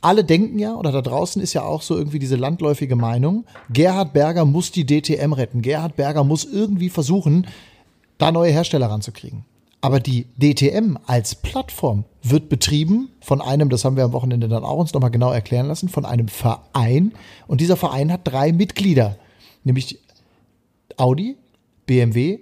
alle 0.00 0.24
denken 0.24 0.58
ja, 0.58 0.76
oder 0.76 0.92
da 0.92 1.02
draußen 1.02 1.42
ist 1.42 1.52
ja 1.52 1.62
auch 1.62 1.82
so 1.82 1.94
irgendwie 1.94 2.18
diese 2.18 2.36
landläufige 2.36 2.96
Meinung, 2.96 3.44
Gerhard 3.70 4.14
Berger 4.14 4.46
muss 4.46 4.72
die 4.72 4.86
DTM 4.86 5.34
retten. 5.34 5.60
Gerhard 5.60 5.96
Berger 5.96 6.24
muss 6.24 6.46
irgendwie 6.46 6.88
versuchen, 6.88 7.46
da 8.16 8.32
neue 8.32 8.50
Hersteller 8.50 8.86
ranzukriegen. 8.86 9.44
Aber 9.84 10.00
die 10.00 10.24
DTM 10.40 10.96
als 11.04 11.34
Plattform 11.34 12.06
wird 12.22 12.48
betrieben 12.48 13.10
von 13.20 13.42
einem, 13.42 13.68
das 13.68 13.84
haben 13.84 13.96
wir 13.96 14.04
am 14.04 14.14
Wochenende 14.14 14.48
dann 14.48 14.64
auch 14.64 14.78
uns 14.78 14.94
nochmal 14.94 15.10
genau 15.10 15.30
erklären 15.30 15.66
lassen, 15.66 15.90
von 15.90 16.06
einem 16.06 16.28
Verein. 16.28 17.12
Und 17.48 17.60
dieser 17.60 17.76
Verein 17.76 18.10
hat 18.10 18.22
drei 18.24 18.50
Mitglieder, 18.52 19.18
nämlich 19.62 19.98
Audi, 20.96 21.36
BMW 21.84 22.38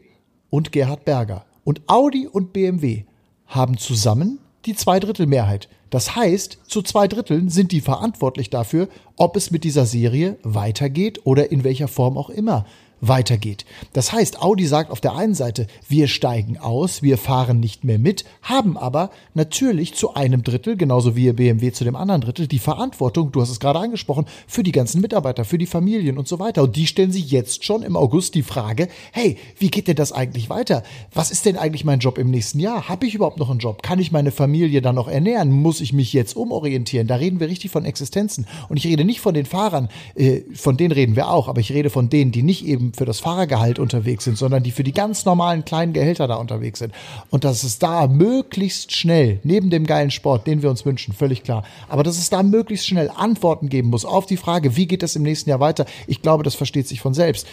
und 0.51 0.71
Gerhard 0.71 1.05
Berger. 1.05 1.45
Und 1.65 1.81
Audi 1.89 2.29
und 2.29 2.53
BMW 2.53 3.07
haben 3.47 3.77
zusammen 3.77 4.39
die 4.65 4.77
Zweidrittelmehrheit. 4.77 5.69
Das 5.91 6.15
heißt, 6.15 6.59
zu 6.69 6.81
zwei 6.81 7.09
Dritteln 7.09 7.49
sind 7.49 7.73
die 7.73 7.81
verantwortlich 7.81 8.51
dafür, 8.51 8.87
ob 9.17 9.35
es 9.35 9.51
mit 9.51 9.65
dieser 9.65 9.85
Serie 9.85 10.39
weitergeht 10.45 11.23
oder 11.25 11.51
in 11.51 11.65
welcher 11.65 11.89
Form 11.89 12.17
auch 12.17 12.31
immer 12.31 12.67
weitergeht. 13.03 13.67
Das 13.93 14.13
heißt, 14.13 14.41
Audi 14.41 14.65
sagt 14.65 14.91
auf 14.91 15.01
der 15.01 15.17
einen 15.17 15.35
Seite, 15.35 15.67
wir 15.89 16.07
steigen 16.07 16.57
aus, 16.57 17.03
wir 17.03 17.19
fahren 17.19 17.59
nicht 17.59 17.83
mehr 17.83 17.99
mit, 17.99 18.25
haben 18.43 18.79
aber 18.79 19.11
natürlich 19.35 19.95
zu 19.95 20.15
einem 20.15 20.45
Drittel, 20.45 20.77
genauso 20.77 21.17
wie 21.17 21.33
BMW 21.33 21.73
zu 21.73 21.83
dem 21.83 21.97
anderen 21.97 22.21
Drittel, 22.21 22.47
die 22.47 22.61
Verantwortung, 22.61 23.33
du 23.33 23.43
hast 23.43 23.51
es 23.51 23.59
gerade 23.59 23.81
angesprochen, 23.81 24.27
für 24.47 24.63
die 24.63 24.71
ganzen 24.71 25.01
Mitarbeiter, 25.01 25.45
für 25.45 25.59
die 25.59 25.67
Familien 25.67 26.17
und 26.17 26.29
so 26.29 26.39
weiter. 26.39 26.63
Und 26.63 26.77
die 26.77 26.87
stellen 26.87 27.11
sich 27.11 27.31
jetzt 27.33 27.65
schon 27.65 27.83
im 27.83 27.97
August 27.97 28.37
die 28.37 28.45
Frage, 28.45 28.89
hey, 29.11 29.37
wie 29.59 29.71
geht 29.71 29.89
denn 29.89 29.97
das 29.97 30.13
eigentlich 30.13 30.49
weiter? 30.49 30.85
Was 31.13 31.33
ist 31.33 31.45
denn 31.45 31.57
eigentlich 31.57 31.85
mein 31.85 31.99
Job 31.99 32.19
im 32.19 32.31
nächsten 32.31 32.61
Jahr? 32.61 32.89
Habe 32.89 33.07
ich 33.07 33.17
überhaupt 33.17 33.39
noch 33.39 33.51
einen 33.51 33.59
Job? 33.59 33.83
Kann 33.83 33.99
ich 33.99 34.13
meine 34.13 34.31
Familie 34.31 34.81
dann 34.81 34.95
noch 34.95 35.09
ernähren? 35.09 35.51
Muss 35.51 35.81
ich 35.81 35.93
mich 35.93 36.13
jetzt 36.13 36.37
umorientieren? 36.37 37.09
Da 37.09 37.17
reden 37.17 37.41
wir 37.41 37.49
richtig 37.49 37.73
von 37.73 37.85
Existenzen. 37.85 38.47
Und 38.69 38.77
ich 38.77 38.87
rede 38.87 39.05
nicht 39.05 39.21
von 39.21 39.35
den 39.35 39.47
Fahrern, 39.47 39.89
äh, 40.15 40.43
von 40.55 40.77
denen 40.77 40.93
reden 40.93 41.17
wir 41.17 41.29
auch, 41.29 41.49
aber 41.49 41.61
ich 41.61 41.73
rede 41.73 41.91
von 41.91 42.09
denen, 42.09 42.31
die 42.31 42.45
nicht 42.45 42.65
eben 42.65 42.92
für 42.97 43.05
das 43.05 43.21
Fahrergehalt 43.21 43.79
unterwegs 43.79 44.25
sind, 44.25 44.39
sondern 44.39 44.63
die 44.63 44.71
für 44.71 44.85
die 44.85 44.93
ganz 44.93 45.25
normalen 45.25 45.65
kleinen 45.65 45.93
Gehälter 45.93 46.29
da 46.29 46.37
unterwegs 46.37 46.79
sind. 46.79 46.95
Und 47.31 47.45
dass 47.45 47.65
es 47.65 47.79
da 47.79 48.07
möglichst 48.07 48.95
schnell, 48.95 49.41
neben 49.45 49.71
dem 49.71 49.87
geilen 49.87 50.11
Sport, 50.11 50.47
den 50.47 50.63
wir 50.63 50.71
uns 50.71 50.85
wünschen, 50.85 51.15
völlig 51.15 51.43
klar, 51.43 51.65
aber 51.89 52.03
dass 52.03 52.19
es 52.19 52.31
da 52.31 52.43
möglichst 52.43 52.87
schnell 52.87 53.11
Antworten 53.15 53.69
geben 53.69 53.89
muss 53.89 54.05
auf 54.05 54.27
die 54.27 54.37
Frage, 54.37 54.77
wie 54.77 54.87
geht 54.87 55.03
es 55.03 55.17
im 55.17 55.23
nächsten 55.23 55.51
Jahr 55.51 55.61
weiter, 55.61 55.87
ich 56.07 56.23
glaube, 56.23 56.45
das 56.45 56.55
versteht 56.55 56.89
sich 56.89 57.01
von 57.01 57.15
selbst. 57.15 57.47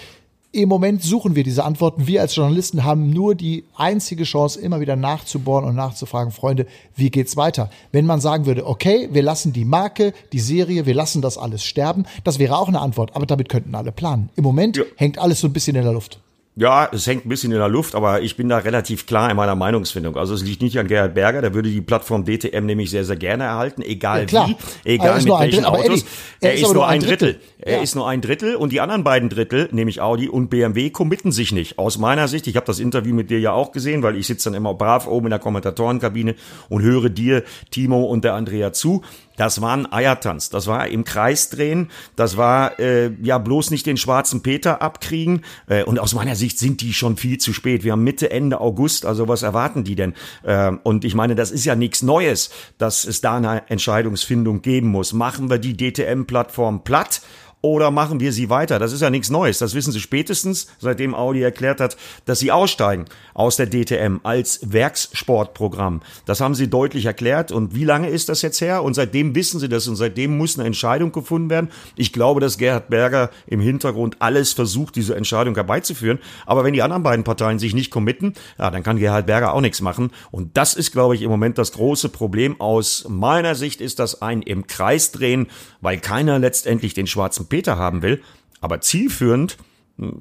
Im 0.52 0.68
Moment 0.68 1.04
suchen 1.04 1.36
wir 1.36 1.44
diese 1.44 1.64
Antworten. 1.64 2.08
Wir 2.08 2.22
als 2.22 2.36
Journalisten 2.36 2.84
haben 2.84 3.12
nur 3.12 3.36
die 3.36 3.66
einzige 3.76 4.24
Chance, 4.24 4.60
immer 4.60 4.80
wieder 4.80 4.96
nachzubohren 4.96 5.64
und 5.64 5.76
nachzufragen, 5.76 6.32
Freunde, 6.32 6.66
wie 6.96 7.12
geht's 7.12 7.38
weiter? 7.38 7.70
Wenn 7.92 8.08
man 8.08 8.20
sagen 8.20 8.48
würde, 8.48 8.66
okay, 8.66 9.10
wir 9.12 9.22
lassen 9.22 9.54
die 9.54 9.64
Marke, 9.64 10.12
die 10.34 10.40
Serie, 10.40 10.88
wir 10.88 10.96
lassen 10.96 11.22
das 11.22 11.38
alles 11.38 11.64
sterben, 11.64 12.06
das 12.24 12.40
wäre 12.40 12.58
auch 12.58 12.68
eine 12.68 12.80
Antwort, 12.82 13.16
aber 13.16 13.28
damit 13.28 13.48
könnten 13.48 13.76
alle 13.76 13.92
planen. 13.92 14.30
Im 14.36 14.44
Moment 14.44 14.78
ja. 14.78 14.86
hängt 14.96 15.20
alles 15.20 15.40
so 15.40 15.46
ein 15.46 15.54
bisschen 15.54 15.76
in 15.76 15.84
der 15.84 15.94
Luft. 15.94 16.20
Ja, 16.60 16.90
es 16.92 17.08
hängt 17.08 17.26
ein 17.26 17.30
bisschen 17.30 17.54
in 17.54 17.58
der 17.58 17.70
Luft, 17.70 17.96
aber 17.96 18.22
ich 18.22 18.36
bin 18.36 18.50
da 18.50 18.58
relativ 18.58 19.06
klar 19.06 19.30
in 19.30 19.38
meiner 19.38 19.56
Meinungsfindung. 19.56 20.18
Also 20.18 20.34
es 20.34 20.44
liegt 20.44 20.62
nicht 20.62 20.78
an 20.78 20.88
Gerhard 20.88 21.14
Berger, 21.14 21.42
der 21.42 21.54
würde 21.54 21.70
die 21.70 21.80
Plattform 21.80 22.26
DTM 22.26 22.66
nämlich 22.66 22.90
sehr, 22.90 23.06
sehr 23.06 23.16
gerne 23.16 23.46
erhalten, 23.46 23.82
egal 23.82 24.26
ja, 24.30 24.46
wie, 24.46 24.58
egal 24.84 25.22
mit 25.22 25.40
welchen 25.40 25.64
Autos. 25.64 26.02
Eddie, 26.02 26.06
er, 26.42 26.52
er, 26.52 26.56
ist, 26.56 26.74
nur 26.74 26.86
ein 26.86 27.00
Drittel. 27.00 27.34
Drittel. 27.36 27.42
Er 27.60 27.78
ja. 27.78 27.82
ist 27.82 27.96
nur 27.96 28.10
ein 28.10 28.20
Drittel 28.20 28.56
und 28.58 28.74
die 28.74 28.82
anderen 28.82 29.06
beiden 29.06 29.30
Drittel, 29.30 29.70
nämlich 29.72 30.02
Audi 30.02 30.28
und 30.28 30.50
BMW, 30.50 30.90
committen 30.90 31.32
sich 31.32 31.54
nicht. 31.54 31.80
Aus 31.80 31.98
meiner 31.98 32.28
Sicht, 32.28 32.46
ich 32.48 32.58
habe 32.58 32.66
das 32.66 32.80
Interview 32.80 33.16
mit 33.16 33.30
dir 33.30 33.40
ja 33.40 33.54
auch 33.54 33.72
gesehen, 33.72 34.04
weil 34.04 34.18
ich 34.18 34.28
sitze 34.28 34.50
dann 34.50 34.58
immer 34.58 34.74
brav 34.74 35.08
oben 35.08 35.28
in 35.28 35.32
der 35.32 35.40
Kommentatorenkabine 35.40 36.36
und 36.68 36.82
höre 36.82 37.08
dir, 37.08 37.44
Timo 37.72 38.04
und 38.04 38.26
der 38.26 38.34
Andrea 38.34 38.74
zu 38.74 39.02
Das 39.40 39.62
war 39.62 39.72
ein 39.72 39.90
Eiertanz. 39.90 40.50
Das 40.50 40.68
war 40.68 40.90
im 40.90 41.06
Kreis 41.06 41.50
drehen. 41.50 41.92
Das 42.18 42.36
war 42.36 42.78
äh, 42.78 43.10
ja 43.24 43.38
bloß 43.38 43.72
nicht 43.72 43.86
den 43.86 43.96
schwarzen 43.96 44.44
Peter 44.44 44.82
abkriegen. 44.82 45.46
Äh, 45.68 45.86
und 45.86 45.98
aus 45.98 46.14
meiner 46.14 46.36
Sicht 46.36 46.60
sind 46.60 46.82
die 46.82 46.94
schon 46.94 47.16
viel 47.16 47.38
zu 47.38 47.54
spät. 47.54 47.86
Wir 47.86 47.94
haben 47.94 48.04
Mitte, 48.04 48.32
Ende 48.32 48.60
August. 48.60 49.06
Also 49.06 49.30
was 49.30 49.42
erwarten 49.42 49.86
die 49.86 49.96
denn? 49.96 50.14
Äh, 50.44 50.74
und 50.84 51.06
ich 51.06 51.16
meine, 51.16 51.36
das 51.36 51.52
ist 51.52 51.64
ja 51.64 51.76
nichts 51.76 52.02
Neues, 52.02 52.50
dass 52.78 53.06
es 53.06 53.22
da 53.22 53.38
eine 53.38 53.70
Entscheidungsfindung 53.70 54.62
geben 54.62 54.90
muss. 54.90 55.14
Machen 55.14 55.50
wir 55.50 55.58
die 55.58 55.78
DTM-Plattform 55.78 56.84
platt? 56.84 57.22
Oder 57.62 57.92
machen 57.92 58.22
wir 58.22 58.32
sie 58.32 58.50
weiter? 58.50 58.80
Das 58.80 58.94
ist 58.94 59.02
ja 59.02 59.10
nichts 59.10 59.30
Neues. 59.30 59.58
Das 59.58 59.74
wissen 59.74 59.92
sie 59.92 60.00
spätestens, 60.00 60.68
seitdem 60.80 61.14
Audi 61.14 61.42
erklärt 61.42 61.82
hat, 61.82 61.98
dass 62.26 62.40
sie 62.40 62.52
aussteigen 62.52 63.06
aus 63.34 63.58
der 63.58 63.70
DTM 63.70 64.20
als 64.24 64.60
Werkssportprogramm. 64.64 66.02
Das 66.26 66.40
haben 66.40 66.56
sie 66.56 66.70
deutlich 66.70 67.06
erklärt. 67.06 67.52
Und 67.52 67.76
wie 67.76 67.84
lange 67.84 68.10
ist 68.10 68.30
das 68.30 68.42
jetzt 68.42 68.62
her? 68.62 68.82
Und 68.84 68.94
seitdem 68.94 69.36
wissen 69.36 69.60
sie 69.60 69.68
das 69.68 69.88
und 69.90 69.98
seitdem 69.98 70.38
muss 70.38 70.58
eine 70.58 70.68
Entscheidung 70.68 71.12
gefunden 71.12 71.50
werden. 71.50 71.70
Ich 71.98 72.14
glaube, 72.14 72.40
dass 72.40 72.58
Gerhard 72.58 72.90
Berger 72.90 73.30
im 73.46 73.60
Hintergrund 73.60 74.18
alles 74.20 74.54
versucht, 74.54 74.96
diese 74.96 75.16
Entscheidung 75.16 75.56
herbeizuführen. 75.56 76.20
Aber 76.46 76.64
wenn 76.64 76.74
die 76.74 76.82
anderen 76.82 77.04
beiden 77.04 77.26
Parteien 77.26 77.60
sich 77.60 77.74
nicht 77.74 77.92
committen, 77.92 78.36
ja, 78.58 78.72
dann 78.72 78.84
kann 78.84 78.98
Gerhard 78.98 79.26
Berger 79.26 79.54
auch 79.54 79.62
nichts 79.62 79.82
machen. 79.82 80.12
Und 80.32 80.56
das 80.56 80.76
ist, 80.76 80.94
glaube 80.94 81.16
ich, 81.16 81.24
im 81.24 81.30
Moment 81.30 81.58
das 81.58 81.74
große 81.74 82.08
Problem. 82.08 82.62
Aus 82.62 83.06
meiner 83.10 83.56
Sicht 83.56 83.82
ist 83.82 84.00
das 84.00 84.22
ein 84.22 84.42
im 84.42 84.66
Kreis 84.66 85.12
drehen, 85.12 85.48
weil 85.82 86.00
keiner 86.00 86.40
letztendlich 86.40 86.94
den 86.94 87.08
schwarzen 87.08 87.49
Peter 87.50 87.78
haben 87.78 88.02
will. 88.02 88.22
Aber 88.62 88.82
zielführend, 88.82 89.58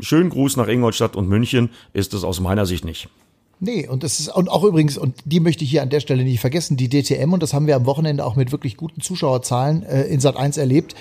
schönen 0.01 0.31
Gruß 0.31 0.57
nach 0.57 0.69
Ingolstadt 0.69 1.17
und 1.17 1.29
München, 1.29 1.71
ist 1.93 2.15
es 2.15 2.25
aus 2.25 2.41
meiner 2.41 2.67
Sicht 2.67 2.85
nicht. 2.85 3.09
Nee, 3.61 3.89
und 3.89 4.05
das 4.05 4.21
ist, 4.21 4.29
und 4.29 4.49
auch 4.49 4.63
übrigens, 4.63 4.97
und 4.97 5.17
die 5.25 5.41
möchte 5.41 5.65
ich 5.65 5.71
hier 5.71 5.83
an 5.83 5.91
der 5.91 5.99
Stelle 5.99 6.23
nicht 6.23 6.39
vergessen, 6.39 6.77
die 6.77 6.89
DTM, 6.89 7.33
und 7.33 7.43
das 7.43 7.55
haben 7.55 7.67
wir 7.67 7.75
am 7.75 7.87
Wochenende 7.87 8.25
auch 8.25 8.37
mit 8.37 8.53
wirklich 8.53 8.77
guten 8.77 9.01
Zuschauerzahlen 9.01 9.83
äh, 9.83 10.05
in 10.05 10.21
Sat 10.21 10.37
1 10.37 10.59
erlebt, 10.59 10.95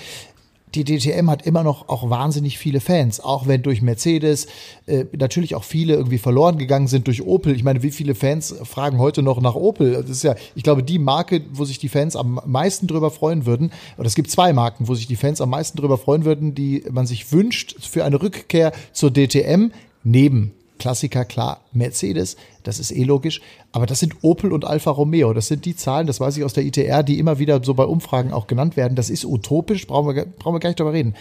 die 0.74 0.84
DTM 0.84 1.30
hat 1.30 1.46
immer 1.46 1.62
noch 1.62 1.88
auch 1.88 2.10
wahnsinnig 2.10 2.58
viele 2.58 2.80
Fans, 2.80 3.20
auch 3.20 3.46
wenn 3.46 3.62
durch 3.62 3.82
Mercedes 3.82 4.46
äh, 4.86 5.04
natürlich 5.16 5.54
auch 5.54 5.64
viele 5.64 5.94
irgendwie 5.94 6.18
verloren 6.18 6.58
gegangen 6.58 6.88
sind 6.88 7.06
durch 7.06 7.24
Opel. 7.24 7.54
Ich 7.54 7.64
meine, 7.64 7.82
wie 7.82 7.90
viele 7.90 8.14
Fans 8.14 8.54
fragen 8.64 8.98
heute 8.98 9.22
noch 9.22 9.40
nach 9.40 9.54
Opel? 9.54 9.92
Das 9.92 10.10
ist 10.10 10.22
ja, 10.22 10.34
ich 10.54 10.62
glaube, 10.62 10.82
die 10.82 10.98
Marke, 10.98 11.42
wo 11.52 11.64
sich 11.64 11.78
die 11.78 11.88
Fans 11.88 12.16
am 12.16 12.40
meisten 12.46 12.86
drüber 12.86 13.10
freuen 13.10 13.46
würden. 13.46 13.72
Und 13.96 14.06
es 14.06 14.14
gibt 14.14 14.30
zwei 14.30 14.52
Marken, 14.52 14.88
wo 14.88 14.94
sich 14.94 15.06
die 15.06 15.16
Fans 15.16 15.40
am 15.40 15.50
meisten 15.50 15.78
drüber 15.78 15.98
freuen 15.98 16.24
würden, 16.24 16.54
die 16.54 16.84
man 16.90 17.06
sich 17.06 17.32
wünscht 17.32 17.76
für 17.80 18.04
eine 18.04 18.20
Rückkehr 18.20 18.72
zur 18.92 19.12
DTM 19.12 19.70
neben 20.04 20.52
Klassiker, 20.78 21.24
klar, 21.24 21.60
Mercedes, 21.72 22.36
das 22.62 22.78
ist 22.78 22.90
eh 22.90 23.04
logisch. 23.04 23.40
Aber 23.72 23.86
das 23.86 24.00
sind 24.00 24.14
Opel 24.22 24.52
und 24.52 24.64
Alfa 24.64 24.90
Romeo. 24.90 25.32
Das 25.32 25.48
sind 25.48 25.64
die 25.64 25.76
Zahlen, 25.76 26.06
das 26.06 26.20
weiß 26.20 26.36
ich 26.36 26.44
aus 26.44 26.54
der 26.54 26.64
ITR, 26.64 27.02
die 27.02 27.18
immer 27.18 27.38
wieder 27.38 27.62
so 27.62 27.74
bei 27.74 27.84
Umfragen 27.84 28.32
auch 28.32 28.46
genannt 28.46 28.76
werden. 28.76 28.94
Das 28.94 29.10
ist 29.10 29.24
utopisch, 29.24 29.86
brauchen 29.86 30.14
wir, 30.14 30.24
brauchen 30.24 30.54
wir 30.54 30.60
gar 30.60 30.70
nicht 30.70 30.80
drüber 30.80 30.92
reden. 30.92 31.14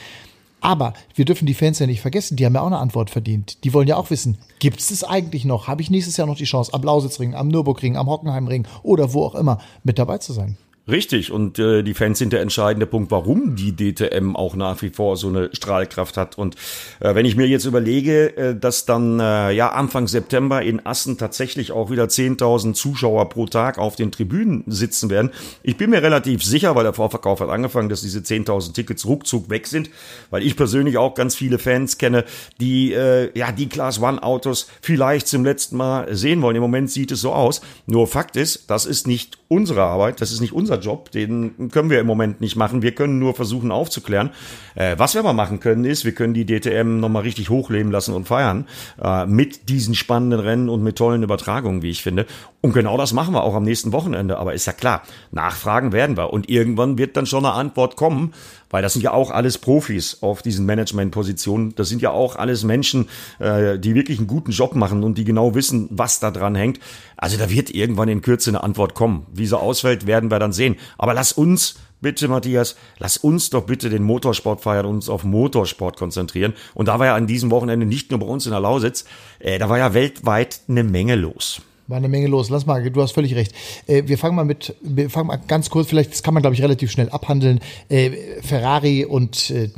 Aber 0.59 0.93
wir 1.13 1.25
dürfen 1.25 1.45
die 1.45 1.53
Fans 1.53 1.79
ja 1.79 1.85
nicht 1.85 2.01
vergessen, 2.01 2.35
die 2.35 2.45
haben 2.45 2.55
ja 2.55 2.61
auch 2.61 2.67
eine 2.67 2.79
Antwort 2.79 3.09
verdient. 3.09 3.63
Die 3.63 3.73
wollen 3.73 3.87
ja 3.87 3.95
auch 3.95 4.09
wissen, 4.09 4.37
gibt 4.59 4.79
es 4.79 4.89
es 4.89 5.03
eigentlich 5.03 5.45
noch? 5.45 5.67
Habe 5.67 5.81
ich 5.81 5.91
nächstes 5.91 6.17
Jahr 6.17 6.27
noch 6.27 6.35
die 6.35 6.45
Chance, 6.45 6.73
am 6.73 6.81
Lausitzring, 6.81 7.35
am 7.35 7.47
Nürburgring, 7.47 7.95
am 7.95 8.07
Hockenheimring 8.07 8.67
oder 8.81 9.13
wo 9.13 9.23
auch 9.23 9.35
immer 9.35 9.59
mit 9.83 9.99
dabei 9.99 10.17
zu 10.17 10.33
sein? 10.33 10.57
Richtig, 10.89 11.33
und 11.33 11.59
äh, 11.59 11.83
die 11.83 11.93
Fans 11.93 12.17
sind 12.17 12.31
der 12.31 12.39
entscheidende 12.39 12.85
Punkt, 12.85 13.11
warum 13.11 13.57
die 13.57 13.75
DTM 13.75 14.37
auch 14.37 14.55
nach 14.55 14.81
wie 14.81 14.89
vor 14.89 15.17
so 15.17 15.27
eine 15.27 15.49
Strahlkraft 15.51 16.15
hat. 16.15 16.37
Und 16.37 16.55
äh, 17.01 17.13
wenn 17.13 17.25
ich 17.25 17.35
mir 17.35 17.45
jetzt 17.45 17.65
überlege, 17.65 18.37
äh, 18.37 18.55
dass 18.55 18.85
dann 18.85 19.19
äh, 19.19 19.51
ja 19.51 19.73
Anfang 19.73 20.07
September 20.07 20.61
in 20.61 20.85
Assen 20.85 21.17
tatsächlich 21.17 21.73
auch 21.73 21.91
wieder 21.91 22.05
10.000 22.05 22.73
Zuschauer 22.73 23.27
pro 23.27 23.47
Tag 23.47 23.79
auf 23.79 23.97
den 23.97 24.13
Tribünen 24.13 24.63
sitzen 24.67 25.09
werden, 25.09 25.31
ich 25.61 25.75
bin 25.75 25.89
mir 25.89 26.01
relativ 26.01 26.41
sicher, 26.41 26.73
weil 26.75 26.85
der 26.85 26.93
Vorverkauf 26.93 27.41
hat 27.41 27.49
angefangen, 27.49 27.89
dass 27.89 27.99
diese 27.99 28.19
10.000 28.19 28.73
Tickets 28.73 29.05
ruckzuck 29.05 29.49
weg 29.49 29.67
sind, 29.67 29.89
weil 30.29 30.41
ich 30.41 30.55
persönlich 30.55 30.97
auch 30.97 31.15
ganz 31.15 31.35
viele 31.35 31.59
Fans 31.59 31.97
kenne, 31.97 32.23
die 32.61 32.93
äh, 32.93 33.37
ja 33.37 33.51
die 33.51 33.67
Class 33.67 34.01
One 34.01 34.23
Autos 34.23 34.69
vielleicht 34.81 35.27
zum 35.27 35.43
letzten 35.43 35.75
Mal 35.75 36.15
sehen 36.15 36.41
wollen. 36.41 36.55
Im 36.55 36.61
Moment 36.61 36.89
sieht 36.89 37.11
es 37.11 37.19
so 37.19 37.33
aus. 37.33 37.59
Nur 37.87 38.07
Fakt 38.07 38.37
ist, 38.37 38.69
das 38.69 38.85
ist 38.85 39.05
nicht 39.05 39.37
unsere 39.49 39.83
Arbeit, 39.83 40.21
das 40.21 40.31
ist 40.31 40.39
nicht 40.39 40.53
unser 40.53 40.76
Job, 40.79 41.11
den 41.11 41.69
können 41.71 41.89
wir 41.89 41.99
im 41.99 42.07
Moment 42.07 42.41
nicht 42.41 42.55
machen. 42.55 42.81
Wir 42.81 42.93
können 42.93 43.19
nur 43.19 43.33
versuchen 43.33 43.71
aufzuklären. 43.71 44.31
Äh, 44.75 44.95
was 44.97 45.13
wir 45.13 45.19
aber 45.19 45.33
machen 45.33 45.59
können, 45.59 45.85
ist, 45.85 46.05
wir 46.05 46.13
können 46.13 46.33
die 46.33 46.45
DTM 46.45 46.99
nochmal 46.99 47.23
richtig 47.23 47.49
hochleben 47.49 47.91
lassen 47.91 48.13
und 48.13 48.27
feiern 48.27 48.67
äh, 49.01 49.25
mit 49.25 49.69
diesen 49.69 49.95
spannenden 49.95 50.39
Rennen 50.39 50.69
und 50.69 50.83
mit 50.83 50.97
tollen 50.97 51.23
Übertragungen, 51.23 51.81
wie 51.81 51.89
ich 51.89 52.03
finde. 52.03 52.25
Und 52.61 52.73
genau 52.73 52.97
das 52.97 53.13
machen 53.13 53.33
wir 53.33 53.43
auch 53.43 53.55
am 53.55 53.63
nächsten 53.63 53.91
Wochenende. 53.91 54.37
Aber 54.37 54.53
ist 54.53 54.65
ja 54.65 54.73
klar, 54.73 55.03
nachfragen 55.31 55.91
werden 55.91 56.17
wir. 56.17 56.33
Und 56.33 56.49
irgendwann 56.49 56.97
wird 56.97 57.17
dann 57.17 57.25
schon 57.25 57.45
eine 57.45 57.53
Antwort 57.53 57.95
kommen, 57.95 58.33
weil 58.69 58.81
das 58.81 58.93
sind 58.93 59.01
ja 59.01 59.13
auch 59.13 59.31
alles 59.31 59.57
Profis 59.57 60.17
auf 60.21 60.41
diesen 60.41 60.65
Managementpositionen. 60.65 61.75
Das 61.75 61.89
sind 61.89 62.01
ja 62.01 62.11
auch 62.11 62.35
alles 62.35 62.63
Menschen, 62.63 63.09
äh, 63.39 63.79
die 63.79 63.95
wirklich 63.95 64.17
einen 64.17 64.27
guten 64.27 64.51
Job 64.51 64.75
machen 64.75 65.03
und 65.03 65.17
die 65.17 65.23
genau 65.23 65.55
wissen, 65.55 65.87
was 65.91 66.19
da 66.19 66.31
dran 66.31 66.55
hängt. 66.55 66.79
Also 67.15 67.37
da 67.37 67.49
wird 67.49 67.69
irgendwann 67.69 68.09
in 68.09 68.21
Kürze 68.21 68.49
eine 68.49 68.63
Antwort 68.63 68.93
kommen. 68.93 69.25
Wie 69.33 69.45
sie 69.45 69.57
ausfällt, 69.57 70.07
werden 70.07 70.31
wir 70.31 70.39
dann 70.39 70.53
sehen. 70.53 70.75
Aber 70.97 71.13
lass 71.13 71.31
uns 71.31 71.75
bitte, 72.01 72.27
Matthias, 72.27 72.75
lass 72.99 73.17
uns 73.17 73.49
doch 73.49 73.65
bitte 73.65 73.89
den 73.89 74.03
Motorsport 74.03 74.61
feiern 74.61 74.85
und 74.85 74.95
uns 74.95 75.09
auf 75.09 75.23
Motorsport 75.23 75.97
konzentrieren. 75.97 76.53
Und 76.73 76.87
da 76.87 76.99
war 76.99 77.07
ja 77.07 77.15
an 77.15 77.27
diesem 77.27 77.51
Wochenende 77.51 77.85
nicht 77.85 78.11
nur 78.11 78.19
bei 78.19 78.27
uns 78.27 78.45
in 78.45 78.51
der 78.51 78.61
Lausitz, 78.61 79.05
äh, 79.39 79.59
da 79.59 79.69
war 79.69 79.77
ja 79.77 79.93
weltweit 79.93 80.61
eine 80.67 80.83
Menge 80.83 81.15
los. 81.15 81.61
War 81.87 81.97
eine 81.97 82.09
Menge 82.09 82.27
los. 82.27 82.49
Lass 82.49 82.65
mal, 82.65 82.89
du 82.89 83.01
hast 83.01 83.13
völlig 83.13 83.35
recht. 83.35 83.53
Äh, 83.87 84.03
wir 84.05 84.17
fangen 84.17 84.35
mal 84.35 84.45
mit, 84.45 84.75
wir 84.81 85.09
fangen 85.09 85.27
mal 85.27 85.39
ganz 85.47 85.69
kurz, 85.69 85.87
vielleicht, 85.87 86.11
das 86.11 86.23
kann 86.23 86.33
man, 86.33 86.43
glaube 86.43 86.53
ich, 86.53 86.61
relativ 86.61 86.91
schnell 86.91 87.09
abhandeln. 87.09 87.59
Äh, 87.89 88.11
Ferrari 88.41 89.05
und 89.05 89.49
äh, 89.51 89.69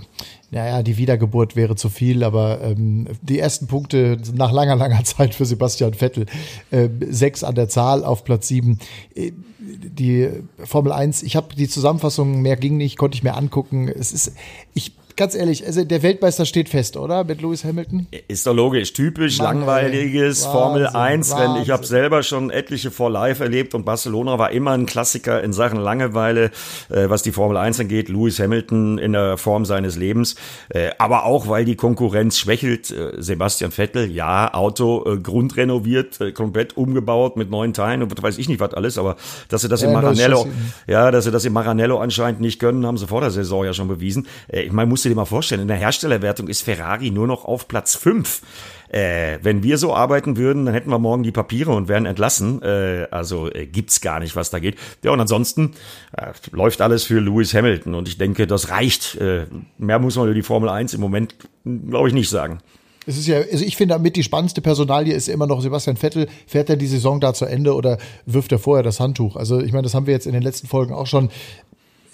naja, 0.51 0.81
die 0.81 0.97
Wiedergeburt 0.97 1.55
wäre 1.55 1.75
zu 1.75 1.89
viel, 1.89 2.23
aber 2.23 2.61
ähm, 2.61 3.07
die 3.21 3.37
ersten 3.37 3.67
Punkte 3.67 4.17
nach 4.33 4.51
langer, 4.51 4.75
langer 4.75 5.03
Zeit 5.03 5.35
für 5.35 5.45
Sebastian 5.45 5.93
Vettel. 5.93 6.25
Äh, 6.71 6.89
sechs 7.09 7.43
an 7.43 7.53
der 7.53 7.69
Zahl 7.69 8.03
auf 8.03 8.23
Platz 8.23 8.47
sieben. 8.47 8.79
Äh, 9.13 9.31
die 9.59 10.29
Formel 10.63 10.91
1, 10.91 11.21
ich 11.21 11.35
habe 11.35 11.53
die 11.55 11.67
Zusammenfassung, 11.67 12.41
mehr 12.41 12.55
ging 12.55 12.77
nicht, 12.77 12.97
konnte 12.97 13.15
ich 13.15 13.23
mir 13.23 13.35
angucken. 13.35 13.87
Es 13.87 14.11
ist, 14.11 14.33
ich 14.73 14.93
ganz 15.19 15.35
ehrlich, 15.35 15.65
also 15.65 15.83
der 15.83 16.01
Weltmeister 16.01 16.45
steht 16.45 16.69
fest, 16.69 16.95
oder? 16.95 17.25
Mit 17.25 17.41
Lewis 17.41 17.65
Hamilton? 17.65 18.07
Ist 18.29 18.47
doch 18.47 18.55
logisch. 18.55 18.93
Typisch 18.93 19.39
Mann, 19.39 19.57
langweiliges 19.57 20.45
ey. 20.45 20.51
Formel 20.51 20.87
1 20.87 21.37
Rennen. 21.37 21.61
Ich 21.61 21.71
habe 21.71 21.85
selber 21.85 22.23
schon 22.23 22.49
etliche 22.49 22.89
vor 22.89 23.09
live 23.09 23.41
erlebt 23.41 23.75
und 23.75 23.83
Barcelona 23.83 24.39
war 24.39 24.51
immer 24.51 24.71
ein 24.71 24.85
Klassiker 24.85 25.43
in 25.43 25.51
Sachen 25.51 25.77
Langeweile, 25.77 26.51
äh, 26.89 27.09
was 27.09 27.21
die 27.21 27.33
Formel 27.33 27.57
1 27.57 27.81
angeht. 27.81 28.07
Lewis 28.07 28.39
Hamilton 28.39 28.97
in 28.97 29.11
der 29.11 29.37
Form 29.37 29.65
seines 29.65 29.97
Lebens. 29.97 30.35
Äh, 30.69 30.91
aber 30.99 31.25
auch, 31.25 31.49
weil 31.49 31.65
die 31.65 31.75
Konkurrenz 31.75 32.37
schwächelt. 32.37 32.89
Äh, 32.89 33.21
Sebastian 33.21 33.71
Vettel, 33.71 34.09
ja, 34.09 34.53
Auto 34.53 35.03
äh, 35.05 35.17
grundrenoviert, 35.17 36.21
äh, 36.21 36.31
komplett 36.31 36.77
umgebaut 36.77 37.35
mit 37.35 37.49
neuen 37.49 37.73
Teilen 37.73 38.03
und 38.03 38.23
weiß 38.23 38.37
ich 38.37 38.47
nicht 38.47 38.61
was 38.61 38.73
alles, 38.73 38.97
aber 38.97 39.17
dass 39.49 39.63
sie 39.63 39.67
das 39.67 39.81
ja, 39.81 39.89
im 39.89 39.95
Maranello, 39.95 40.47
ja, 40.87 41.11
dass 41.11 41.25
sie 41.25 41.31
das 41.31 41.43
im 41.43 41.51
Maranello 41.51 41.99
anscheinend 41.99 42.39
nicht 42.39 42.59
können, 42.59 42.85
haben 42.85 42.97
sie 42.97 43.05
vor 43.05 43.19
der 43.19 43.31
Saison 43.31 43.65
ja 43.65 43.73
schon 43.73 43.89
bewiesen. 43.89 44.25
Äh, 44.47 44.61
ich 44.61 44.71
meine, 44.71 44.87
musste 44.87 45.08
dir 45.09 45.15
mal 45.15 45.25
vorstellen, 45.25 45.61
in 45.61 45.67
der 45.67 45.77
Herstellerwertung 45.77 46.47
ist 46.47 46.61
Ferrari 46.61 47.11
nur 47.11 47.27
noch 47.27 47.45
auf 47.45 47.67
Platz 47.67 47.95
5. 47.95 48.41
Äh, 48.89 49.37
wenn 49.43 49.61
wir 49.61 49.77
so 49.77 49.93
arbeiten 49.93 50.37
würden, 50.37 50.65
dann 50.65 50.73
hätten 50.73 50.89
wir 50.89 50.97
morgen 50.97 51.23
die 51.23 51.31
Papiere 51.31 51.71
und 51.71 51.87
wären 51.87 52.05
entlassen. 52.05 52.61
Äh, 52.63 53.07
also 53.11 53.51
äh, 53.51 53.67
gibt's 53.67 54.01
gar 54.01 54.19
nicht, 54.19 54.35
was 54.35 54.49
da 54.49 54.59
geht. 54.59 54.77
Ja, 55.03 55.11
und 55.11 55.19
ansonsten 55.19 55.73
äh, 56.17 56.31
läuft 56.51 56.81
alles 56.81 57.03
für 57.03 57.19
Lewis 57.19 57.53
Hamilton 57.53 57.93
und 57.93 58.07
ich 58.07 58.17
denke, 58.17 58.47
das 58.47 58.69
reicht. 58.69 59.15
Äh, 59.15 59.45
mehr 59.77 59.99
muss 59.99 60.15
man 60.15 60.25
über 60.25 60.33
die 60.33 60.41
Formel 60.41 60.69
1 60.69 60.93
im 60.93 61.01
Moment, 61.01 61.35
glaube 61.63 62.07
ich, 62.07 62.13
nicht 62.13 62.29
sagen. 62.29 62.59
Es 63.05 63.17
ist 63.17 63.27
ja, 63.27 63.37
also 63.37 63.63
ich 63.65 63.75
finde 63.77 63.95
damit 63.95 64.15
die 64.15 64.23
spannendste 64.23 64.61
Personalie 64.61 65.13
ist 65.13 65.29
immer 65.29 65.47
noch 65.47 65.61
Sebastian 65.61 65.97
Vettel. 65.97 66.27
Fährt 66.45 66.69
er 66.69 66.75
die 66.75 66.87
Saison 66.87 67.19
da 67.19 67.33
zu 67.33 67.45
Ende 67.45 67.73
oder 67.73 67.97
wirft 68.25 68.51
er 68.51 68.59
vorher 68.59 68.83
das 68.83 68.99
Handtuch? 68.99 69.35
Also 69.35 69.59
ich 69.59 69.71
meine, 69.71 69.83
das 69.83 69.93
haben 69.93 70.05
wir 70.05 70.13
jetzt 70.13 70.27
in 70.27 70.33
den 70.33 70.43
letzten 70.43 70.67
Folgen 70.67 70.93
auch 70.93 71.07
schon 71.07 71.29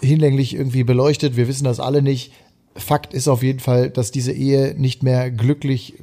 hinlänglich 0.01 0.55
irgendwie 0.55 0.83
beleuchtet. 0.83 1.35
Wir 1.35 1.47
wissen 1.47 1.65
das 1.65 1.79
alle 1.79 2.01
nicht. 2.01 2.31
Fakt 2.75 3.13
ist 3.13 3.27
auf 3.27 3.41
jeden 3.41 3.59
Fall, 3.59 3.89
dass 3.89 4.11
diese 4.11 4.31
Ehe 4.31 4.75
nicht 4.77 5.03
mehr 5.03 5.31
glücklich 5.31 5.93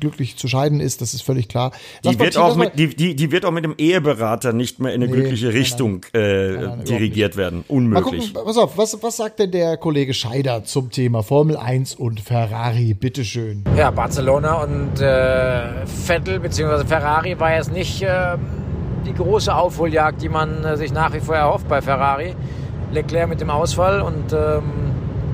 glücklich 0.00 0.36
zu 0.36 0.48
scheiden 0.48 0.80
ist, 0.80 1.00
das 1.00 1.14
ist 1.14 1.22
völlig 1.22 1.48
klar. 1.48 1.72
die 2.04 2.18
wird, 2.18 2.36
auch 2.36 2.56
mit, 2.56 2.78
die, 2.78 2.94
die, 2.94 3.14
die 3.14 3.30
wird 3.30 3.44
auch 3.44 3.50
mit 3.50 3.64
dem 3.64 3.74
Eheberater 3.78 4.52
nicht 4.52 4.80
mehr 4.80 4.92
in 4.92 5.02
eine 5.02 5.10
nee, 5.10 5.16
glückliche 5.18 5.52
Richtung 5.52 6.04
nein, 6.12 6.22
äh, 6.22 6.52
nein, 6.52 6.64
nein, 6.64 6.84
dirigiert 6.84 7.36
werden. 7.36 7.64
Unmöglich. 7.68 8.32
Gucken, 8.32 8.46
pass 8.46 8.56
auf, 8.56 8.76
was, 8.76 9.02
was 9.02 9.16
sagt 9.16 9.38
denn 9.38 9.50
der 9.50 9.76
Kollege 9.76 10.14
Scheider 10.14 10.64
zum 10.64 10.90
Thema 10.90 11.22
Formel 11.22 11.56
1 11.56 11.94
und 11.94 12.20
Ferrari? 12.20 12.94
Bitteschön. 12.94 13.64
Ja, 13.76 13.90
Barcelona 13.90 14.62
und 14.62 15.00
äh, 15.00 15.86
Vettel 15.86 16.40
bzw. 16.40 16.84
Ferrari 16.86 17.38
war 17.38 17.54
jetzt 17.54 17.72
nicht 17.72 18.02
äh, 18.02 18.36
die 19.06 19.14
große 19.14 19.54
Aufholjagd, 19.54 20.22
die 20.22 20.28
man 20.28 20.64
äh, 20.64 20.76
sich 20.76 20.92
nach 20.92 21.12
wie 21.12 21.20
vor 21.20 21.36
erhofft 21.36 21.68
bei 21.68 21.80
Ferrari. 21.80 22.34
Leclerc 22.92 23.28
mit 23.28 23.40
dem 23.40 23.50
Ausfall 23.50 24.00
und 24.00 24.32
ähm, 24.32 24.62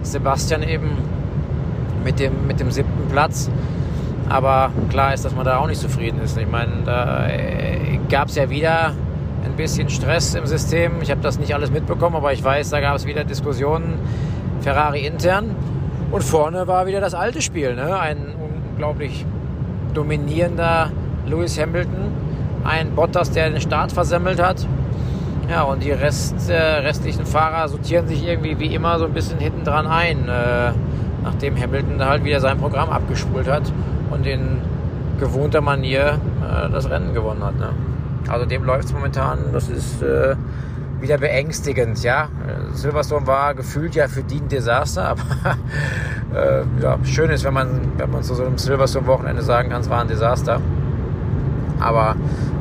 Sebastian 0.03 0.63
eben 0.63 0.91
mit 2.05 2.19
dem, 2.19 2.47
mit 2.47 2.61
dem 2.61 2.71
siebten 2.71 3.09
Platz. 3.11 3.51
Aber 4.29 4.71
klar 4.91 5.13
ist, 5.13 5.25
dass 5.25 5.35
man 5.35 5.45
da 5.45 5.59
auch 5.59 5.67
nicht 5.67 5.81
zufrieden 5.81 6.21
ist. 6.23 6.39
Ich 6.39 6.49
meine, 6.49 6.73
da 6.85 7.29
äh, 7.29 7.99
gab 8.09 8.29
es 8.29 8.37
ja 8.37 8.49
wieder 8.49 8.93
ein 9.45 9.57
bisschen 9.57 9.89
Stress 9.89 10.35
im 10.35 10.47
System. 10.47 11.03
Ich 11.03 11.11
habe 11.11 11.21
das 11.21 11.39
nicht 11.39 11.55
alles 11.55 11.71
mitbekommen, 11.71 12.17
aber 12.17 12.33
ich 12.33 12.43
weiß, 12.43 12.71
da 12.71 12.81
gab 12.81 12.97
es 12.97 13.07
wieder 13.07 13.25
Diskussionen 13.25 13.95
Ferrari 14.61 15.07
intern. 15.07 15.55
Und 16.11 16.23
vorne 16.23 16.67
war 16.67 16.87
wieder 16.87 17.01
das 17.01 17.15
alte 17.15 17.43
Spiel. 17.43 17.75
Ne? 17.75 17.99
Ein 17.99 18.35
unglaublich 18.73 19.25
dominierender 19.95 20.91
Lewis 21.27 21.59
Hamilton. 21.59 22.13
Ein 22.65 22.95
Bottas, 22.95 23.31
der 23.31 23.51
den 23.51 23.61
Start 23.61 23.93
versemmelt 23.93 24.41
hat. 24.43 24.67
Ja, 25.51 25.63
und 25.63 25.83
die 25.83 25.91
Rest, 25.91 26.49
äh, 26.49 26.55
restlichen 26.55 27.27
Fahrer 27.27 27.69
sortieren 27.69 28.07
sich 28.07 28.25
irgendwie 28.25 28.57
wie 28.61 28.73
immer 28.73 29.01
so 29.01 29.07
ein 29.07 29.13
bisschen 29.13 29.41
hinten 29.41 29.65
dran 29.65 29.85
ein, 29.85 30.29
äh, 30.29 30.71
nachdem 31.25 31.61
Hamilton 31.61 32.05
halt 32.05 32.23
wieder 32.23 32.39
sein 32.39 32.57
Programm 32.59 32.89
abgespult 32.89 33.49
hat 33.49 33.73
und 34.13 34.25
in 34.29 34.59
gewohnter 35.19 35.61
Manier 35.61 36.21
äh, 36.41 36.71
das 36.71 36.89
Rennen 36.89 37.15
gewonnen 37.15 37.43
hat. 37.43 37.59
Ne? 37.59 37.71
Also 38.29 38.47
dem 38.47 38.63
läuft 38.63 38.85
es 38.85 38.93
momentan, 38.93 39.39
das 39.53 39.69
ist 39.69 40.01
äh, 40.03 40.37
wieder 41.01 41.19
beängstigend, 41.19 42.01
ja. 42.05 42.29
Silverstone 42.73 43.27
war 43.27 43.55
gefühlt 43.55 43.97
ja 43.97 44.07
für 44.07 44.23
die 44.23 44.41
ein 44.41 44.47
Desaster, 44.47 45.09
aber 45.09 45.57
äh, 46.33 46.63
ja, 46.81 46.97
schön 47.03 47.29
ist, 47.29 47.43
wenn 47.43 47.55
man, 47.55 47.69
wenn 47.97 48.11
man 48.13 48.23
zu 48.23 48.35
so 48.35 48.45
einem 48.45 48.57
Silverstone-Wochenende 48.57 49.43
sagen 49.43 49.71
kann, 49.71 49.81
es 49.81 49.91
war 49.91 50.01
ein 50.01 50.09
Desaster. 50.09 50.61
Aber 51.81 52.17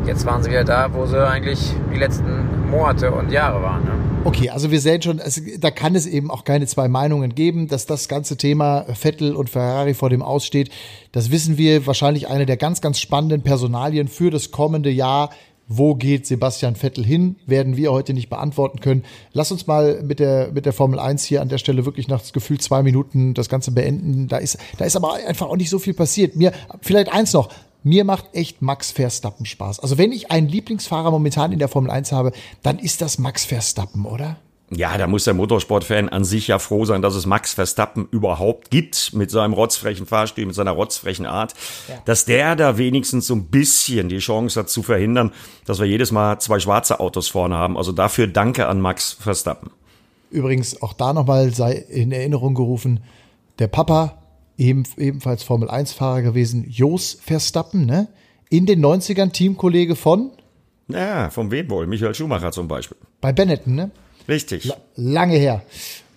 jetzt 0.05 0.26
waren 0.26 0.41
sie 0.43 0.49
wieder 0.49 0.63
da, 0.63 0.93
wo 0.93 1.05
sie 1.05 1.26
eigentlich 1.26 1.59
die 1.93 1.97
letzten 1.97 2.70
Monate 2.70 3.11
und 3.11 3.32
Jahre 3.32 3.61
waren. 3.61 3.84
Ne? 3.84 3.91
Okay, 4.26 4.49
also 4.49 4.70
wir 4.70 4.82
sehen 4.82 5.01
schon, 5.01 5.20
es, 5.20 5.41
da 5.59 5.72
kann 5.72 5.95
es 5.95 6.05
eben 6.05 6.30
auch 6.30 6.43
keine 6.43 6.67
zwei 6.67 6.88
Meinungen 6.88 7.36
geben, 7.36 7.67
dass 7.67 7.86
das 7.86 8.07
ganze 8.07 8.38
Thema 8.38 8.86
Vettel 8.93 9.36
und 9.36 9.49
Ferrari 9.49 9.93
vor 9.93 10.09
dem 10.09 10.22
aussteht. 10.22 10.70
Das 11.11 11.32
wissen 11.32 11.57
wir, 11.57 11.88
wahrscheinlich 11.88 12.28
eine 12.28 12.45
der 12.45 12.57
ganz, 12.57 12.82
ganz 12.82 12.99
spannenden 12.99 13.43
Personalien 13.43 14.07
für 14.07 14.30
das 14.30 14.51
kommende 14.51 14.89
Jahr 14.89 15.30
wo 15.72 15.93
geht 15.93 16.26
Sebastian 16.26 16.76
Vettel 16.76 17.05
hin, 17.05 17.36
werden 17.45 17.78
wir 17.78 17.91
heute 17.91 18.15
nicht 18.15 18.28
beantworten 18.28 18.80
können. 18.80 19.03
Lass 19.34 19.51
uns 19.51 19.67
mal 19.67 20.01
mit 20.01 20.20
der, 20.20 20.51
mit 20.51 20.65
der 20.65 20.74
Formel 20.74 20.97
1 20.99 21.24
hier 21.24 21.43
an 21.43 21.47
der 21.47 21.59
Stelle 21.59 21.86
wirklich 21.86 22.07
nach 22.07 22.20
das 22.20 22.34
Gefühl 22.34 22.59
zwei 22.59 22.82
Minuten 22.82 23.36
das 23.36 23.49
Ganze 23.49 23.72
beenden. 23.72 24.28
Da 24.28 24.38
ist, 24.38 24.57
da 24.80 24.86
ist 24.86 24.95
aber 24.95 25.13
einfach 25.13 25.47
auch 25.47 25.55
nicht 25.55 25.70
so 25.70 25.78
viel 25.78 25.93
passiert. 25.93 26.36
Mir, 26.36 26.53
vielleicht 26.82 27.13
eins 27.13 27.34
noch. 27.34 27.49
Mir 27.84 28.04
macht 28.04 28.26
echt 28.34 28.62
Max 28.62 28.92
Verstappen 28.92 29.46
Spaß. 29.46 29.80
Also 29.80 29.98
wenn 29.98 30.12
ich 30.12 30.32
einen 30.32 30.50
Lieblingsfahrer 30.50 31.12
momentan 31.12 31.52
in 31.52 31.60
der 31.60 31.70
Formel 31.70 31.92
1 31.92 32.12
habe, 32.12 32.32
dann 32.62 32.78
ist 32.78 33.02
das 33.02 33.20
Max 33.20 33.46
Verstappen, 33.46 34.06
oder? 34.06 34.38
Ja, 34.72 34.98
da 34.98 35.08
muss 35.08 35.24
der 35.24 35.34
Motorsportfan 35.34 36.10
an 36.10 36.24
sich 36.24 36.48
ja 36.48 36.60
froh 36.60 36.86
sein, 36.86 37.02
dass 37.02 37.16
es 37.16 37.26
Max 37.26 37.54
Verstappen 37.54 38.08
überhaupt 38.12 38.70
gibt, 38.70 39.14
mit 39.14 39.32
seinem 39.32 39.54
rotzfrechen 39.54 40.06
Fahrstil, 40.06 40.46
mit 40.46 40.54
seiner 40.54 40.72
rotzfrechen 40.72 41.26
Art, 41.26 41.56
ja. 41.88 41.96
dass 42.06 42.26
der 42.26 42.56
da 42.56 42.78
wenigstens 42.78 43.26
so 43.26 43.34
ein 43.34 43.46
bisschen 43.46 44.10
die 44.10 44.20
Chance 44.20 44.60
hat 44.60 44.70
zu 44.70 44.84
verhindern, 44.84 45.32
dass 45.66 45.80
wir 45.80 45.88
jedes 45.88 46.12
Mal 46.12 46.40
zwei 46.40 46.60
schwarze 46.60 47.00
Autos 47.00 47.30
vorne 47.30 47.56
haben. 47.56 47.78
Also 47.78 47.92
dafür 47.92 48.28
danke 48.28 48.68
an 48.68 48.80
Max 48.80 49.14
Verstappen. 49.14 49.72
Übrigens, 50.30 50.80
auch 50.84 50.94
da 50.94 51.14
nochmal 51.14 51.52
sei 51.52 51.74
in 51.74 52.12
Erinnerung 52.12 52.54
gerufen, 52.54 53.00
der 53.58 53.68
Papa, 53.68 54.18
eben, 54.60 54.84
ebenfalls 54.97 55.41
Formel 55.43 55.70
1-Fahrer 55.70 56.22
gewesen, 56.22 56.66
Jos 56.70 57.18
Verstappen, 57.22 57.86
ne? 57.86 58.07
In 58.49 58.66
den 58.66 58.84
90ern 58.84 59.32
Teamkollege 59.32 59.95
von? 59.95 60.32
Ja, 60.88 61.30
von 61.30 61.51
wem 61.51 61.70
wohl? 61.70 61.88
Michael 61.88 62.16
Schumacher 62.16 62.51
zum 62.51 62.68
Beispiel. 62.68 62.97
Bei 63.22 63.32
Benetton, 63.32 63.76
ne? 63.76 63.91
Richtig. 64.28 64.66
La 64.66 64.76
lange 64.95 65.38
her. 65.38 65.62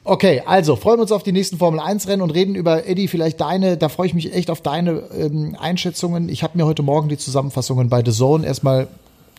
Okay, 0.05 0.43
also 0.45 0.75
freuen 0.75 0.99
wir 0.99 1.03
uns 1.03 1.13
auf 1.13 1.23
die 1.23 1.31
nächsten 1.31 1.59
Formel 1.59 1.79
1 1.79 2.09
Rennen 2.09 2.23
und 2.23 2.31
reden 2.31 2.57
über 2.57 2.89
Eddie, 2.89 3.07
vielleicht 3.07 3.41
deine, 3.41 3.77
da 3.77 3.89
freue 3.89 4.09
ich 4.09 4.15
mich 4.15 4.35
echt 4.35 4.51
auf 4.51 4.61
deine 4.61 5.05
ähm, 5.17 5.57
Einschätzungen. 5.59 6.29
Ich 6.29 6.43
habe 6.43 6.59
mir 6.59 6.67
heute 6.67 6.83
Morgen 6.83 7.09
die 7.09 7.19
Zusammenfassungen 7.19 7.89
bei 7.89 8.03
The 8.05 8.11
Zone 8.11 8.45
erstmal 8.45 8.89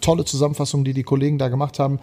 tolle 0.03 0.25
Zusammenfassungen, 0.25 0.85
die 0.85 0.93
die 0.93 1.03
Kollegen 1.03 1.37
da 1.37 1.49
gemacht 1.49 1.79
haben, 1.79 1.99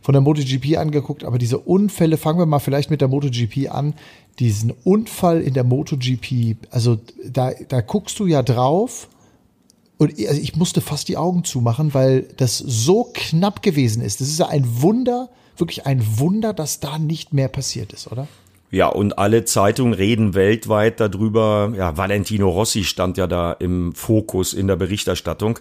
von 0.00 0.12
der 0.14 0.20
MotoGP 0.20 0.78
angeguckt, 0.78 1.24
aber 1.24 1.38
diese 1.38 1.58
Unfälle, 1.58 2.16
fangen 2.16 2.38
wir 2.38 2.46
mal 2.46 2.58
vielleicht 2.58 2.90
mit 2.90 3.00
der 3.00 3.08
MotoGP 3.08 3.70
an, 3.70 3.94
diesen 4.38 4.72
Unfall 4.84 5.40
in 5.40 5.54
der 5.54 5.64
MotoGP, 5.64 6.56
also 6.70 6.98
da, 7.24 7.52
da 7.68 7.80
guckst 7.80 8.18
du 8.18 8.26
ja 8.26 8.42
drauf 8.42 9.08
und 9.98 10.18
also 10.26 10.40
ich 10.40 10.56
musste 10.56 10.80
fast 10.80 11.08
die 11.08 11.16
Augen 11.16 11.44
zumachen, 11.44 11.94
weil 11.94 12.26
das 12.36 12.58
so 12.58 13.10
knapp 13.14 13.62
gewesen 13.62 14.02
ist. 14.02 14.20
Das 14.20 14.28
ist 14.28 14.40
ja 14.40 14.48
ein 14.48 14.82
Wunder, 14.82 15.28
wirklich 15.56 15.86
ein 15.86 16.02
Wunder, 16.18 16.52
dass 16.52 16.80
da 16.80 16.98
nicht 16.98 17.32
mehr 17.32 17.48
passiert 17.48 17.92
ist, 17.92 18.10
oder? 18.10 18.26
Ja, 18.72 18.88
und 18.88 19.18
alle 19.18 19.44
Zeitungen 19.44 19.92
reden 19.92 20.34
weltweit 20.34 20.98
darüber. 20.98 21.72
Ja, 21.76 21.96
Valentino 21.96 22.48
Rossi 22.48 22.84
stand 22.84 23.18
ja 23.18 23.26
da 23.26 23.52
im 23.52 23.94
Fokus 23.94 24.54
in 24.54 24.66
der 24.66 24.76
Berichterstattung. 24.76 25.58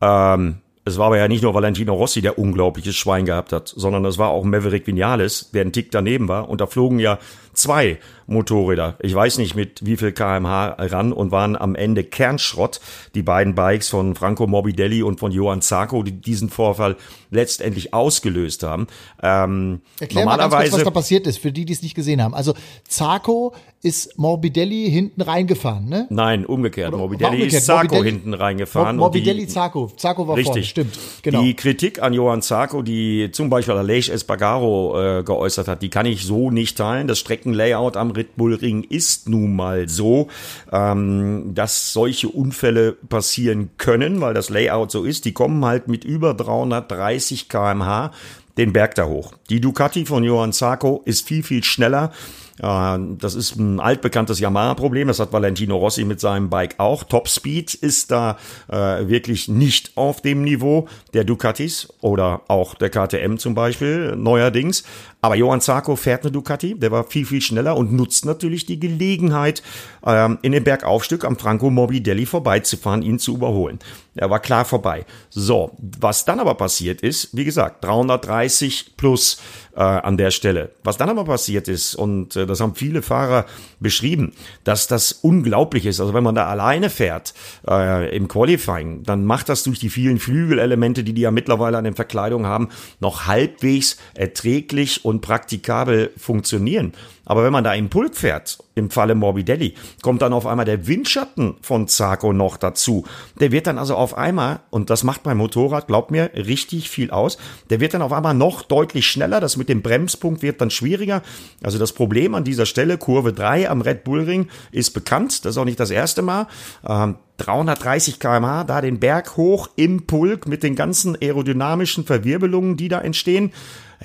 Ähm, 0.00 0.56
es 0.86 0.98
war 0.98 1.06
aber 1.06 1.18
ja 1.18 1.28
nicht 1.28 1.42
nur 1.42 1.54
Valentino 1.54 1.94
Rossi, 1.94 2.20
der 2.20 2.38
unglaubliches 2.38 2.96
Schwein 2.96 3.26
gehabt 3.26 3.52
hat, 3.52 3.68
sondern 3.68 4.04
es 4.06 4.18
war 4.18 4.30
auch 4.30 4.44
Maverick 4.44 4.86
Vinales, 4.86 5.50
der 5.52 5.62
ein 5.62 5.72
Tick 5.72 5.90
daneben 5.90 6.26
war. 6.28 6.48
Und 6.48 6.60
da 6.60 6.66
flogen 6.66 6.98
ja 6.98 7.18
zwei 7.54 7.98
Motorräder. 8.26 8.96
Ich 9.00 9.14
weiß 9.14 9.38
nicht 9.38 9.54
mit 9.54 9.84
wie 9.84 9.96
viel 9.96 10.12
kmh 10.12 10.76
ran 10.78 11.12
und 11.12 11.30
waren 11.30 11.56
am 11.56 11.74
Ende 11.74 12.04
Kernschrott. 12.04 12.80
Die 13.14 13.22
beiden 13.22 13.54
Bikes 13.54 13.88
von 13.88 14.14
Franco 14.14 14.46
Morbidelli 14.46 15.02
und 15.02 15.20
von 15.20 15.32
Johann 15.32 15.60
Zarco, 15.60 16.02
die 16.02 16.12
diesen 16.12 16.48
Vorfall 16.48 16.96
letztendlich 17.30 17.92
ausgelöst 17.92 18.62
haben. 18.62 18.86
Ähm, 19.22 19.80
Erklär 20.00 20.24
normalerweise, 20.24 20.50
mal 20.50 20.58
ganz 20.58 20.70
kurz, 20.70 20.80
was 20.80 20.84
da 20.84 20.90
passiert 20.90 21.26
ist, 21.26 21.38
für 21.38 21.52
die, 21.52 21.64
die 21.64 21.72
es 21.72 21.82
nicht 21.82 21.94
gesehen 21.94 22.22
haben. 22.22 22.34
Also 22.34 22.54
Zarco 22.88 23.54
ist 23.82 24.18
Morbidelli 24.18 24.90
hinten 24.90 25.20
reingefahren, 25.20 25.86
ne? 25.88 26.06
Nein, 26.08 26.46
umgekehrt. 26.46 26.88
Oder 26.88 26.98
Morbidelli 26.98 27.32
umgekehrt. 27.32 27.52
ist 27.52 27.66
Zarco 27.66 27.94
Morbidelli, 27.94 28.10
hinten 28.10 28.34
reingefahren. 28.34 28.96
Morbidelli, 28.96 29.46
Zarco. 29.46 29.92
Zarco 29.96 30.26
war 30.26 30.36
richtig. 30.36 30.52
vorne, 30.52 30.64
stimmt. 30.64 30.98
Genau. 31.22 31.42
Die 31.42 31.54
Kritik 31.54 32.00
an 32.00 32.14
Johann 32.14 32.40
Zarco, 32.40 32.80
die 32.80 33.30
zum 33.32 33.50
Beispiel 33.50 33.74
Aleix 33.74 34.08
Espargaro 34.08 35.18
äh, 35.18 35.22
geäußert 35.22 35.68
hat, 35.68 35.82
die 35.82 35.90
kann 35.90 36.06
ich 36.06 36.24
so 36.24 36.50
nicht 36.50 36.78
teilen. 36.78 37.08
Das 37.08 37.18
Streckenlayout 37.44 37.96
am 37.96 38.10
Red 38.10 38.36
Bull 38.36 38.54
Ring 38.54 38.84
ist 38.84 39.28
nun 39.28 39.54
mal 39.54 39.88
so, 39.88 40.28
ähm, 40.72 41.52
dass 41.54 41.92
solche 41.92 42.28
Unfälle 42.28 42.92
passieren 42.92 43.70
können, 43.76 44.20
weil 44.20 44.34
das 44.34 44.48
Layout 44.48 44.90
so 44.90 45.04
ist. 45.04 45.24
Die 45.26 45.32
kommen 45.32 45.64
halt 45.64 45.86
mit 45.88 46.04
über 46.04 46.34
330 46.34 47.48
kmh 47.48 48.12
den 48.56 48.72
Berg 48.72 48.94
da 48.94 49.06
hoch. 49.06 49.32
Die 49.50 49.60
Ducati 49.60 50.06
von 50.06 50.24
Johann 50.24 50.52
Zarco 50.52 51.02
ist 51.04 51.26
viel, 51.26 51.42
viel 51.42 51.64
schneller 51.64 52.12
das 52.58 53.34
ist 53.34 53.56
ein 53.56 53.80
altbekanntes 53.80 54.38
Yamaha-Problem. 54.38 55.08
Das 55.08 55.18
hat 55.18 55.32
Valentino 55.32 55.76
Rossi 55.76 56.04
mit 56.04 56.20
seinem 56.20 56.50
Bike 56.50 56.78
auch. 56.78 57.02
Top 57.02 57.28
Speed 57.28 57.74
ist 57.74 58.10
da 58.10 58.38
äh, 58.68 59.08
wirklich 59.08 59.48
nicht 59.48 59.96
auf 59.96 60.20
dem 60.20 60.42
Niveau 60.42 60.86
der 61.14 61.24
Ducatis 61.24 61.92
oder 62.00 62.42
auch 62.48 62.74
der 62.74 62.90
KTM 62.90 63.38
zum 63.38 63.54
Beispiel 63.54 64.14
neuerdings. 64.16 64.84
Aber 65.20 65.34
Johann 65.34 65.62
Zarco 65.62 65.96
fährt 65.96 66.22
eine 66.22 66.32
Ducati, 66.32 66.78
der 66.78 66.90
war 66.90 67.04
viel, 67.04 67.24
viel 67.24 67.40
schneller 67.40 67.76
und 67.76 67.92
nutzt 67.92 68.26
natürlich 68.26 68.66
die 68.66 68.78
Gelegenheit, 68.78 69.62
ähm, 70.06 70.38
in 70.42 70.52
dem 70.52 70.64
Bergaufstück 70.64 71.24
am 71.24 71.38
Franco 71.38 71.70
Morbidelli 71.70 72.26
vorbeizufahren, 72.26 73.02
ihn 73.02 73.18
zu 73.18 73.34
überholen. 73.34 73.78
Er 74.16 74.30
war 74.30 74.40
klar 74.40 74.64
vorbei. 74.64 75.04
So, 75.30 75.72
was 75.78 76.24
dann 76.24 76.40
aber 76.40 76.54
passiert 76.54 77.00
ist, 77.00 77.36
wie 77.36 77.44
gesagt, 77.44 77.84
330 77.84 78.96
plus 78.96 79.40
äh, 79.74 79.80
an 79.80 80.16
der 80.16 80.30
Stelle. 80.30 80.70
Was 80.84 80.96
dann 80.96 81.08
aber 81.08 81.24
passiert 81.24 81.66
ist, 81.66 81.94
und 81.96 82.36
äh, 82.36 82.46
das 82.46 82.60
haben 82.60 82.74
viele 82.74 83.02
Fahrer 83.02 83.44
beschrieben, 83.80 84.32
dass 84.62 84.86
das 84.86 85.12
unglaublich 85.12 85.86
ist. 85.86 86.00
Also 86.00 86.14
wenn 86.14 86.22
man 86.22 86.36
da 86.36 86.46
alleine 86.46 86.90
fährt 86.90 87.34
äh, 87.68 88.14
im 88.14 88.28
Qualifying, 88.28 89.02
dann 89.02 89.24
macht 89.24 89.48
das 89.48 89.64
durch 89.64 89.80
die 89.80 89.90
vielen 89.90 90.18
Flügelelemente, 90.18 91.02
die 91.02 91.12
die 91.12 91.22
ja 91.22 91.30
mittlerweile 91.30 91.78
an 91.78 91.84
den 91.84 91.94
Verkleidungen 91.94 92.46
haben, 92.46 92.68
noch 93.00 93.26
halbwegs 93.26 93.96
erträglich 94.14 95.04
und 95.04 95.20
praktikabel 95.22 96.12
funktionieren. 96.16 96.92
Aber 97.24 97.44
wenn 97.44 97.52
man 97.52 97.64
da 97.64 97.74
im 97.74 97.88
Pulk 97.88 98.16
fährt, 98.16 98.58
im 98.74 98.90
Falle 98.90 99.14
Morbidelli, 99.14 99.74
kommt 100.02 100.22
dann 100.22 100.32
auf 100.32 100.46
einmal 100.46 100.64
der 100.64 100.86
Windschatten 100.86 101.54
von 101.62 101.88
Zarco 101.88 102.32
noch 102.32 102.56
dazu. 102.56 103.04
Der 103.40 103.52
wird 103.52 103.66
dann 103.66 103.78
also 103.78 103.94
auf 103.94 104.16
einmal, 104.16 104.60
und 104.70 104.90
das 104.90 105.04
macht 105.04 105.22
beim 105.22 105.38
Motorrad, 105.38 105.86
glaubt 105.86 106.10
mir, 106.10 106.30
richtig 106.34 106.90
viel 106.90 107.10
aus, 107.10 107.38
der 107.70 107.80
wird 107.80 107.94
dann 107.94 108.02
auf 108.02 108.12
einmal 108.12 108.34
noch 108.34 108.62
deutlich 108.62 109.06
schneller. 109.06 109.40
Das 109.40 109.56
mit 109.56 109.68
dem 109.68 109.82
Bremspunkt 109.82 110.42
wird 110.42 110.60
dann 110.60 110.70
schwieriger. 110.70 111.22
Also 111.62 111.78
das 111.78 111.92
Problem 111.92 112.34
an 112.34 112.44
dieser 112.44 112.66
Stelle, 112.66 112.98
Kurve 112.98 113.32
3 113.32 113.70
am 113.70 113.80
Red 113.80 114.04
Bull 114.04 114.24
Ring, 114.24 114.48
ist 114.72 114.90
bekannt. 114.90 115.44
Das 115.44 115.52
ist 115.52 115.58
auch 115.58 115.64
nicht 115.64 115.80
das 115.80 115.90
erste 115.90 116.22
Mal. 116.22 116.46
Ähm, 116.86 117.16
330 117.38 118.20
kmh, 118.20 118.64
da 118.64 118.80
den 118.80 119.00
Berg 119.00 119.36
hoch 119.36 119.68
im 119.74 120.06
Pulk 120.06 120.46
mit 120.46 120.62
den 120.62 120.76
ganzen 120.76 121.16
aerodynamischen 121.20 122.04
Verwirbelungen, 122.04 122.76
die 122.76 122.88
da 122.88 123.00
entstehen 123.00 123.52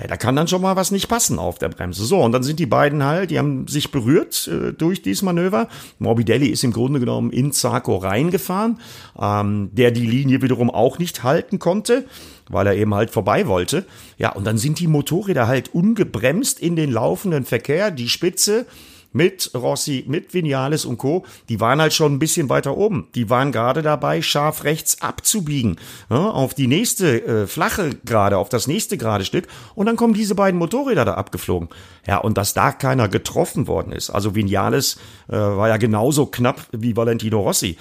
da 0.08 0.16
kann 0.16 0.36
dann 0.36 0.48
schon 0.48 0.62
mal 0.62 0.76
was 0.76 0.90
nicht 0.90 1.08
passen 1.08 1.38
auf 1.38 1.58
der 1.58 1.68
Bremse. 1.68 2.04
So, 2.04 2.22
und 2.22 2.32
dann 2.32 2.42
sind 2.42 2.58
die 2.58 2.66
beiden 2.66 3.04
halt, 3.04 3.30
die 3.30 3.38
haben 3.38 3.66
sich 3.68 3.90
berührt 3.90 4.48
äh, 4.48 4.72
durch 4.72 5.02
dieses 5.02 5.22
Manöver. 5.22 5.68
Morbidelli 5.98 6.46
ist 6.46 6.64
im 6.64 6.72
Grunde 6.72 7.00
genommen 7.00 7.30
in 7.30 7.52
Zarco 7.52 7.96
reingefahren, 7.96 8.78
ähm, 9.20 9.70
der 9.72 9.90
die 9.90 10.06
Linie 10.06 10.42
wiederum 10.42 10.70
auch 10.70 10.98
nicht 10.98 11.22
halten 11.22 11.58
konnte, 11.58 12.06
weil 12.48 12.66
er 12.66 12.76
eben 12.76 12.94
halt 12.94 13.10
vorbei 13.10 13.46
wollte. 13.46 13.84
Ja, 14.18 14.32
und 14.32 14.46
dann 14.46 14.58
sind 14.58 14.78
die 14.80 14.86
Motorräder 14.86 15.46
halt 15.46 15.74
ungebremst 15.74 16.60
in 16.60 16.76
den 16.76 16.90
laufenden 16.90 17.44
Verkehr, 17.44 17.90
die 17.90 18.08
Spitze 18.08 18.66
mit 19.12 19.50
Rossi, 19.54 20.04
mit 20.06 20.34
Vinales 20.34 20.84
und 20.84 20.98
Co., 20.98 21.24
die 21.48 21.60
waren 21.60 21.80
halt 21.80 21.92
schon 21.92 22.14
ein 22.14 22.18
bisschen 22.18 22.48
weiter 22.48 22.76
oben. 22.76 23.08
Die 23.14 23.30
waren 23.30 23.52
gerade 23.52 23.82
dabei, 23.82 24.22
scharf 24.22 24.64
rechts 24.64 25.02
abzubiegen, 25.02 25.76
ja, 26.10 26.30
auf 26.30 26.54
die 26.54 26.66
nächste 26.66 27.24
äh, 27.24 27.46
flache 27.46 27.90
Gerade, 28.04 28.38
auf 28.38 28.48
das 28.48 28.66
nächste 28.66 28.96
gerade 28.96 29.24
Stück. 29.24 29.46
Und 29.74 29.86
dann 29.86 29.96
kommen 29.96 30.14
diese 30.14 30.34
beiden 30.34 30.58
Motorräder 30.58 31.04
da 31.04 31.14
abgeflogen. 31.14 31.68
Ja, 32.06 32.18
und 32.18 32.38
dass 32.38 32.54
da 32.54 32.72
keiner 32.72 33.08
getroffen 33.08 33.66
worden 33.66 33.92
ist. 33.92 34.10
Also 34.10 34.34
Vinales 34.34 34.96
äh, 35.28 35.36
war 35.36 35.68
ja 35.68 35.76
genauso 35.76 36.26
knapp 36.26 36.66
wie 36.72 36.96
Valentino 36.96 37.40
Rossi. 37.40 37.76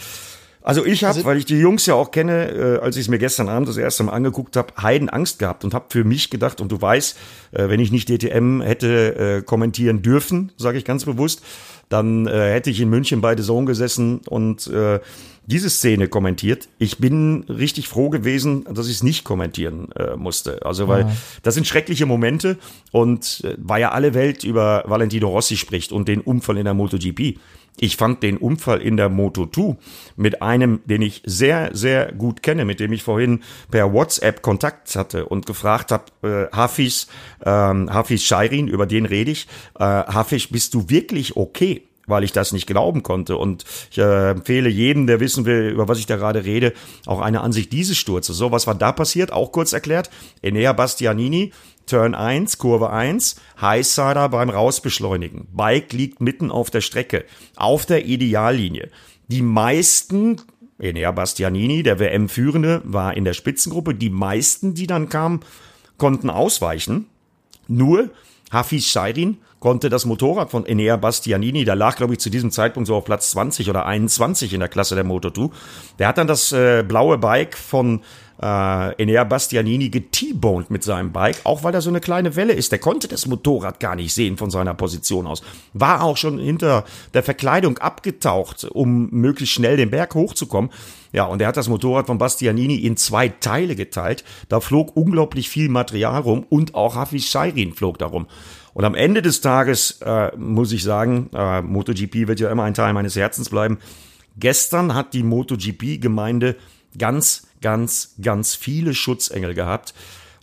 Also 0.69 0.85
ich 0.85 1.03
habe, 1.03 1.15
also, 1.15 1.25
weil 1.25 1.37
ich 1.39 1.45
die 1.45 1.57
Jungs 1.57 1.87
ja 1.87 1.95
auch 1.95 2.11
kenne, 2.11 2.51
äh, 2.51 2.77
als 2.77 2.95
ich 2.95 3.01
es 3.01 3.07
mir 3.07 3.17
gestern 3.17 3.49
Abend 3.49 3.67
das 3.67 3.77
erste 3.77 4.03
Mal 4.03 4.11
angeguckt 4.11 4.55
habe, 4.55 4.71
Heiden 4.79 5.09
Angst 5.09 5.39
gehabt 5.39 5.63
und 5.63 5.73
habe 5.73 5.85
für 5.89 6.03
mich 6.03 6.29
gedacht, 6.29 6.61
und 6.61 6.71
du 6.71 6.79
weißt, 6.79 7.17
äh, 7.53 7.69
wenn 7.69 7.79
ich 7.79 7.91
nicht 7.91 8.07
DTM 8.07 8.61
hätte 8.61 9.15
äh, 9.15 9.41
kommentieren 9.41 10.03
dürfen, 10.03 10.51
sage 10.57 10.77
ich 10.77 10.85
ganz 10.85 11.05
bewusst, 11.05 11.41
dann 11.89 12.27
äh, 12.27 12.53
hätte 12.53 12.69
ich 12.69 12.79
in 12.81 12.89
München 12.91 13.19
bei 13.19 13.35
The 13.35 13.41
Zone 13.41 13.65
gesessen 13.65 14.19
und 14.27 14.67
äh, 14.67 14.99
diese 15.47 15.71
Szene 15.71 16.07
kommentiert. 16.07 16.69
Ich 16.77 16.99
bin 16.99 17.45
richtig 17.49 17.87
froh 17.87 18.11
gewesen, 18.11 18.65
dass 18.71 18.85
ich 18.85 18.97
es 18.97 19.03
nicht 19.03 19.23
kommentieren 19.23 19.91
äh, 19.93 20.15
musste. 20.15 20.63
Also 20.63 20.87
weil 20.87 21.01
ja. 21.01 21.11
das 21.41 21.55
sind 21.55 21.65
schreckliche 21.65 22.05
Momente 22.05 22.59
und 22.91 23.41
äh, 23.43 23.55
weil 23.57 23.81
ja 23.81 23.89
alle 23.91 24.13
Welt 24.13 24.43
über 24.43 24.83
Valentino 24.85 25.29
Rossi 25.29 25.57
spricht 25.57 25.91
und 25.91 26.07
den 26.07 26.21
Unfall 26.21 26.59
in 26.59 26.65
der 26.65 26.75
MotoGP. 26.75 27.39
Ich 27.81 27.95
fand 27.95 28.23
den 28.23 28.37
Unfall 28.37 28.81
in 28.81 28.97
der 28.97 29.09
Moto2 29.09 29.77
mit 30.17 30.41
einem, 30.41 30.81
den 30.85 31.01
ich 31.01 31.21
sehr, 31.25 31.69
sehr 31.73 32.11
gut 32.11 32.43
kenne, 32.43 32.65
mit 32.65 32.79
dem 32.79 32.91
ich 32.91 33.03
vorhin 33.03 33.41
per 33.71 33.93
WhatsApp 33.93 34.41
Kontakt 34.41 34.95
hatte 34.95 35.25
und 35.25 35.45
gefragt 35.45 35.91
habe, 35.91 36.49
äh, 36.51 36.55
Hafiz, 36.55 37.07
ähm, 37.45 37.91
Hafiz 37.91 38.23
Scheirin, 38.23 38.67
über 38.67 38.85
den 38.85 39.05
rede 39.05 39.31
ich. 39.31 39.47
Äh, 39.79 39.83
Hafiz, 39.83 40.47
bist 40.47 40.73
du 40.73 40.89
wirklich 40.89 41.37
okay? 41.37 41.83
weil 42.09 42.23
ich 42.23 42.31
das 42.31 42.51
nicht 42.51 42.65
glauben 42.65 43.03
konnte. 43.03 43.37
Und 43.37 43.65
ich 43.91 43.99
äh, 43.99 44.31
empfehle 44.31 44.67
jedem, 44.67 45.05
der 45.05 45.19
wissen 45.19 45.45
will, 45.45 45.69
über 45.69 45.87
was 45.87 45.99
ich 45.99 46.07
da 46.07 46.15
gerade 46.15 46.43
rede, 46.43 46.73
auch 47.05 47.21
eine 47.21 47.41
Ansicht 47.41 47.71
dieses 47.71 47.97
Sturzes. 47.97 48.35
So, 48.35 48.51
was 48.51 48.65
war 48.65 48.73
da 48.73 48.91
passiert? 48.91 49.31
Auch 49.31 49.51
kurz 49.51 49.73
erklärt. 49.73 50.09
Enea 50.41 50.73
Bastianini 50.73 51.51
Turn 51.89 52.13
1, 52.13 52.59
Kurve 52.59 52.91
1, 52.91 53.35
Highsider 53.59 54.29
beim 54.29 54.49
Rausbeschleunigen. 54.49 55.47
Bike 55.51 55.91
liegt 55.91 56.21
mitten 56.21 56.51
auf 56.51 56.69
der 56.69 56.81
Strecke, 56.81 57.25
auf 57.55 57.85
der 57.85 58.05
Ideallinie. 58.05 58.89
Die 59.27 59.41
meisten, 59.41 60.39
Enea 60.77 61.11
Bastianini, 61.11 61.81
der 61.81 61.99
WM-Führende, 61.99 62.81
war 62.85 63.17
in 63.17 63.25
der 63.25 63.33
Spitzengruppe. 63.33 63.95
Die 63.95 64.09
meisten, 64.11 64.75
die 64.75 64.87
dann 64.87 65.09
kamen, 65.09 65.41
konnten 65.97 66.29
ausweichen. 66.29 67.07
Nur 67.67 68.11
Hafiz 68.51 68.85
Scheirin 68.85 69.37
konnte 69.59 69.89
das 69.89 70.05
Motorrad 70.05 70.51
von 70.51 70.65
Enea 70.65 70.95
Bastianini, 70.95 71.65
der 71.65 71.75
lag, 71.75 71.97
glaube 71.97 72.13
ich, 72.13 72.19
zu 72.19 72.29
diesem 72.29 72.51
Zeitpunkt 72.51 72.87
so 72.87 72.95
auf 72.95 73.03
Platz 73.03 73.31
20 73.31 73.69
oder 73.69 73.85
21 73.85 74.53
in 74.53 74.59
der 74.59 74.69
Klasse 74.69 74.95
der 74.95 75.05
Moto2. 75.05 75.51
Der 75.99 76.07
hat 76.07 76.17
dann 76.17 76.27
das 76.27 76.51
äh, 76.51 76.83
blaue 76.87 77.17
Bike 77.17 77.57
von 77.57 78.01
äh, 78.41 79.01
Enea 79.01 79.23
Bastianini 79.23 79.89
geteaboned 79.89 80.71
mit 80.71 80.83
seinem 80.83 81.11
Bike, 81.11 81.41
auch 81.43 81.63
weil 81.63 81.73
er 81.73 81.81
so 81.81 81.89
eine 81.89 81.99
kleine 81.99 82.35
Welle 82.35 82.53
ist. 82.53 82.71
Der 82.71 82.79
konnte 82.79 83.07
das 83.07 83.27
Motorrad 83.27 83.79
gar 83.79 83.95
nicht 83.95 84.13
sehen 84.13 84.37
von 84.37 84.49
seiner 84.49 84.73
Position 84.73 85.27
aus. 85.27 85.41
War 85.73 86.03
auch 86.03 86.17
schon 86.17 86.39
hinter 86.39 86.85
der 87.13 87.23
Verkleidung 87.23 87.77
abgetaucht, 87.79 88.63
um 88.63 89.09
möglichst 89.11 89.55
schnell 89.55 89.77
den 89.77 89.89
Berg 89.89 90.15
hochzukommen. 90.15 90.71
Ja, 91.11 91.25
und 91.25 91.41
er 91.41 91.47
hat 91.47 91.57
das 91.57 91.69
Motorrad 91.69 92.07
von 92.07 92.17
Bastianini 92.17 92.75
in 92.75 92.95
zwei 92.95 93.29
Teile 93.29 93.75
geteilt. 93.75 94.23
Da 94.47 94.59
flog 94.59 94.95
unglaublich 94.95 95.49
viel 95.49 95.69
Material 95.69 96.21
rum 96.21 96.45
und 96.49 96.75
auch 96.75 96.95
Hafiz 96.95 97.25
Scheirin 97.25 97.73
flog 97.73 97.97
darum. 97.97 98.27
Und 98.73 98.85
am 98.85 98.95
Ende 98.95 99.21
des 99.21 99.41
Tages 99.41 99.99
äh, 100.05 100.31
muss 100.37 100.71
ich 100.71 100.83
sagen, 100.83 101.29
äh, 101.33 101.61
MotoGP 101.61 102.27
wird 102.27 102.39
ja 102.39 102.51
immer 102.51 102.63
ein 102.63 102.75
Teil 102.75 102.93
meines 102.93 103.15
Herzens 103.15 103.49
bleiben. 103.49 103.79
Gestern 104.37 104.93
hat 104.93 105.13
die 105.13 105.23
MotoGP-Gemeinde 105.23 106.55
ganz 106.97 107.43
ganz, 107.61 108.15
ganz 108.21 108.55
viele 108.55 108.93
Schutzengel 108.93 109.53
gehabt. 109.53 109.93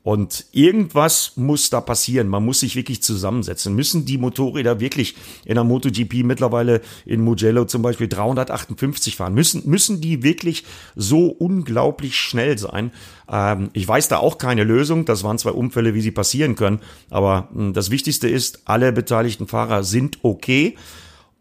Und 0.03 0.47
irgendwas 0.53 1.33
muss 1.35 1.69
da 1.69 1.81
passieren. 1.81 2.29
Man 2.29 2.45
muss 2.45 2.61
sich 2.61 2.77
wirklich 2.77 3.03
zusammensetzen. 3.03 3.75
Müssen 3.75 4.05
die 4.05 4.19
Motorräder 4.19 4.79
wirklich 4.79 5.17
in 5.45 5.57
der 5.57 5.65
MotoGP 5.65 6.23
mittlerweile 6.23 6.81
in 7.07 7.23
Mugello 7.23 7.65
zum 7.65 7.83
Beispiel 7.83 8.07
358 8.07 9.17
fahren? 9.17 9.35
Müssen, 9.35 9.69
müssen 9.69 10.01
die 10.01 10.23
wirklich 10.23 10.63
so 10.95 11.27
unglaublich 11.27 12.15
schnell 12.15 12.57
sein? 12.57 12.93
Ähm, 13.29 13.71
ich 13.73 13.89
weiß 13.89 14.07
da 14.07 14.19
auch 14.19 14.39
keine 14.39 14.63
Lösung. 14.63 15.07
Das 15.07 15.25
waren 15.25 15.39
zwei 15.39 15.51
Unfälle, 15.51 15.93
wie 15.95 16.03
sie 16.03 16.13
passieren 16.13 16.55
können. 16.55 16.83
Aber 17.11 17.49
mh, 17.53 17.59
hm, 17.59 17.73
das 17.73 17.91
Wichtigste 17.91 18.29
ist, 18.29 18.61
alle 18.65 18.93
beteiligten 18.93 19.49
Fahrer 19.49 19.83
sind 19.83 20.21
okay. 20.23 20.77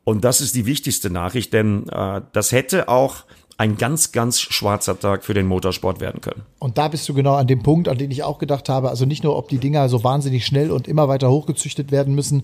Und 0.04 0.24
das 0.24 0.42
ist 0.42 0.56
die 0.56 0.66
wichtigste 0.66 1.12
Nachricht, 1.12 1.54
denn 1.54 1.88
äh, 1.90 2.22
das 2.32 2.52
hätte 2.52 2.90
auch 2.90 3.26
ein 3.58 3.78
ganz, 3.78 4.12
ganz 4.12 4.40
schwarzer 4.42 5.00
Tag 5.00 5.24
für 5.24 5.34
den 5.34 5.48
Motorsport 5.48 6.02
werden 6.02 6.20
können. 6.22 6.44
Und 6.60 6.78
da 6.78 6.90
bist 6.90 7.08
du 7.08 7.14
genau 7.14 7.36
an 7.36 7.48
dem 7.48 7.64
Punkt, 7.64 7.88
an 7.88 7.98
den 7.98 8.12
ich 8.12 8.24
auch 8.24 8.38
gedacht 8.38 8.68
habe. 8.68 8.90
Also 8.90 9.06
nicht 9.06 9.24
nur, 9.24 9.38
ob 9.38 9.48
die 9.48 9.60
Dinger 9.60 9.88
so 9.88 10.04
wahnsinnig 10.04 10.46
schnell 10.46 10.72
und 10.72 10.88
immer 10.88 11.08
weiter 11.08 11.30
hochgezüchtet 11.30 11.92
werden 11.92 12.16
müssen, 12.16 12.44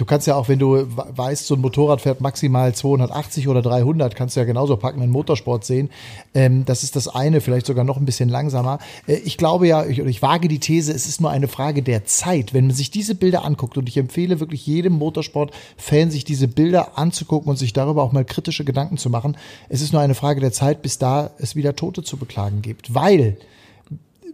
Du 0.00 0.06
kannst 0.06 0.26
ja 0.26 0.34
auch, 0.34 0.48
wenn 0.48 0.58
du 0.58 0.86
weißt, 0.86 1.46
so 1.46 1.54
ein 1.56 1.60
Motorrad 1.60 2.00
fährt 2.00 2.22
maximal 2.22 2.74
280 2.74 3.48
oder 3.48 3.60
300, 3.60 4.16
kannst 4.16 4.34
du 4.34 4.40
ja 4.40 4.46
genauso 4.46 4.78
packen 4.78 5.02
in 5.02 5.10
Motorsport 5.10 5.62
sehen. 5.62 5.90
Ähm, 6.32 6.64
das 6.64 6.84
ist 6.84 6.96
das 6.96 7.06
eine, 7.06 7.42
vielleicht 7.42 7.66
sogar 7.66 7.84
noch 7.84 7.98
ein 7.98 8.06
bisschen 8.06 8.30
langsamer. 8.30 8.78
Äh, 9.06 9.16
ich 9.16 9.36
glaube 9.36 9.68
ja, 9.68 9.84
ich, 9.84 9.98
ich 9.98 10.22
wage 10.22 10.48
die 10.48 10.58
These, 10.58 10.90
es 10.90 11.06
ist 11.06 11.20
nur 11.20 11.30
eine 11.30 11.48
Frage 11.48 11.82
der 11.82 12.06
Zeit. 12.06 12.54
Wenn 12.54 12.68
man 12.68 12.74
sich 12.74 12.90
diese 12.90 13.14
Bilder 13.14 13.44
anguckt, 13.44 13.76
und 13.76 13.90
ich 13.90 13.98
empfehle 13.98 14.40
wirklich 14.40 14.66
jedem 14.66 14.94
Motorsport-Fan, 14.94 16.10
sich 16.10 16.24
diese 16.24 16.48
Bilder 16.48 16.96
anzugucken 16.96 17.50
und 17.50 17.56
sich 17.56 17.74
darüber 17.74 18.02
auch 18.02 18.12
mal 18.12 18.24
kritische 18.24 18.64
Gedanken 18.64 18.96
zu 18.96 19.10
machen, 19.10 19.36
es 19.68 19.82
ist 19.82 19.92
nur 19.92 20.00
eine 20.00 20.14
Frage 20.14 20.40
der 20.40 20.52
Zeit, 20.52 20.80
bis 20.80 20.96
da 20.96 21.32
es 21.36 21.56
wieder 21.56 21.76
Tote 21.76 22.02
zu 22.02 22.16
beklagen 22.16 22.62
gibt. 22.62 22.94
Weil 22.94 23.36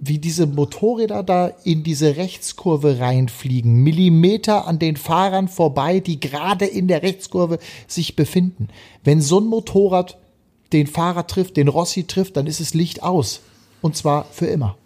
wie 0.01 0.19
diese 0.19 0.47
Motorräder 0.47 1.23
da 1.23 1.49
in 1.65 1.83
diese 1.83 2.17
Rechtskurve 2.17 2.99
reinfliegen, 2.99 3.83
Millimeter 3.83 4.67
an 4.67 4.79
den 4.79 4.97
Fahrern 4.97 5.49
vorbei, 5.49 6.01
die 6.01 6.21
gerade 6.21 6.67
in 6.67 6.89
der 6.89 7.03
Rechtskurve 7.03 7.59
sich 7.87 8.17
befinden. 8.17 8.69
Wenn 9.05 9.21
so 9.21 9.41
ein 9.41 9.47
Motorrad 9.47 10.19
den 10.73 10.87
Fahrer 10.87 11.27
trifft, 11.27 11.57
den 11.57 11.69
Rossi 11.69 12.05
trifft, 12.05 12.37
dann 12.37 12.47
ist 12.47 12.61
es 12.61 12.75
Licht 12.75 13.03
aus. 13.03 13.41
Und 13.83 13.97
zwar 13.97 14.25
für 14.33 14.47
immer. 14.47 14.77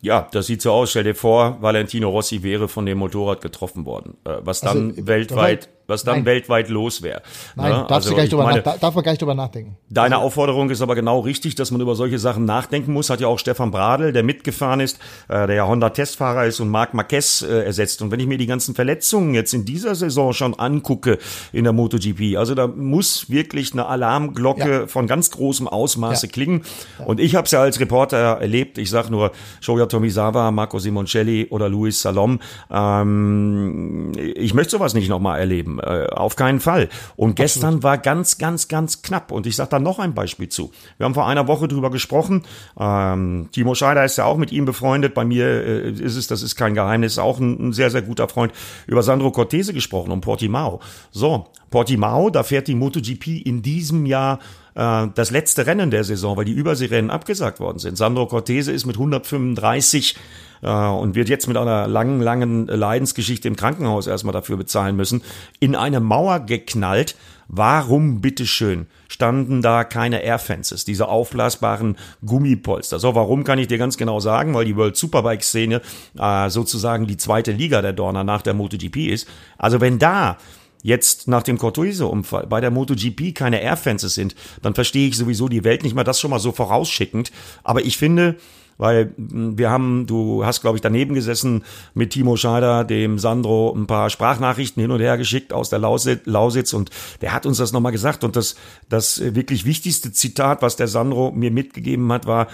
Ja, 0.00 0.28
das 0.32 0.46
sieht 0.46 0.62
so 0.62 0.72
aus. 0.72 0.90
Stell 0.90 1.04
dir 1.04 1.14
vor, 1.14 1.58
Valentino 1.60 2.08
Rossi 2.08 2.42
wäre 2.42 2.68
von 2.68 2.86
dem 2.86 2.98
Motorrad 2.98 3.40
getroffen 3.40 3.84
worden. 3.84 4.16
Äh, 4.24 4.36
was 4.40 4.60
dann 4.60 4.90
also, 4.90 5.06
weltweit 5.06 5.68
was 5.88 6.04
dann 6.04 6.16
Nein. 6.16 6.24
weltweit 6.26 6.68
los 6.68 7.02
wäre. 7.02 7.22
Nein, 7.56 7.70
ne? 7.70 7.76
darfst 7.88 7.92
also, 7.92 8.14
gar 8.14 8.22
nicht 8.22 8.32
drüber 8.32 8.44
meine, 8.44 8.60
darf 8.60 8.94
man 8.94 9.02
gar 9.02 9.10
nicht 9.10 9.22
drüber 9.22 9.34
nachdenken. 9.34 9.78
Deine 9.88 10.16
also, 10.16 10.26
Aufforderung 10.26 10.68
ist 10.68 10.82
aber 10.82 10.94
genau 10.94 11.20
richtig, 11.20 11.54
dass 11.54 11.70
man 11.70 11.80
über 11.80 11.94
solche 11.94 12.18
Sachen 12.18 12.44
nachdenken 12.44 12.92
muss. 12.92 13.08
Hat 13.08 13.20
ja 13.20 13.26
auch 13.26 13.38
Stefan 13.38 13.70
Bradl, 13.70 14.12
der 14.12 14.22
mitgefahren 14.22 14.80
ist, 14.80 14.98
äh, 15.28 15.46
der 15.46 15.56
ja 15.56 15.66
Honda-Testfahrer 15.66 16.44
ist 16.44 16.60
und 16.60 16.68
Marc 16.68 16.92
Marquez 16.92 17.40
äh, 17.40 17.64
ersetzt. 17.64 18.02
Und 18.02 18.10
wenn 18.10 18.20
ich 18.20 18.26
mir 18.26 18.36
die 18.36 18.46
ganzen 18.46 18.74
Verletzungen 18.74 19.32
jetzt 19.32 19.54
in 19.54 19.64
dieser 19.64 19.94
Saison 19.94 20.34
schon 20.34 20.58
angucke 20.58 21.18
in 21.52 21.64
der 21.64 21.72
MotoGP, 21.72 22.36
also 22.36 22.54
da 22.54 22.66
muss 22.66 23.30
wirklich 23.30 23.72
eine 23.72 23.86
Alarmglocke 23.86 24.70
ja. 24.70 24.86
von 24.86 25.06
ganz 25.06 25.30
großem 25.30 25.66
Ausmaße 25.68 26.26
ja. 26.26 26.32
klingen. 26.32 26.64
Ja. 26.98 27.06
Und 27.06 27.18
ich 27.18 27.34
habe 27.34 27.46
es 27.46 27.50
ja 27.52 27.62
als 27.62 27.80
Reporter 27.80 28.18
erlebt. 28.18 28.76
Ich 28.76 28.90
sag 28.90 29.08
nur 29.08 29.32
Shoya 29.60 29.86
Tomizawa, 29.86 30.50
Marco 30.50 30.78
Simoncelli 30.78 31.46
oder 31.48 31.70
Luis 31.70 32.02
Salom. 32.02 32.40
Ähm, 32.70 34.12
ich 34.18 34.52
möchte 34.52 34.72
sowas 34.72 34.92
nicht 34.92 35.08
nochmal 35.08 35.38
erleben 35.38 35.77
äh, 35.80 36.06
auf 36.10 36.36
keinen 36.36 36.60
Fall. 36.60 36.88
Und 37.16 37.36
gestern 37.36 37.64
Absolut. 37.64 37.82
war 37.82 37.98
ganz, 37.98 38.38
ganz, 38.38 38.68
ganz 38.68 39.02
knapp. 39.02 39.32
Und 39.32 39.46
ich 39.46 39.56
sage 39.56 39.70
da 39.70 39.78
noch 39.78 39.98
ein 39.98 40.14
Beispiel 40.14 40.48
zu. 40.48 40.70
Wir 40.96 41.04
haben 41.04 41.14
vor 41.14 41.26
einer 41.26 41.48
Woche 41.48 41.68
drüber 41.68 41.90
gesprochen. 41.90 42.42
Ähm, 42.78 43.48
Timo 43.52 43.74
Scheider 43.74 44.04
ist 44.04 44.16
ja 44.16 44.24
auch 44.24 44.36
mit 44.36 44.52
ihm 44.52 44.64
befreundet. 44.64 45.14
Bei 45.14 45.24
mir 45.24 45.46
äh, 45.46 45.90
ist 45.90 46.16
es, 46.16 46.26
das 46.26 46.42
ist 46.42 46.56
kein 46.56 46.74
Geheimnis, 46.74 47.18
auch 47.18 47.38
ein, 47.38 47.68
ein 47.68 47.72
sehr, 47.72 47.90
sehr 47.90 48.02
guter 48.02 48.28
Freund. 48.28 48.52
Über 48.86 49.02
Sandro 49.02 49.30
Cortese 49.30 49.72
gesprochen 49.72 50.10
und 50.10 50.20
Portimao. 50.20 50.80
So, 51.10 51.46
Portimao, 51.70 52.30
da 52.30 52.42
fährt 52.42 52.68
die 52.68 52.74
MotoGP 52.74 53.42
in 53.44 53.62
diesem 53.62 54.06
Jahr 54.06 54.38
äh, 54.78 55.08
das 55.14 55.30
letzte 55.30 55.66
Rennen 55.66 55.90
der 55.90 56.04
Saison, 56.04 56.36
weil 56.36 56.44
die 56.44 56.52
Überseerennen 56.52 57.10
abgesagt 57.10 57.60
worden 57.60 57.78
sind. 57.78 57.98
Sandro 57.98 58.26
Cortese 58.26 58.72
ist 58.72 58.86
mit 58.86 58.96
135 58.96 60.16
äh, 60.62 60.70
und 60.70 61.16
wird 61.16 61.28
jetzt 61.28 61.48
mit 61.48 61.56
einer 61.56 61.88
langen, 61.88 62.20
langen 62.20 62.66
Leidensgeschichte 62.68 63.48
im 63.48 63.56
Krankenhaus 63.56 64.06
erstmal 64.06 64.32
dafür 64.32 64.56
bezahlen 64.56 64.96
müssen, 64.96 65.22
in 65.58 65.74
eine 65.74 66.00
Mauer 66.00 66.40
geknallt. 66.40 67.16
Warum 67.50 68.20
bitteschön 68.20 68.86
standen 69.08 69.62
da 69.62 69.82
keine 69.82 70.22
Airfences, 70.22 70.84
diese 70.84 71.08
aufblasbaren 71.08 71.96
Gummipolster? 72.24 72.98
So, 72.98 73.14
warum 73.14 73.42
kann 73.42 73.58
ich 73.58 73.68
dir 73.68 73.78
ganz 73.78 73.96
genau 73.96 74.20
sagen? 74.20 74.52
Weil 74.54 74.66
die 74.66 74.76
World 74.76 74.96
Superbike 74.96 75.42
Szene 75.42 75.80
äh, 76.18 76.50
sozusagen 76.50 77.06
die 77.06 77.16
zweite 77.16 77.52
Liga 77.52 77.80
der 77.80 77.94
Dorner 77.94 78.22
nach 78.22 78.42
der 78.42 78.52
MotoGP 78.52 79.08
ist. 79.08 79.26
Also 79.56 79.80
wenn 79.80 79.98
da 79.98 80.36
jetzt 80.82 81.28
nach 81.28 81.42
dem 81.42 81.58
Cortuise-Unfall 81.58 82.46
bei 82.46 82.60
der 82.60 82.70
MotoGP 82.70 83.34
keine 83.34 83.60
Airfences 83.60 84.14
sind, 84.14 84.34
dann 84.62 84.74
verstehe 84.74 85.08
ich 85.08 85.16
sowieso 85.16 85.48
die 85.48 85.64
Welt 85.64 85.82
nicht 85.82 85.94
mal 85.94 86.04
das 86.04 86.20
schon 86.20 86.30
mal 86.30 86.38
so 86.38 86.52
vorausschickend. 86.52 87.32
Aber 87.64 87.84
ich 87.84 87.98
finde, 87.98 88.36
weil 88.78 89.12
hm, 89.16 89.58
wir 89.58 89.70
haben, 89.70 90.06
du 90.06 90.44
hast, 90.46 90.62
glaube 90.62 90.78
ich, 90.78 90.82
daneben 90.82 91.14
gesessen 91.14 91.64
mit 91.94 92.10
Timo 92.10 92.36
Scheider, 92.36 92.84
dem 92.84 93.18
Sandro, 93.18 93.74
ein 93.76 93.86
paar 93.86 94.08
Sprachnachrichten 94.08 94.80
hin 94.80 94.90
und 94.90 95.00
her 95.00 95.18
geschickt 95.18 95.52
aus 95.52 95.68
der 95.68 95.80
Lausitz 95.80 96.72
und 96.72 96.90
der 97.20 97.34
hat 97.34 97.44
uns 97.44 97.58
das 97.58 97.72
nochmal 97.72 97.92
gesagt 97.92 98.24
und 98.24 98.36
das, 98.36 98.56
das 98.88 99.20
wirklich 99.34 99.64
wichtigste 99.66 100.12
Zitat, 100.12 100.62
was 100.62 100.76
der 100.76 100.88
Sandro 100.88 101.32
mir 101.32 101.50
mitgegeben 101.50 102.10
hat, 102.12 102.26
war, 102.26 102.46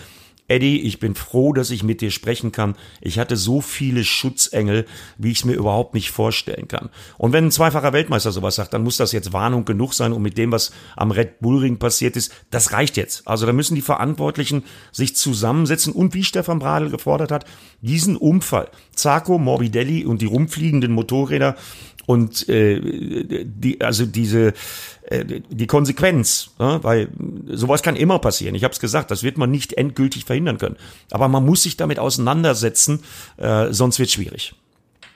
Eddie, 0.47 0.83
ich 0.83 0.99
bin 0.99 1.15
froh, 1.15 1.55
dass 1.55 1.71
ich 1.71 1.83
mit 1.83 2.03
dir 2.03 2.11
sprechen 2.11 2.53
kann. 2.53 2.77
Ich 3.01 3.19
hatte 3.19 3.37
so 3.37 3.63
viele 3.63 4.05
Schutzengel, 4.05 4.85
wie 5.17 5.31
ich 5.31 5.39
es 5.39 5.45
mir 5.47 5.55
überhaupt 5.55 5.95
nicht 5.95 6.11
vorstellen 6.11 6.69
kann. 6.69 6.91
Und 7.17 7.33
wenn 7.33 7.47
ein 7.47 7.51
zweifacher 7.51 7.95
Weltmeister 7.95 8.31
sowas 8.31 8.57
sagt, 8.57 8.75
dann 8.75 8.85
muss 8.85 8.99
das 8.99 9.13
jetzt 9.13 9.33
Warnung 9.33 9.65
genug 9.65 9.95
sein. 9.95 10.13
Und 10.13 10.21
mit 10.21 10.37
dem, 10.37 10.53
was 10.53 10.71
am 10.97 11.13
Red 11.13 11.41
Bull 11.41 11.61
Ring 11.61 11.79
passiert 11.79 12.17
ist, 12.17 12.31
das 12.51 12.73
reicht 12.73 12.99
jetzt. 12.99 13.27
Also 13.27 13.47
da 13.47 13.55
müssen 13.55 13.75
die 13.75 13.81
Verantwortlichen 13.81 14.65
sich 14.93 15.17
zusammensetzen 15.17 15.95
und 15.95 16.13
wie 16.13 16.25
Stefan 16.25 16.59
Bradl 16.59 16.91
gefordert 16.91 17.31
hat, 17.31 17.47
diesen 17.81 18.17
Unfall, 18.17 18.69
Zarco, 18.95 19.39
Morbidelli 19.39 20.05
und 20.05 20.21
die 20.21 20.27
rumfliegenden 20.27 20.93
Motorräder 20.93 21.57
und 22.07 22.49
äh, 22.49 23.45
die, 23.45 23.81
also 23.81 24.07
diese 24.07 24.55
äh, 25.07 25.25
die 25.25 25.67
Konsequenz, 25.67 26.51
ja, 26.59 26.83
weil 26.83 27.09
sowas 27.47 27.83
kann 27.83 27.97
immer 27.97 28.19
passieren. 28.19 28.55
Ich 28.55 28.65
habe 28.65 28.73
es 28.73 28.81
gesagt, 28.81 29.11
das 29.11 29.23
wird 29.23 29.37
man 29.37 29.51
nicht 29.51 29.75
endgültig 29.75 30.25
verhindern 30.25 30.59
können. 30.59 30.77
Aber 31.11 31.29
man 31.29 31.45
muss 31.45 31.63
sich 31.63 31.77
damit 31.77 31.99
auseinandersetzen, 31.99 33.01
äh, 33.37 33.73
sonst 33.73 33.99
wird 33.99 34.11
schwierig. 34.11 34.55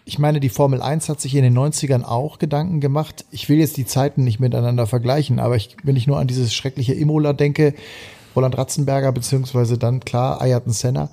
Ich 0.04 0.18
meine, 0.18 0.40
die 0.40 0.48
Formel 0.48 0.80
1 0.80 1.08
hat 1.10 1.20
sich 1.20 1.34
in 1.34 1.42
den 1.42 1.56
90ern 1.56 2.02
auch 2.02 2.38
Gedanken 2.38 2.80
gemacht. 2.80 3.26
Ich 3.30 3.48
will 3.48 3.58
jetzt 3.58 3.76
die 3.76 3.84
Zeiten 3.84 4.24
nicht 4.24 4.40
miteinander 4.40 4.86
vergleichen, 4.86 5.38
aber 5.38 5.56
ich, 5.56 5.76
wenn 5.82 5.96
ich 5.96 6.06
nur 6.06 6.18
an 6.18 6.26
dieses 6.26 6.54
schreckliche 6.54 6.94
Imola 6.94 7.34
denke, 7.34 7.74
Roland 8.34 8.56
Ratzenberger, 8.56 9.12
beziehungsweise 9.12 9.78
dann 9.78 10.00
klar 10.00 10.40
Ayrton 10.40 10.72
Senna, 10.72 11.10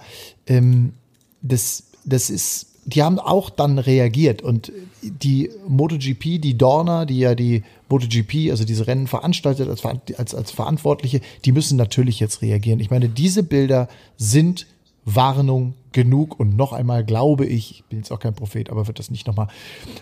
ähm, 0.47 0.93
das, 1.41 1.83
das 2.05 2.29
ist 2.29 2.74
die 2.85 3.01
haben 3.03 3.19
auch 3.19 3.49
dann 3.49 3.79
reagiert 3.79 4.41
und 4.41 4.71
die 5.01 5.49
MotoGP, 5.67 6.39
die 6.39 6.57
Dorna, 6.57 7.05
die 7.05 7.19
ja 7.19 7.35
die 7.35 7.63
MotoGP, 7.89 8.51
also 8.51 8.63
diese 8.63 8.87
Rennen 8.87 9.07
veranstaltet 9.07 9.69
als, 9.69 9.83
als, 10.17 10.35
als 10.35 10.51
Verantwortliche, 10.51 11.21
die 11.45 11.51
müssen 11.51 11.77
natürlich 11.77 12.19
jetzt 12.19 12.41
reagieren. 12.41 12.79
Ich 12.79 12.91
meine, 12.91 13.09
diese 13.09 13.43
Bilder 13.43 13.87
sind 14.17 14.67
Warnung 15.03 15.73
genug 15.91 16.39
und 16.39 16.57
noch 16.57 16.73
einmal 16.73 17.05
glaube 17.05 17.45
ich, 17.45 17.71
ich 17.71 17.83
bin 17.85 17.99
jetzt 17.99 18.11
auch 18.11 18.19
kein 18.19 18.33
Prophet, 18.33 18.69
aber 18.69 18.87
wird 18.87 18.99
das 18.99 19.09
nicht 19.09 19.27
nochmal 19.27 19.47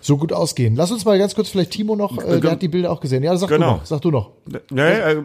so 0.02 0.18
gut 0.18 0.34
ausgehen. 0.34 0.76
Lass 0.76 0.92
uns 0.92 1.06
mal 1.06 1.20
ganz 1.20 1.36
kurz 1.36 1.50
vielleicht 1.50 1.72
Timo 1.72 1.96
noch, 1.96 2.18
äh, 2.18 2.40
der 2.40 2.52
hat 2.52 2.62
die 2.62 2.68
Bilder 2.68 2.92
auch 2.92 3.00
gesehen. 3.00 3.22
Ja, 3.22 3.36
sag 3.38 3.50
genau. 3.50 3.74
du 3.74 3.78
noch, 3.78 3.86
sag 3.86 4.02
du 4.02 4.12
noch. 4.12 4.32
Nee, 4.72 4.82
äh, 4.82 5.24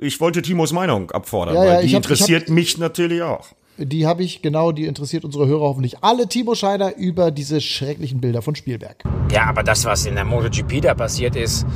ich 0.00 0.20
wollte 0.20 0.42
Timos 0.42 0.72
Meinung 0.72 1.10
abfordern, 1.10 1.54
ja, 1.54 1.64
ja, 1.64 1.70
weil 1.72 1.86
die 1.86 1.94
hab, 1.94 2.04
interessiert 2.04 2.44
hab, 2.44 2.50
mich 2.50 2.78
natürlich 2.78 3.22
auch 3.22 3.48
die 3.80 4.06
habe 4.06 4.22
ich, 4.22 4.42
genau, 4.42 4.72
die 4.72 4.86
interessiert 4.86 5.24
unsere 5.24 5.46
Hörer 5.46 5.62
hoffentlich 5.62 6.02
alle, 6.02 6.28
Timo 6.28 6.54
Scheider, 6.54 6.96
über 6.96 7.30
diese 7.30 7.60
schrecklichen 7.60 8.20
Bilder 8.20 8.42
von 8.42 8.54
Spielberg. 8.54 8.96
Ja, 9.32 9.44
aber 9.44 9.62
das, 9.62 9.84
was 9.84 10.06
in 10.06 10.14
der 10.14 10.24
MotoGP 10.24 10.82
da 10.82 10.94
passiert 10.94 11.36
ist, 11.36 11.66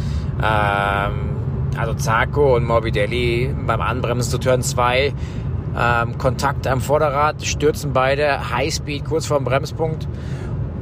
ähm, 0.42 1.30
also 1.76 1.94
Zarco 1.94 2.57
und 2.57 2.64
Morbidelli 2.64 3.55
beim 3.66 3.80
Anbremsen 3.80 4.30
zu 4.30 4.38
Turn 4.38 4.62
2, 4.62 5.12
ähm, 5.76 6.18
Kontakt 6.18 6.66
am 6.66 6.80
Vorderrad, 6.80 7.44
stürzen 7.44 7.92
beide, 7.92 8.50
Highspeed 8.50 9.05
kurz 9.05 9.26
vor 9.26 9.38
dem 9.38 9.44
Bremspunkt 9.44 10.07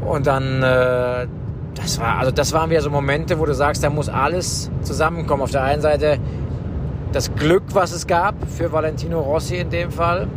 und 0.04 0.26
dann, 0.26 0.62
äh, 0.62 1.26
das 1.74 1.98
war, 1.98 2.18
also 2.18 2.30
das 2.30 2.52
waren 2.52 2.70
wieder 2.70 2.82
so 2.82 2.90
Momente, 2.90 3.38
wo 3.38 3.46
du 3.46 3.54
sagst, 3.54 3.82
da 3.82 3.88
muss 3.88 4.08
alles 4.08 4.70
zusammenkommen. 4.82 5.42
Auf 5.42 5.50
der 5.50 5.62
einen 5.62 5.80
Seite 5.80 6.18
das 7.12 7.34
Glück, 7.34 7.62
was 7.72 7.92
es 7.92 8.06
gab 8.06 8.34
für 8.48 8.72
Valentino 8.72 9.20
Rossi 9.20 9.56
in 9.56 9.70
dem 9.70 9.90
Fall, 9.90 10.28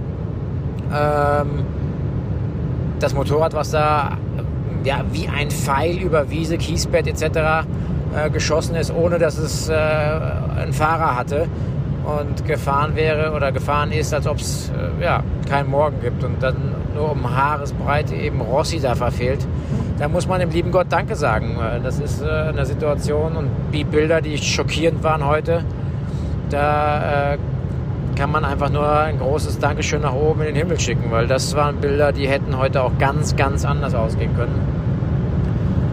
ähm, 0.94 1.66
das 3.00 3.14
Motorrad, 3.14 3.54
was 3.54 3.72
da 3.72 4.18
ja, 4.84 5.04
wie 5.12 5.28
ein 5.28 5.50
Pfeil 5.50 5.98
über 5.98 6.30
Wiese, 6.30 6.58
Kiesbett 6.58 7.08
etc. 7.08 7.66
Äh, 8.16 8.30
geschossen 8.30 8.76
ist, 8.76 8.94
ohne 8.94 9.20
dass 9.20 9.38
es 9.38 9.68
äh, 9.68 9.74
einen 9.74 10.74
Fahrer 10.74 11.16
hatte 11.18 11.48
und 12.06 12.46
gefahren 12.46 12.96
wäre 12.96 13.34
oder 13.34 13.52
gefahren 13.52 13.92
ist, 13.92 14.14
als 14.14 14.28
ob 14.28 14.38
es 14.38 14.70
äh, 14.70 15.04
ja, 15.04 15.24
keinen 15.50 15.70
Morgen 15.70 16.00
gibt 16.02 16.24
und 16.24 16.42
dann 16.42 16.56
nur 16.94 17.12
um 17.12 17.36
Haaresbreite 17.36 18.16
eben 18.16 18.40
Rossi 18.42 18.80
da 18.80 18.96
verfehlt. 18.96 19.46
Da 19.98 20.08
muss 20.08 20.28
man 20.28 20.40
dem 20.40 20.50
lieben 20.50 20.72
Gott 20.72 20.88
Danke 20.90 21.16
sagen. 21.16 21.58
Das 21.84 22.00
ist 22.00 22.22
äh, 22.22 22.28
eine 22.28 22.66
Situation 22.66 23.36
und 23.36 23.50
die 23.74 23.84
Bilder, 23.84 24.22
die 24.22 24.38
schockierend 24.38 25.04
waren 25.04 25.26
heute, 25.26 25.64
da 26.50 27.34
äh, 27.34 27.38
kann 28.16 28.32
man 28.32 28.46
einfach 28.46 28.70
nur 28.70 28.90
ein 28.90 29.20
großes 29.20 29.60
Dankeschön 29.60 30.02
nach 30.02 30.14
oben 30.14 30.42
in 30.42 30.48
den 30.48 30.56
Himmel 30.56 30.80
schicken, 30.80 31.12
weil 31.12 31.28
das 31.28 31.56
waren 31.56 31.82
Bilder, 31.82 32.12
die 32.12 32.28
hätten 32.28 32.58
heute 32.58 32.82
auch 32.82 32.98
ganz, 32.98 33.36
ganz 33.36 33.66
anders 33.66 33.94
ausgehen 33.94 34.36
können. 34.36 34.60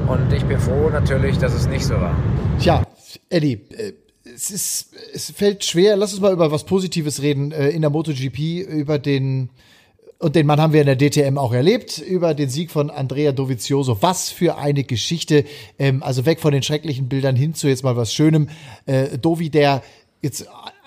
Und 0.07 0.33
ich 0.33 0.45
bin 0.45 0.59
froh 0.59 0.89
natürlich, 0.91 1.39
dass 1.39 1.55
es 1.55 1.67
nicht 1.67 1.85
so 1.85 1.95
war. 1.95 2.17
Tja, 2.61 2.83
Eddie, 3.29 3.61
äh, 3.77 3.93
es 4.25 4.51
ist, 4.51 4.95
es 5.13 5.31
fällt 5.31 5.65
schwer. 5.65 5.97
Lass 5.97 6.13
uns 6.13 6.23
mal 6.23 6.33
über 6.33 6.51
was 6.51 6.65
Positives 6.65 7.23
reden 7.23 7.53
äh, 7.53 7.71
in 7.71 7.81
der 7.81 7.91
MotoGP, 7.91 8.67
über 8.69 8.99
den 8.99 9.51
und 10.19 10.37
den 10.37 10.47
Mann 10.47 10.61
haben 10.61 10.73
wir 10.73 10.83
in 10.83 10.87
der 10.87 10.97
DTM 10.97 11.37
auch 11.37 11.53
erlebt, 11.53 11.99
über 11.99 12.33
den 12.33 12.49
Sieg 12.49 12.71
von 12.71 12.91
Andrea 12.91 13.33
Dovizioso. 13.33 14.03
Was 14.03 14.31
für 14.31 14.57
eine 14.57 14.85
Geschichte. 14.85 15.45
Ähm, 15.81 16.01
also 16.05 16.25
weg 16.27 16.39
von 16.39 16.53
den 16.53 16.63
schrecklichen 16.63 17.09
Bildern 17.09 17.35
hin 17.35 17.55
zu 17.55 17.67
jetzt 17.67 17.83
mal 17.83 17.97
was 17.97 18.15
Schönem. 18.15 18.49
Äh, 18.87 19.19
Dovi, 19.19 19.51
der 19.51 19.83
jetzt 20.21 20.47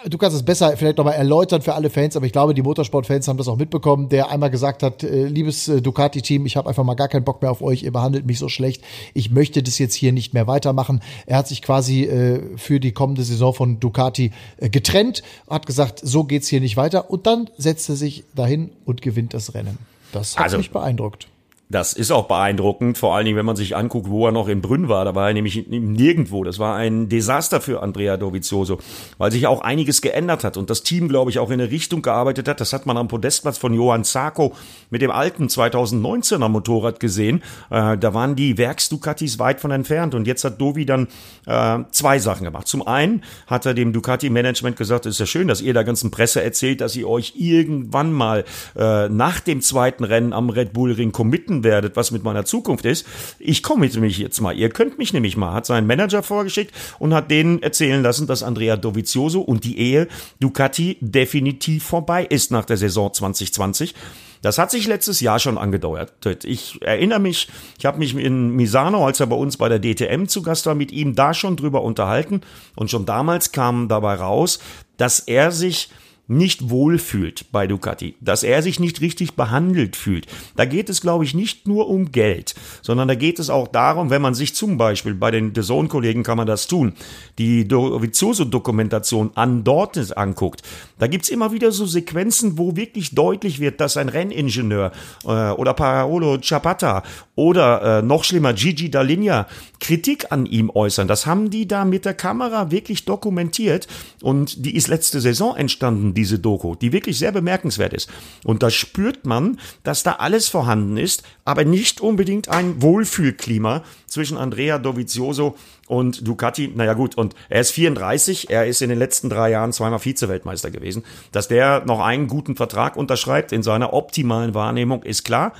du 0.09 0.17
kannst 0.17 0.35
es 0.35 0.43
besser 0.43 0.75
vielleicht 0.77 0.97
nochmal 0.97 1.15
erläutern 1.15 1.61
für 1.61 1.73
alle 1.73 1.89
Fans, 1.89 2.15
aber 2.15 2.25
ich 2.25 2.31
glaube, 2.31 2.53
die 2.53 2.61
Motorsport-Fans 2.61 3.27
haben 3.27 3.37
das 3.37 3.47
auch 3.47 3.57
mitbekommen, 3.57 4.09
der 4.09 4.29
einmal 4.29 4.49
gesagt 4.49 4.83
hat, 4.83 5.03
äh, 5.03 5.25
liebes 5.25 5.67
äh, 5.67 5.81
Ducati-Team, 5.81 6.45
ich 6.45 6.57
habe 6.57 6.69
einfach 6.69 6.83
mal 6.83 6.95
gar 6.95 7.07
keinen 7.07 7.23
Bock 7.23 7.41
mehr 7.41 7.51
auf 7.51 7.61
euch, 7.61 7.83
ihr 7.83 7.91
behandelt 7.91 8.25
mich 8.25 8.39
so 8.39 8.49
schlecht, 8.49 8.83
ich 9.13 9.31
möchte 9.31 9.63
das 9.63 9.77
jetzt 9.79 9.95
hier 9.95 10.11
nicht 10.11 10.33
mehr 10.33 10.47
weitermachen. 10.47 11.01
Er 11.25 11.37
hat 11.37 11.47
sich 11.47 11.61
quasi 11.61 12.03
äh, 12.03 12.41
für 12.57 12.79
die 12.79 12.91
kommende 12.91 13.23
Saison 13.23 13.53
von 13.53 13.79
Ducati 13.79 14.31
äh, 14.57 14.69
getrennt, 14.69 15.23
hat 15.49 15.65
gesagt, 15.65 15.99
so 16.03 16.23
geht's 16.23 16.47
hier 16.47 16.61
nicht 16.61 16.77
weiter 16.77 17.09
und 17.09 17.27
dann 17.27 17.49
setzt 17.57 17.89
er 17.89 17.95
sich 17.95 18.23
dahin 18.35 18.71
und 18.85 19.01
gewinnt 19.01 19.33
das 19.33 19.53
Rennen. 19.53 19.77
Das 20.11 20.37
hat 20.37 20.45
also, 20.45 20.57
mich 20.57 20.71
beeindruckt. 20.71 21.27
Das 21.67 21.93
ist 21.93 22.11
auch 22.11 22.27
beeindruckend, 22.27 22.97
vor 22.97 23.15
allen 23.15 23.25
Dingen, 23.25 23.37
wenn 23.37 23.45
man 23.45 23.55
sich 23.55 23.75
anguckt, 23.75 24.07
wo 24.07 24.27
er 24.27 24.31
noch 24.31 24.47
in 24.47 24.61
Brünn 24.61 24.87
war. 24.87 25.03
Da 25.03 25.15
war 25.15 25.29
er 25.29 25.33
nämlich 25.33 25.65
nirgendwo. 25.67 26.43
Das 26.43 26.59
war 26.59 26.75
ein 26.75 27.09
Desaster 27.09 27.59
für 27.59 27.81
Andrea 27.81 28.17
Dovizioso, 28.17 28.77
weil 29.17 29.31
sich 29.31 29.47
auch 29.47 29.61
einiges 29.61 30.01
geändert 30.01 30.43
hat 30.43 30.57
und 30.57 30.69
das 30.69 30.83
Team, 30.83 31.07
glaube 31.07 31.31
ich, 31.31 31.39
auch 31.39 31.49
in 31.49 31.59
eine 31.59 31.71
Richtung 31.71 32.03
gearbeitet 32.03 32.47
hat. 32.47 32.61
Das 32.61 32.71
hat 32.71 32.85
man 32.85 32.97
am 32.97 33.07
Podestplatz 33.07 33.57
von 33.57 33.73
Johann 33.73 34.03
Zarco 34.03 34.53
mit 34.91 35.01
dem 35.01 35.09
alten 35.09 35.47
2019er 35.47 36.49
Motorrad 36.49 36.99
gesehen. 36.99 37.41
Äh, 37.71 37.97
da 37.97 38.13
waren 38.13 38.35
die 38.35 38.59
Werks-Ducatis 38.59 39.39
weit 39.39 39.59
von 39.59 39.71
entfernt 39.71 40.13
und 40.13 40.27
jetzt 40.27 40.43
hat 40.43 40.61
Dovi 40.61 40.85
dann 40.85 41.07
äh, 41.47 41.79
zwei 41.89 42.19
Sachen 42.19 42.43
gemacht. 42.43 42.67
Zum 42.67 42.85
einen 42.85 43.23
hat 43.47 43.65
er 43.65 43.73
dem 43.73 43.91
Ducati-Management 43.91 44.77
gesagt, 44.77 45.07
es 45.07 45.15
ist 45.15 45.19
ja 45.19 45.25
schön, 45.25 45.47
dass 45.47 45.61
ihr 45.61 45.73
der 45.73 45.83
ganzen 45.83 46.11
Presse 46.11 46.43
erzählt, 46.43 46.81
dass 46.81 46.95
ihr 46.95 47.09
euch 47.09 47.33
irgendwann 47.35 48.13
mal 48.13 48.45
äh, 48.77 49.09
nach 49.09 49.39
dem 49.39 49.61
zweiten 49.61 50.03
Rennen 50.03 50.31
am 50.31 50.51
Red 50.51 50.71
Bull 50.71 50.91
Ring 50.91 51.11
committen 51.11 51.54
finden 51.55 51.63
werdet, 51.63 51.95
was 51.95 52.11
mit 52.11 52.23
meiner 52.23 52.45
Zukunft 52.45 52.85
ist. 52.85 53.05
Ich 53.39 53.63
komme 53.63 53.87
nämlich 53.87 54.17
jetzt 54.17 54.41
mal. 54.41 54.55
Ihr 54.55 54.69
könnt 54.69 54.97
mich 54.97 55.13
nämlich 55.13 55.37
mal. 55.37 55.53
Hat 55.53 55.65
seinen 55.65 55.87
Manager 55.87 56.23
vorgeschickt 56.23 56.73
und 56.99 57.13
hat 57.13 57.31
denen 57.31 57.61
erzählen 57.61 58.01
lassen, 58.01 58.27
dass 58.27 58.43
Andrea 58.43 58.77
Dovizioso 58.77 59.41
und 59.41 59.63
die 59.63 59.79
Ehe 59.79 60.07
Ducati 60.39 60.97
definitiv 61.01 61.83
vorbei 61.83 62.25
ist 62.25 62.51
nach 62.51 62.65
der 62.65 62.77
Saison 62.77 63.13
2020. 63.13 63.93
Das 64.41 64.57
hat 64.57 64.69
sich 64.69 64.85
letztes 64.85 65.21
Jahr 65.21 65.39
schon 65.39 65.57
angedauert. 65.57 66.13
Ich 66.43 66.79
erinnere 66.81 67.19
mich, 67.19 67.47
ich 67.79 67.85
habe 67.85 67.97
mich 67.97 68.15
in 68.15 68.51
Misano, 68.51 69.05
als 69.05 69.19
er 69.19 69.27
bei 69.27 69.35
uns 69.35 69.57
bei 69.57 69.69
der 69.69 69.79
DTM 69.79 70.27
zu 70.27 70.43
Gast 70.43 70.65
war, 70.67 70.75
mit 70.75 70.91
ihm 70.91 71.15
da 71.15 71.33
schon 71.33 71.55
drüber 71.55 71.81
unterhalten. 71.81 72.41
Und 72.75 72.91
schon 72.91 73.05
damals 73.05 73.51
kam 73.51 73.87
dabei 73.87 74.15
raus, 74.15 74.59
dass 74.97 75.19
er 75.19 75.51
sich 75.51 75.89
nicht 76.27 76.69
wohlfühlt 76.69 77.45
bei 77.51 77.67
Ducati, 77.67 78.15
dass 78.19 78.43
er 78.43 78.61
sich 78.61 78.79
nicht 78.79 79.01
richtig 79.01 79.35
behandelt 79.35 79.95
fühlt. 79.95 80.27
Da 80.55 80.65
geht 80.65 80.89
es, 80.89 81.01
glaube 81.01 81.23
ich, 81.23 81.33
nicht 81.33 81.67
nur 81.67 81.87
um 81.87 82.11
Geld, 82.11 82.55
sondern 82.81 83.07
da 83.07 83.15
geht 83.15 83.39
es 83.39 83.49
auch 83.49 83.67
darum, 83.67 84.09
wenn 84.09 84.21
man 84.21 84.33
sich 84.33 84.55
zum 84.55 84.77
Beispiel 84.77 85.13
bei 85.13 85.31
den 85.31 85.53
DAZN-Kollegen 85.53 86.23
kann 86.23 86.37
man 86.37 86.47
das 86.47 86.67
tun, 86.67 86.93
die 87.37 87.67
Dovizioso-Dokumentation 87.67 89.31
an 89.35 89.63
Dortes 89.63 90.11
anguckt. 90.11 90.63
Da 90.97 91.07
gibt's 91.07 91.29
immer 91.29 91.51
wieder 91.51 91.71
so 91.71 91.85
Sequenzen, 91.85 92.57
wo 92.57 92.75
wirklich 92.75 93.13
deutlich 93.13 93.59
wird, 93.59 93.79
dass 93.79 93.97
ein 93.97 94.09
Renningenieur 94.09 94.91
äh, 95.25 95.27
oder 95.27 95.73
Paolo 95.73 96.37
Ciabatta 96.39 97.03
oder 97.35 97.99
äh, 97.99 98.01
noch 98.01 98.23
schlimmer, 98.23 98.53
Gigi 98.53 98.89
Dalinia 98.89 99.47
Kritik 99.79 100.31
an 100.31 100.45
ihm 100.45 100.69
äußern. 100.69 101.07
Das 101.07 101.25
haben 101.25 101.49
die 101.49 101.67
da 101.67 101.85
mit 101.85 102.05
der 102.05 102.13
Kamera 102.13 102.71
wirklich 102.71 103.05
dokumentiert 103.05 103.87
und 104.21 104.65
die 104.65 104.75
ist 104.75 104.87
letzte 104.87 105.21
Saison 105.21 105.55
entstanden, 105.55 106.14
diese 106.15 106.39
Doku, 106.39 106.75
die 106.75 106.91
wirklich 106.91 107.19
sehr 107.19 107.31
bemerkenswert 107.31 107.93
ist. 107.93 108.09
Und 108.43 108.63
da 108.63 108.71
spürt 108.71 109.25
man, 109.25 109.59
dass 109.83 110.01
da 110.01 110.13
alles 110.13 110.49
vorhanden 110.49 110.97
ist, 110.97 111.23
aber 111.43 111.65
nicht 111.65 112.01
unbedingt 112.01 112.49
ein 112.49 112.81
Wohlfühlklima 112.81 113.83
zwischen 114.07 114.37
Andrea 114.37 114.79
Dovizioso 114.79 115.55
und 115.87 116.27
Ducati. 116.27 116.71
Naja 116.73 116.93
gut, 116.93 117.15
und 117.15 117.35
er 117.49 117.61
ist 117.61 117.71
34, 117.71 118.49
er 118.49 118.65
ist 118.65 118.81
in 118.81 118.89
den 118.89 118.97
letzten 118.97 119.29
drei 119.29 119.51
Jahren 119.51 119.73
zweimal 119.73 119.99
Vize-Weltmeister 119.99 120.71
gewesen. 120.71 121.03
Dass 121.31 121.47
der 121.47 121.85
noch 121.85 121.99
einen 121.99 122.27
guten 122.27 122.55
Vertrag 122.55 122.95
unterschreibt 122.95 123.51
in 123.51 123.61
seiner 123.61 123.93
optimalen 123.93 124.53
Wahrnehmung, 124.53 125.03
ist 125.03 125.23
klar. 125.23 125.53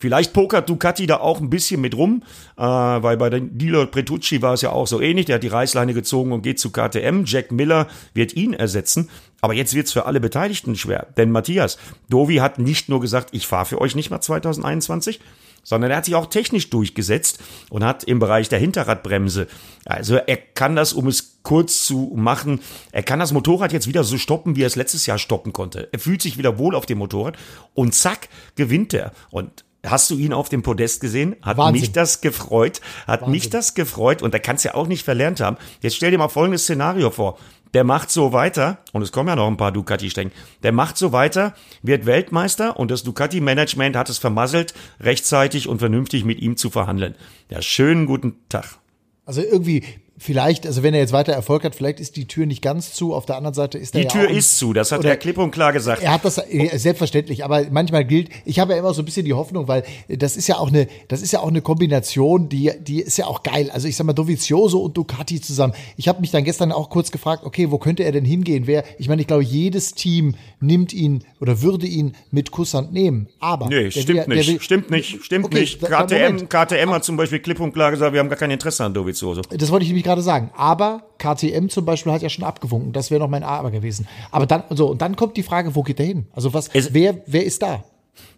Vielleicht 0.00 0.32
pokert 0.32 0.68
Ducati 0.68 1.06
da 1.06 1.18
auch 1.18 1.40
ein 1.40 1.50
bisschen 1.50 1.82
mit 1.82 1.94
rum, 1.94 2.22
äh, 2.56 2.62
weil 2.62 3.18
bei 3.18 3.28
den 3.28 3.58
Dilo 3.58 3.86
Pretucci 3.86 4.40
war 4.40 4.54
es 4.54 4.62
ja 4.62 4.70
auch 4.70 4.86
so 4.86 4.98
ähnlich. 5.00 5.26
Der 5.26 5.34
hat 5.34 5.42
die 5.42 5.48
Reißleine 5.48 5.92
gezogen 5.92 6.32
und 6.32 6.40
geht 6.40 6.58
zu 6.58 6.70
KTM. 6.70 7.24
Jack 7.26 7.52
Miller 7.52 7.86
wird 8.14 8.32
ihn 8.32 8.54
ersetzen. 8.54 9.10
Aber 9.42 9.52
jetzt 9.52 9.74
wird's 9.74 9.92
für 9.92 10.06
alle 10.06 10.18
Beteiligten 10.18 10.74
schwer. 10.74 11.06
Denn 11.18 11.30
Matthias, 11.30 11.78
Dovi 12.08 12.36
hat 12.36 12.58
nicht 12.58 12.88
nur 12.88 13.00
gesagt, 13.00 13.30
ich 13.32 13.46
fahre 13.46 13.66
für 13.66 13.80
euch 13.80 13.94
nicht 13.94 14.08
mehr 14.08 14.22
2021, 14.22 15.20
sondern 15.62 15.90
er 15.90 15.98
hat 15.98 16.06
sich 16.06 16.14
auch 16.14 16.26
technisch 16.26 16.70
durchgesetzt 16.70 17.38
und 17.68 17.84
hat 17.84 18.04
im 18.04 18.18
Bereich 18.18 18.48
der 18.48 18.58
Hinterradbremse, 18.58 19.46
also 19.84 20.16
er 20.16 20.36
kann 20.38 20.76
das, 20.76 20.94
um 20.94 21.06
es 21.06 21.40
kurz 21.42 21.84
zu 21.84 22.12
machen, 22.16 22.60
er 22.92 23.02
kann 23.02 23.18
das 23.18 23.32
Motorrad 23.32 23.72
jetzt 23.72 23.86
wieder 23.86 24.04
so 24.04 24.16
stoppen, 24.16 24.56
wie 24.56 24.62
er 24.62 24.66
es 24.66 24.76
letztes 24.76 25.04
Jahr 25.04 25.18
stoppen 25.18 25.52
konnte. 25.52 25.88
Er 25.92 25.98
fühlt 25.98 26.22
sich 26.22 26.38
wieder 26.38 26.58
wohl 26.58 26.74
auf 26.74 26.86
dem 26.86 26.98
Motorrad 26.98 27.36
und 27.74 27.94
zack, 27.94 28.28
gewinnt 28.56 28.94
er. 28.94 29.12
Und 29.30 29.64
Hast 29.84 30.10
du 30.10 30.18
ihn 30.18 30.32
auf 30.32 30.48
dem 30.48 30.62
Podest 30.62 31.00
gesehen? 31.00 31.36
Hat 31.42 31.56
Wahnsinn. 31.56 31.80
mich 31.80 31.92
das 31.92 32.20
gefreut? 32.20 32.80
Hat 33.06 33.22
Wahnsinn. 33.22 33.30
mich 33.32 33.50
das 33.50 33.74
gefreut? 33.74 34.22
Und 34.22 34.34
er 34.34 34.40
kann 34.40 34.56
es 34.56 34.64
ja 34.64 34.74
auch 34.74 34.86
nicht 34.86 35.04
verlernt 35.04 35.40
haben. 35.40 35.56
Jetzt 35.80 35.96
stell 35.96 36.10
dir 36.10 36.18
mal 36.18 36.28
folgendes 36.28 36.64
Szenario 36.64 37.10
vor 37.10 37.38
der 37.74 37.84
macht 37.84 38.10
so 38.10 38.32
weiter, 38.32 38.78
und 38.92 39.02
es 39.02 39.12
kommen 39.12 39.28
ja 39.28 39.36
noch 39.36 39.46
ein 39.46 39.56
paar 39.56 39.72
Ducati-Strecken, 39.72 40.32
der 40.62 40.72
macht 40.72 40.96
so 40.96 41.12
weiter, 41.12 41.54
wird 41.82 42.06
Weltmeister 42.06 42.78
und 42.78 42.90
das 42.90 43.02
Ducati-Management 43.04 43.96
hat 43.96 44.08
es 44.08 44.18
vermasselt, 44.18 44.74
rechtzeitig 45.00 45.68
und 45.68 45.78
vernünftig 45.78 46.24
mit 46.24 46.40
ihm 46.40 46.56
zu 46.56 46.70
verhandeln. 46.70 47.14
Ja, 47.48 47.62
schönen 47.62 48.06
guten 48.06 48.36
Tag. 48.48 48.78
Also 49.24 49.42
irgendwie 49.42 49.84
vielleicht, 50.20 50.66
also 50.66 50.82
wenn 50.82 50.92
er 50.92 51.00
jetzt 51.00 51.12
weiter 51.12 51.32
Erfolg 51.32 51.64
hat, 51.64 51.74
vielleicht 51.74 51.98
ist 51.98 52.14
die 52.16 52.26
Tür 52.26 52.44
nicht 52.44 52.60
ganz 52.60 52.92
zu. 52.92 53.14
Auf 53.14 53.24
der 53.24 53.36
anderen 53.36 53.54
Seite 53.54 53.78
ist 53.78 53.94
die 53.94 54.02
ja 54.02 54.08
Tür 54.08 54.28
ist 54.28 54.58
zu. 54.58 54.74
Das 54.74 54.92
hat 54.92 55.02
er 55.02 55.16
klipp 55.16 55.38
und 55.38 55.50
klar 55.50 55.72
gesagt. 55.72 56.02
Er 56.02 56.12
hat 56.12 56.24
das 56.24 56.36
äh, 56.36 56.76
selbstverständlich, 56.76 57.42
aber 57.42 57.64
manchmal 57.70 58.04
gilt. 58.04 58.28
Ich 58.44 58.58
habe 58.58 58.74
ja 58.74 58.78
immer 58.78 58.92
so 58.92 59.00
ein 59.00 59.06
bisschen 59.06 59.24
die 59.24 59.32
Hoffnung, 59.32 59.66
weil 59.66 59.82
das 60.08 60.36
ist 60.36 60.46
ja 60.46 60.58
auch 60.58 60.68
eine, 60.68 60.88
das 61.08 61.22
ist 61.22 61.32
ja 61.32 61.40
auch 61.40 61.48
eine 61.48 61.62
Kombination, 61.62 62.50
die, 62.50 62.70
die 62.80 63.00
ist 63.00 63.16
ja 63.16 63.26
auch 63.26 63.42
geil. 63.42 63.70
Also 63.72 63.88
ich 63.88 63.96
sag 63.96 64.04
mal 64.04 64.12
Dovizioso 64.12 64.82
und 64.82 64.96
Ducati 64.96 65.40
zusammen. 65.40 65.72
Ich 65.96 66.06
habe 66.06 66.20
mich 66.20 66.30
dann 66.30 66.44
gestern 66.44 66.70
auch 66.70 66.90
kurz 66.90 67.10
gefragt, 67.10 67.44
okay, 67.44 67.70
wo 67.70 67.78
könnte 67.78 68.04
er 68.04 68.12
denn 68.12 68.26
hingehen? 68.26 68.66
Wer? 68.66 68.84
Ich 68.98 69.08
meine, 69.08 69.22
ich 69.22 69.26
glaube, 69.26 69.42
jedes 69.42 69.94
Team 69.94 70.34
nimmt 70.60 70.92
ihn 70.92 71.24
oder 71.40 71.62
würde 71.62 71.86
ihn 71.86 72.12
mit 72.30 72.50
Kusshand 72.50 72.92
nehmen. 72.92 73.28
Aber 73.40 73.68
nee, 73.68 73.90
stimmt 73.90 74.08
will, 74.08 74.36
nicht, 74.36 74.48
will, 74.48 74.60
stimmt 74.60 74.90
nicht, 74.90 75.24
stimmt 75.24 75.46
okay, 75.46 75.60
nicht. 75.60 75.80
KTM, 75.80 76.48
KTM 76.48 76.90
hat 76.90 77.04
zum 77.04 77.16
Beispiel 77.16 77.38
klipp 77.38 77.60
und 77.60 77.72
klar 77.72 77.90
gesagt, 77.90 78.12
wir 78.12 78.20
haben 78.20 78.28
gar 78.28 78.38
kein 78.38 78.50
Interesse 78.50 78.84
an 78.84 78.92
Dovizioso. 78.92 79.40
Das 79.48 79.70
wollte 79.70 79.84
ich 79.84 79.88
nämlich 79.88 80.09
gerade 80.10 80.22
sagen. 80.22 80.50
Aber 80.56 81.02
KTM 81.18 81.68
zum 81.68 81.84
Beispiel 81.84 82.12
hat 82.12 82.22
ja 82.22 82.28
schon 82.28 82.44
abgewunken. 82.44 82.92
Das 82.92 83.10
wäre 83.10 83.20
noch 83.20 83.28
mein 83.28 83.42
Aber 83.42 83.70
gewesen. 83.70 84.06
Aber 84.30 84.46
dann, 84.46 84.64
so, 84.70 84.90
und 84.90 85.00
dann 85.00 85.16
kommt 85.16 85.36
die 85.36 85.42
Frage, 85.42 85.74
wo 85.74 85.82
geht 85.82 85.98
der 85.98 86.06
hin? 86.06 86.26
Also 86.32 86.52
was, 86.52 86.68
es, 86.72 86.92
wer, 86.92 87.22
wer 87.26 87.44
ist 87.44 87.62
da? 87.62 87.84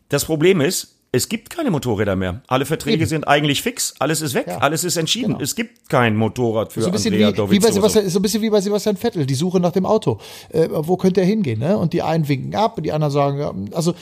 Das 0.09 0.25
Problem 0.25 0.61
ist, 0.61 0.97
es 1.15 1.29
gibt 1.29 1.51
keine 1.51 1.71
Motorräder 1.71 2.17
mehr. 2.17 2.43
Alle 2.47 2.65
Verträge 2.65 3.03
Eben. 3.03 3.07
sind 3.07 3.29
eigentlich 3.29 3.61
fix. 3.61 3.95
Alles 3.99 4.23
ist 4.23 4.33
weg. 4.33 4.47
Ja. 4.47 4.59
Alles 4.59 4.83
ist 4.83 4.97
entschieden. 4.97 5.33
Genau. 5.33 5.41
Es 5.43 5.55
gibt 5.55 5.91
kein 5.91 6.17
Motorrad 6.17 6.73
für 6.73 6.81
so 6.81 6.87
ein 6.87 6.93
bisschen 6.93 7.13
Andrea 7.13 7.51
wie, 7.51 7.57
wie 7.57 7.59
bei 7.59 7.71
Sebastian, 7.71 8.09
So 8.09 8.19
ein 8.19 8.23
bisschen 8.23 8.41
wie 8.41 8.49
bei 8.49 8.61
Sebastian 8.63 8.97
Vettel. 8.97 9.27
Die 9.27 9.35
Suche 9.35 9.61
nach 9.61 9.73
dem 9.73 9.85
Auto. 9.85 10.19
Äh, 10.49 10.69
wo 10.71 10.97
könnte 10.97 11.21
er 11.21 11.27
hingehen? 11.27 11.61
Ne? 11.61 11.77
Und 11.77 11.93
die 11.93 12.01
einen 12.01 12.29
winken 12.29 12.55
ab, 12.55 12.79
und 12.79 12.85
die 12.85 12.93
anderen 12.93 13.13
sagen, 13.13 13.71
also 13.75 13.95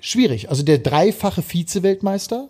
schwierig. 0.00 0.50
Also 0.50 0.64
der 0.64 0.78
dreifache 0.78 1.40
Vize-Weltmeister 1.40 2.48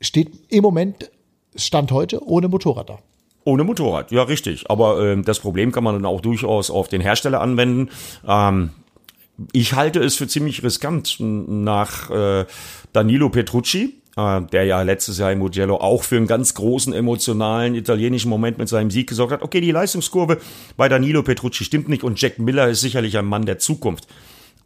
steht 0.00 0.32
im 0.48 0.62
Moment 0.62 1.10
Stand 1.56 1.92
heute 1.92 2.24
ohne 2.24 2.48
Motorrad 2.48 2.88
da. 2.90 2.98
Ohne 3.44 3.64
Motorrad, 3.64 4.10
ja 4.10 4.24
richtig. 4.24 4.70
Aber 4.70 5.00
äh, 5.02 5.22
das 5.22 5.38
Problem 5.38 5.72
kann 5.72 5.84
man 5.84 5.94
dann 5.94 6.04
auch 6.04 6.20
durchaus 6.20 6.70
auf 6.70 6.88
den 6.88 7.00
Hersteller 7.00 7.40
anwenden. 7.40 7.88
Ähm, 8.26 8.70
ich 9.52 9.74
halte 9.74 10.00
es 10.00 10.16
für 10.16 10.26
ziemlich 10.28 10.62
riskant 10.62 11.16
nach 11.18 12.10
äh, 12.10 12.44
Danilo 12.92 13.30
Petrucci, 13.30 13.94
äh, 14.16 14.42
der 14.42 14.64
ja 14.64 14.82
letztes 14.82 15.18
Jahr 15.18 15.32
im 15.32 15.38
Mugello 15.38 15.76
auch 15.76 16.02
für 16.02 16.16
einen 16.16 16.26
ganz 16.26 16.54
großen 16.54 16.92
emotionalen 16.92 17.74
italienischen 17.74 18.28
Moment 18.28 18.58
mit 18.58 18.68
seinem 18.68 18.90
Sieg 18.90 19.08
gesorgt 19.08 19.32
hat. 19.32 19.42
Okay, 19.42 19.60
die 19.60 19.70
Leistungskurve 19.70 20.38
bei 20.76 20.88
Danilo 20.88 21.22
Petrucci 21.22 21.64
stimmt 21.64 21.88
nicht 21.88 22.02
und 22.02 22.20
Jack 22.20 22.38
Miller 22.38 22.68
ist 22.68 22.80
sicherlich 22.80 23.16
ein 23.16 23.26
Mann 23.26 23.46
der 23.46 23.58
Zukunft. 23.58 24.08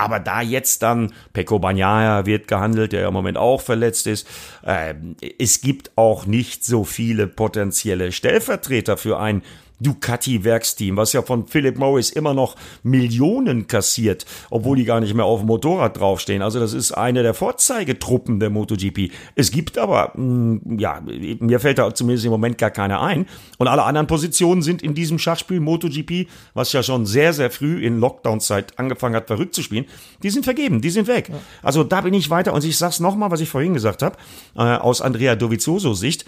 Aber 0.02 0.18
da 0.18 0.40
jetzt 0.40 0.82
dann, 0.82 1.12
Pecco 1.32 1.60
Bagnaia 1.60 2.26
wird 2.26 2.48
gehandelt, 2.48 2.92
der 2.92 3.06
im 3.06 3.14
Moment 3.14 3.38
auch 3.38 3.60
verletzt 3.60 4.08
ist, 4.08 4.26
äh, 4.66 4.94
es 5.38 5.60
gibt 5.60 5.92
auch 5.94 6.26
nicht 6.26 6.64
so 6.64 6.82
viele 6.82 7.28
potenzielle 7.28 8.10
Stellvertreter 8.10 8.96
für 8.96 9.20
ein 9.20 9.42
Ducati-Werksteam, 9.80 10.96
was 10.96 11.12
ja 11.12 11.22
von 11.22 11.46
Philip 11.46 11.76
Morris 11.76 12.10
immer 12.10 12.34
noch 12.34 12.56
Millionen 12.82 13.66
kassiert, 13.66 14.26
obwohl 14.50 14.76
die 14.76 14.84
gar 14.84 15.00
nicht 15.00 15.14
mehr 15.14 15.24
auf 15.24 15.40
dem 15.40 15.46
Motorrad 15.46 15.98
draufstehen. 15.98 16.42
Also 16.42 16.60
das 16.60 16.72
ist 16.72 16.92
eine 16.92 17.22
der 17.22 17.34
Vorzeigetruppen 17.34 18.40
der 18.40 18.50
MotoGP. 18.50 19.10
Es 19.34 19.50
gibt 19.50 19.78
aber, 19.78 20.12
mh, 20.14 20.60
mm, 20.64 20.78
ja, 20.78 21.02
mir 21.40 21.60
fällt 21.60 21.78
da 21.78 21.94
zumindest 21.94 22.24
im 22.24 22.30
Moment 22.30 22.58
gar 22.58 22.70
keiner 22.70 23.00
ein. 23.00 23.26
Und 23.58 23.68
alle 23.68 23.82
anderen 23.82 24.06
Positionen 24.06 24.62
sind 24.62 24.82
in 24.82 24.94
diesem 24.94 25.18
Schachspiel 25.18 25.60
MotoGP, 25.60 26.28
was 26.54 26.72
ja 26.72 26.82
schon 26.82 27.06
sehr, 27.06 27.32
sehr 27.32 27.50
früh 27.50 27.84
in 27.84 27.98
Lockdown-Zeit 27.98 28.78
angefangen 28.78 29.16
hat, 29.16 29.26
verrückt 29.26 29.54
zu 29.54 29.62
spielen, 29.62 29.86
die 30.22 30.30
sind 30.30 30.44
vergeben, 30.44 30.80
die 30.80 30.90
sind 30.90 31.08
weg. 31.08 31.28
Ja. 31.28 31.36
Also 31.62 31.84
da 31.84 32.00
bin 32.00 32.14
ich 32.14 32.30
weiter 32.30 32.52
und 32.52 32.64
ich 32.64 32.76
sag's 32.76 33.00
nochmal, 33.00 33.30
was 33.30 33.40
ich 33.40 33.48
vorhin 33.48 33.74
gesagt 33.74 34.02
habe, 34.02 34.16
äh, 34.56 34.60
aus 34.60 35.00
Andrea 35.00 35.36
Dovizioso 35.36 35.94
Sicht. 35.94 36.24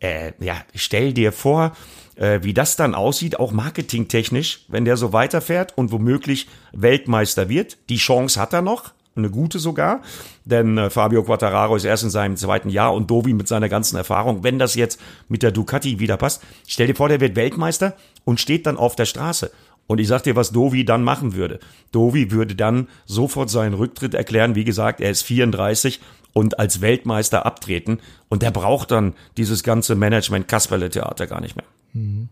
Äh, 0.00 0.32
ja, 0.40 0.56
stell 0.74 1.12
dir 1.12 1.32
vor, 1.32 1.72
wie 2.16 2.54
das 2.54 2.76
dann 2.76 2.94
aussieht, 2.94 3.38
auch 3.38 3.52
marketingtechnisch, 3.52 4.64
wenn 4.68 4.84
der 4.84 4.96
so 4.96 5.12
weiterfährt 5.12 5.76
und 5.76 5.92
womöglich 5.92 6.48
Weltmeister 6.72 7.48
wird. 7.48 7.78
Die 7.88 7.96
Chance 7.96 8.40
hat 8.40 8.52
er 8.52 8.62
noch, 8.62 8.92
eine 9.14 9.30
gute 9.30 9.58
sogar, 9.58 10.00
denn 10.44 10.78
äh, 10.78 10.90
Fabio 10.90 11.22
Quattararo 11.22 11.76
ist 11.76 11.84
erst 11.84 12.04
in 12.04 12.10
seinem 12.10 12.36
zweiten 12.36 12.70
Jahr 12.70 12.94
und 12.94 13.10
Dovi 13.10 13.34
mit 13.34 13.48
seiner 13.48 13.68
ganzen 13.68 13.96
Erfahrung, 13.96 14.42
wenn 14.42 14.58
das 14.58 14.74
jetzt 14.74 15.00
mit 15.28 15.42
der 15.42 15.50
Ducati 15.50 15.98
wieder 15.98 16.16
passt, 16.16 16.42
stell 16.66 16.86
dir 16.86 16.94
vor, 16.94 17.08
der 17.08 17.20
wird 17.20 17.36
Weltmeister 17.36 17.94
und 18.24 18.40
steht 18.40 18.66
dann 18.66 18.76
auf 18.76 18.96
der 18.96 19.04
Straße. 19.04 19.50
Und 19.86 19.98
ich 19.98 20.08
sag 20.08 20.22
dir, 20.22 20.36
was 20.36 20.52
Dovi 20.52 20.84
dann 20.84 21.02
machen 21.02 21.34
würde. 21.34 21.58
Dovi 21.90 22.30
würde 22.30 22.54
dann 22.54 22.88
sofort 23.04 23.50
seinen 23.50 23.74
Rücktritt 23.74 24.14
erklären. 24.14 24.54
Wie 24.54 24.64
gesagt, 24.64 25.00
er 25.00 25.10
ist 25.10 25.22
34 25.22 26.00
und 26.32 26.58
als 26.58 26.80
Weltmeister 26.80 27.46
abtreten. 27.46 28.00
Und 28.28 28.42
der 28.42 28.50
braucht 28.50 28.90
dann 28.90 29.14
dieses 29.36 29.62
ganze 29.62 29.94
Management-Kasperle-Theater 29.94 31.26
gar 31.26 31.40
nicht 31.40 31.56
mehr. 31.56 31.66
Mhm. 31.94 32.28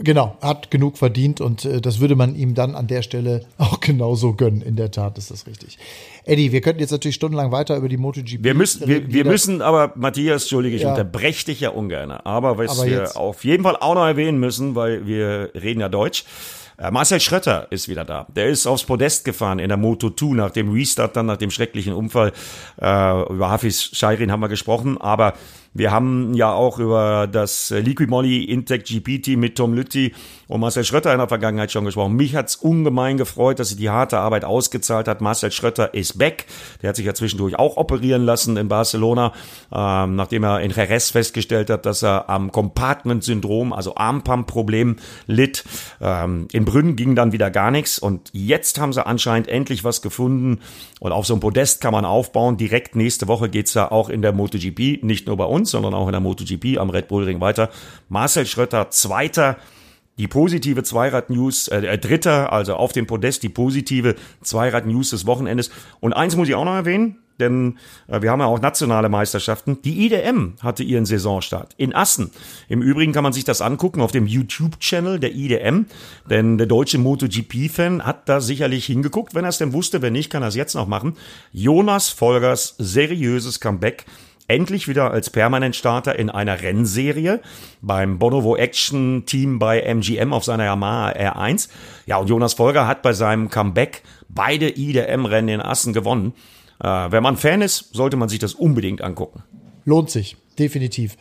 Genau, 0.00 0.38
hat 0.40 0.70
genug 0.70 0.96
verdient 0.96 1.42
und 1.42 1.66
äh, 1.66 1.82
das 1.82 2.00
würde 2.00 2.16
man 2.16 2.34
ihm 2.34 2.54
dann 2.54 2.74
an 2.74 2.86
der 2.86 3.02
Stelle 3.02 3.44
auch 3.58 3.80
genauso 3.80 4.32
gönnen. 4.32 4.62
In 4.62 4.76
der 4.76 4.90
Tat 4.90 5.18
ist 5.18 5.30
das 5.30 5.46
richtig. 5.46 5.78
Eddie, 6.24 6.52
wir 6.52 6.62
könnten 6.62 6.80
jetzt 6.80 6.90
natürlich 6.90 7.16
stundenlang 7.16 7.52
weiter 7.52 7.76
über 7.76 7.90
die 7.90 7.98
MotoGP. 7.98 8.42
Wir 8.42 8.54
müssen, 8.54 8.88
wir, 8.88 9.12
wir 9.12 9.26
müssen 9.26 9.60
aber, 9.60 9.92
Matthias, 9.94 10.44
entschuldige, 10.44 10.76
ich 10.76 10.82
ja. 10.82 10.90
unterbreche 10.90 11.44
dich 11.44 11.60
ja 11.60 11.68
ungern. 11.68 12.12
Aber 12.12 12.56
was 12.56 12.78
aber 12.78 12.88
wir 12.88 12.98
jetzt. 13.00 13.16
auf 13.16 13.44
jeden 13.44 13.62
Fall 13.62 13.76
auch 13.76 13.94
noch 13.94 14.06
erwähnen 14.06 14.38
müssen, 14.38 14.74
weil 14.74 15.06
wir 15.06 15.50
reden 15.54 15.80
ja 15.80 15.90
Deutsch. 15.90 16.24
Äh, 16.76 16.90
Marcel 16.90 17.20
Schrötter 17.20 17.66
ist 17.70 17.88
wieder 17.88 18.04
da. 18.04 18.26
Der 18.34 18.48
ist 18.48 18.66
aufs 18.66 18.84
Podest 18.84 19.24
gefahren 19.24 19.58
in 19.58 19.68
der 19.68 19.76
Moto 19.76 20.10
2 20.10 20.34
nach 20.34 20.50
dem 20.50 20.72
Restart, 20.72 21.16
dann 21.16 21.26
nach 21.26 21.36
dem 21.36 21.50
schrecklichen 21.50 21.92
Unfall. 21.92 22.32
Äh, 22.80 23.22
über 23.32 23.50
Hafiz 23.50 23.90
Scheirin 23.92 24.32
haben 24.32 24.40
wir 24.40 24.48
gesprochen, 24.48 25.00
aber 25.00 25.34
wir 25.74 25.90
haben 25.90 26.34
ja 26.34 26.52
auch 26.52 26.78
über 26.78 27.26
das 27.26 27.70
Liquid 27.70 28.08
Molly 28.08 28.44
Intec 28.44 28.84
GP 28.84 29.22
Team 29.22 29.40
mit 29.40 29.56
Tom 29.56 29.74
Lütti 29.74 30.14
und 30.46 30.60
Marcel 30.60 30.84
Schrötter 30.84 31.12
in 31.12 31.18
der 31.18 31.28
Vergangenheit 31.28 31.72
schon 31.72 31.84
gesprochen. 31.84 32.14
Mich 32.14 32.36
hat's 32.36 32.56
ungemein 32.56 33.16
gefreut, 33.16 33.58
dass 33.58 33.70
sich 33.70 33.78
die 33.78 33.90
harte 33.90 34.18
Arbeit 34.18 34.44
ausgezahlt 34.44 35.08
hat. 35.08 35.20
Marcel 35.20 35.50
Schrötter 35.50 35.94
ist 35.94 36.18
back. 36.18 36.46
Der 36.82 36.90
hat 36.90 36.96
sich 36.96 37.06
ja 37.06 37.14
zwischendurch 37.14 37.58
auch 37.58 37.76
operieren 37.76 38.24
lassen 38.24 38.56
in 38.56 38.68
Barcelona, 38.68 39.32
ähm, 39.72 40.14
nachdem 40.16 40.44
er 40.44 40.60
in 40.60 40.70
Jerez 40.70 41.10
festgestellt 41.10 41.70
hat, 41.70 41.86
dass 41.86 42.02
er 42.02 42.28
am 42.28 42.52
Compartment-Syndrom, 42.52 43.72
also 43.72 43.96
Armpump-Problem 43.96 44.96
litt. 45.26 45.64
Ähm, 46.00 46.46
in 46.52 46.64
Brünn 46.64 46.94
ging 46.94 47.16
dann 47.16 47.32
wieder 47.32 47.50
gar 47.50 47.70
nichts 47.70 47.98
und 47.98 48.30
jetzt 48.32 48.78
haben 48.78 48.92
sie 48.92 49.04
anscheinend 49.04 49.48
endlich 49.48 49.82
was 49.82 50.02
gefunden 50.02 50.60
und 51.00 51.12
auf 51.12 51.26
so 51.26 51.34
einem 51.34 51.40
Podest 51.40 51.80
kann 51.80 51.92
man 51.92 52.04
aufbauen. 52.04 52.56
Direkt 52.56 52.96
nächste 52.96 53.28
Woche 53.28 53.48
geht's 53.48 53.74
ja 53.74 53.90
auch 53.90 54.08
in 54.08 54.22
der 54.22 54.32
MotoGP, 54.32 55.02
nicht 55.02 55.26
nur 55.26 55.36
bei 55.36 55.44
uns, 55.44 55.63
sondern 55.70 55.94
auch 55.94 56.06
in 56.06 56.12
der 56.12 56.20
MotoGP 56.20 56.78
am 56.78 56.90
Red 56.90 57.08
Bull 57.08 57.24
Ring 57.24 57.40
weiter. 57.40 57.70
Marcel 58.08 58.46
Schrötter, 58.46 58.90
Zweiter 58.90 59.56
die 60.18 60.28
positive 60.28 60.82
Zweirad-News, 60.82 61.68
äh, 61.68 61.86
äh, 61.86 61.98
Dritter, 61.98 62.52
also 62.52 62.74
auf 62.74 62.92
dem 62.92 63.06
Podest, 63.06 63.42
die 63.42 63.48
positive 63.48 64.14
Zweirad-News 64.42 65.10
des 65.10 65.26
Wochenendes. 65.26 65.70
Und 66.00 66.12
eins 66.12 66.36
muss 66.36 66.48
ich 66.48 66.54
auch 66.54 66.64
noch 66.64 66.74
erwähnen, 66.74 67.18
denn 67.40 67.78
äh, 68.06 68.22
wir 68.22 68.30
haben 68.30 68.40
ja 68.40 68.46
auch 68.46 68.60
nationale 68.60 69.08
Meisterschaften. 69.08 69.82
Die 69.82 70.06
IDM 70.06 70.54
hatte 70.60 70.84
ihren 70.84 71.04
Saisonstart 71.04 71.74
in 71.76 71.94
Assen. 71.94 72.30
Im 72.68 72.80
Übrigen 72.80 73.12
kann 73.12 73.24
man 73.24 73.32
sich 73.32 73.44
das 73.44 73.60
angucken 73.60 74.00
auf 74.00 74.12
dem 74.12 74.26
YouTube-Channel 74.26 75.18
der 75.18 75.34
IDM, 75.34 75.86
denn 76.30 76.58
der 76.58 76.68
deutsche 76.68 76.98
MotoGP-Fan 76.98 78.06
hat 78.06 78.28
da 78.28 78.40
sicherlich 78.40 78.86
hingeguckt. 78.86 79.34
Wenn 79.34 79.44
er 79.44 79.50
es 79.50 79.58
denn 79.58 79.72
wusste, 79.72 80.00
wenn 80.00 80.12
nicht, 80.12 80.30
kann 80.30 80.42
er 80.42 80.48
es 80.48 80.54
jetzt 80.54 80.74
noch 80.74 80.86
machen. 80.86 81.16
Jonas 81.52 82.10
Folgers 82.10 82.76
seriöses 82.78 83.58
Comeback 83.58 84.06
endlich 84.48 84.88
wieder 84.88 85.10
als 85.10 85.30
Permanent-Starter 85.30 86.18
in 86.18 86.30
einer 86.30 86.60
Rennserie 86.60 87.40
beim 87.80 88.18
Bonovo 88.18 88.56
Action 88.56 89.24
Team 89.26 89.58
bei 89.58 89.80
MGM 89.80 90.32
auf 90.32 90.44
seiner 90.44 90.64
Yamaha 90.64 91.12
R1. 91.12 91.68
Ja, 92.06 92.18
und 92.18 92.28
Jonas 92.28 92.54
Folger 92.54 92.86
hat 92.86 93.02
bei 93.02 93.12
seinem 93.12 93.50
Comeback 93.50 94.02
beide 94.28 94.68
IDM-Rennen 94.70 95.48
in 95.48 95.60
Assen 95.60 95.92
gewonnen. 95.92 96.34
Äh, 96.82 96.86
wenn 96.86 97.22
man 97.22 97.36
Fan 97.36 97.62
ist, 97.62 97.94
sollte 97.94 98.16
man 98.16 98.28
sich 98.28 98.38
das 98.38 98.54
unbedingt 98.54 99.02
angucken. 99.02 99.42
Lohnt 99.84 100.10
sich, 100.10 100.36
definitiv. 100.58 101.16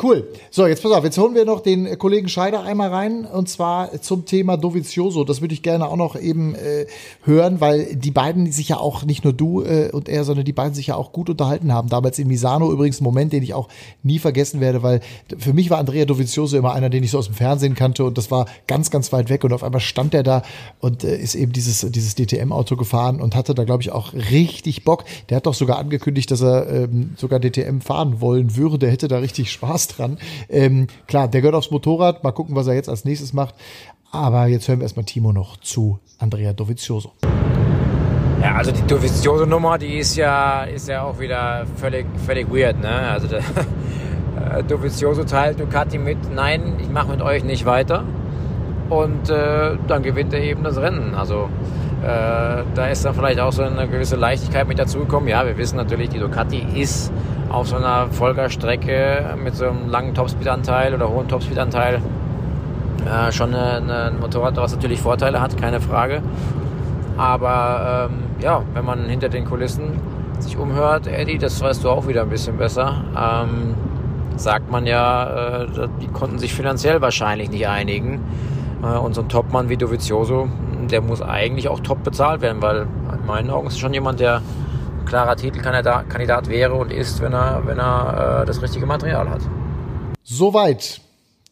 Cool. 0.00 0.28
So, 0.52 0.64
jetzt 0.68 0.84
pass 0.84 0.92
auf, 0.92 1.02
jetzt 1.02 1.18
holen 1.18 1.34
wir 1.34 1.44
noch 1.44 1.58
den 1.58 1.98
Kollegen 1.98 2.28
Scheider 2.28 2.62
einmal 2.62 2.90
rein 2.90 3.24
und 3.24 3.48
zwar 3.48 4.00
zum 4.00 4.26
Thema 4.26 4.56
Dovizioso. 4.56 5.24
Das 5.24 5.40
würde 5.40 5.54
ich 5.54 5.62
gerne 5.62 5.88
auch 5.88 5.96
noch 5.96 6.14
eben 6.14 6.54
äh, 6.54 6.86
hören, 7.24 7.60
weil 7.60 7.96
die 7.96 8.12
beiden 8.12 8.52
sich 8.52 8.68
ja 8.68 8.76
auch, 8.76 9.04
nicht 9.04 9.24
nur 9.24 9.32
du 9.32 9.62
äh, 9.64 9.90
und 9.90 10.08
er, 10.08 10.22
sondern 10.22 10.44
die 10.44 10.52
beiden 10.52 10.72
sich 10.72 10.86
ja 10.86 10.94
auch 10.94 11.10
gut 11.10 11.30
unterhalten 11.30 11.72
haben. 11.72 11.88
Damals 11.88 12.20
in 12.20 12.28
Misano 12.28 12.70
übrigens 12.70 13.00
ein 13.00 13.04
Moment, 13.04 13.32
den 13.32 13.42
ich 13.42 13.54
auch 13.54 13.68
nie 14.04 14.20
vergessen 14.20 14.60
werde, 14.60 14.84
weil 14.84 15.00
für 15.36 15.52
mich 15.52 15.68
war 15.68 15.78
Andrea 15.78 16.04
Dovizioso 16.04 16.56
immer 16.56 16.74
einer, 16.74 16.90
den 16.90 17.02
ich 17.02 17.10
so 17.10 17.18
aus 17.18 17.26
dem 17.26 17.34
Fernsehen 17.34 17.74
kannte 17.74 18.04
und 18.04 18.16
das 18.18 18.30
war 18.30 18.46
ganz, 18.68 18.92
ganz 18.92 19.12
weit 19.12 19.30
weg 19.30 19.42
und 19.42 19.52
auf 19.52 19.64
einmal 19.64 19.80
stand 19.80 20.14
er 20.14 20.22
da 20.22 20.42
und 20.78 21.02
äh, 21.02 21.16
ist 21.16 21.34
eben 21.34 21.52
dieses, 21.52 21.80
dieses 21.90 22.14
DTM-Auto 22.14 22.76
gefahren 22.76 23.20
und 23.20 23.34
hatte 23.34 23.52
da, 23.52 23.64
glaube 23.64 23.82
ich, 23.82 23.90
auch 23.90 24.12
richtig 24.12 24.84
Bock. 24.84 25.04
Der 25.28 25.38
hat 25.38 25.46
doch 25.46 25.54
sogar 25.54 25.76
angekündigt, 25.80 26.30
dass 26.30 26.40
er 26.40 26.70
ähm, 26.70 27.14
sogar 27.16 27.40
DTM 27.40 27.80
fahren 27.80 28.20
wollen 28.20 28.54
würde. 28.54 28.78
Der 28.78 28.92
hätte 28.92 29.08
da 29.08 29.18
richtig 29.18 29.50
Spaß 29.50 29.87
dran. 29.88 30.18
Ähm, 30.48 30.86
klar, 31.06 31.28
der 31.28 31.40
gehört 31.40 31.54
aufs 31.54 31.70
Motorrad. 31.70 32.24
Mal 32.24 32.32
gucken, 32.32 32.54
was 32.54 32.66
er 32.66 32.74
jetzt 32.74 32.88
als 32.88 33.04
nächstes 33.04 33.32
macht. 33.32 33.54
Aber 34.10 34.46
jetzt 34.46 34.68
hören 34.68 34.78
wir 34.78 34.84
erstmal 34.84 35.04
Timo 35.04 35.32
noch 35.32 35.58
zu 35.58 35.98
Andrea 36.18 36.52
Dovizioso. 36.52 37.12
Ja, 38.40 38.54
also 38.54 38.70
die 38.70 38.86
Dovizioso-Nummer, 38.86 39.78
die 39.78 39.98
ist 39.98 40.16
ja, 40.16 40.62
ist 40.62 40.88
ja 40.88 41.02
auch 41.02 41.18
wieder 41.18 41.66
völlig, 41.76 42.06
völlig 42.24 42.48
weird. 42.50 42.80
Ne? 42.80 42.88
Also 42.88 43.26
der, 43.26 43.38
äh, 44.58 44.62
Dovizioso 44.62 45.24
teilt 45.24 45.60
Ducati 45.60 45.98
mit, 45.98 46.32
nein, 46.32 46.76
ich 46.80 46.88
mache 46.88 47.08
mit 47.08 47.20
euch 47.20 47.44
nicht 47.44 47.66
weiter. 47.66 48.04
Und 48.88 49.28
äh, 49.28 49.76
dann 49.86 50.02
gewinnt 50.02 50.32
er 50.32 50.40
eben 50.40 50.62
das 50.62 50.78
Rennen. 50.78 51.14
Also 51.14 51.50
äh, 52.02 52.62
da 52.74 52.86
ist 52.86 53.04
dann 53.04 53.14
vielleicht 53.14 53.40
auch 53.40 53.52
so 53.52 53.62
eine 53.62 53.88
gewisse 53.88 54.16
Leichtigkeit 54.16 54.68
mit 54.68 54.78
dazugekommen. 54.78 55.28
Ja, 55.28 55.44
wir 55.44 55.56
wissen 55.58 55.76
natürlich, 55.76 56.10
die 56.10 56.18
Ducati 56.18 56.64
ist 56.74 57.12
auf 57.50 57.68
so 57.68 57.76
einer 57.76 58.08
Folgerstrecke 58.10 59.36
mit 59.42 59.56
so 59.56 59.66
einem 59.66 59.88
langen 59.88 60.14
Topspeed-Anteil 60.14 60.94
oder 60.94 61.08
hohen 61.08 61.28
Topspeed-Anteil 61.28 62.00
äh, 63.06 63.32
schon 63.32 63.54
ein 63.54 64.20
Motorrad, 64.20 64.56
was 64.56 64.74
natürlich 64.74 65.00
Vorteile 65.00 65.40
hat, 65.40 65.56
keine 65.56 65.80
Frage. 65.80 66.22
Aber 67.16 68.08
ähm, 68.10 68.18
ja, 68.40 68.62
wenn 68.74 68.84
man 68.84 69.04
hinter 69.08 69.28
den 69.28 69.44
Kulissen 69.44 70.00
sich 70.38 70.56
umhört, 70.56 71.06
Eddie, 71.06 71.38
das 71.38 71.60
weißt 71.60 71.82
du 71.82 71.90
auch 71.90 72.06
wieder 72.06 72.22
ein 72.22 72.28
bisschen 72.28 72.56
besser, 72.58 73.02
ähm, 73.16 73.74
sagt 74.36 74.70
man 74.70 74.86
ja, 74.86 75.62
äh, 75.64 75.88
die 76.00 76.06
konnten 76.08 76.38
sich 76.38 76.54
finanziell 76.54 77.00
wahrscheinlich 77.00 77.50
nicht 77.50 77.66
einigen. 77.66 78.20
Äh, 78.82 78.98
und 78.98 79.14
so 79.14 79.22
ein 79.22 79.28
Topmann 79.28 79.68
wie 79.68 79.76
Dovizioso, 79.76 80.48
der 80.90 81.00
muss 81.00 81.22
eigentlich 81.22 81.68
auch 81.68 81.80
top 81.80 82.02
bezahlt 82.02 82.40
werden, 82.40 82.62
weil 82.62 82.86
in 83.18 83.26
meinen 83.26 83.50
Augen 83.50 83.68
ist 83.68 83.78
schon 83.78 83.92
jemand, 83.94 84.20
der 84.20 84.42
klarer 85.06 85.36
Titelkandidat 85.36 86.48
wäre 86.48 86.74
und 86.74 86.92
ist, 86.92 87.20
wenn 87.20 87.32
er, 87.32 87.62
wenn 87.64 87.78
er 87.78 88.42
äh, 88.42 88.46
das 88.46 88.60
richtige 88.62 88.86
Material 88.86 89.28
hat. 89.28 89.40
Soweit 90.22 91.00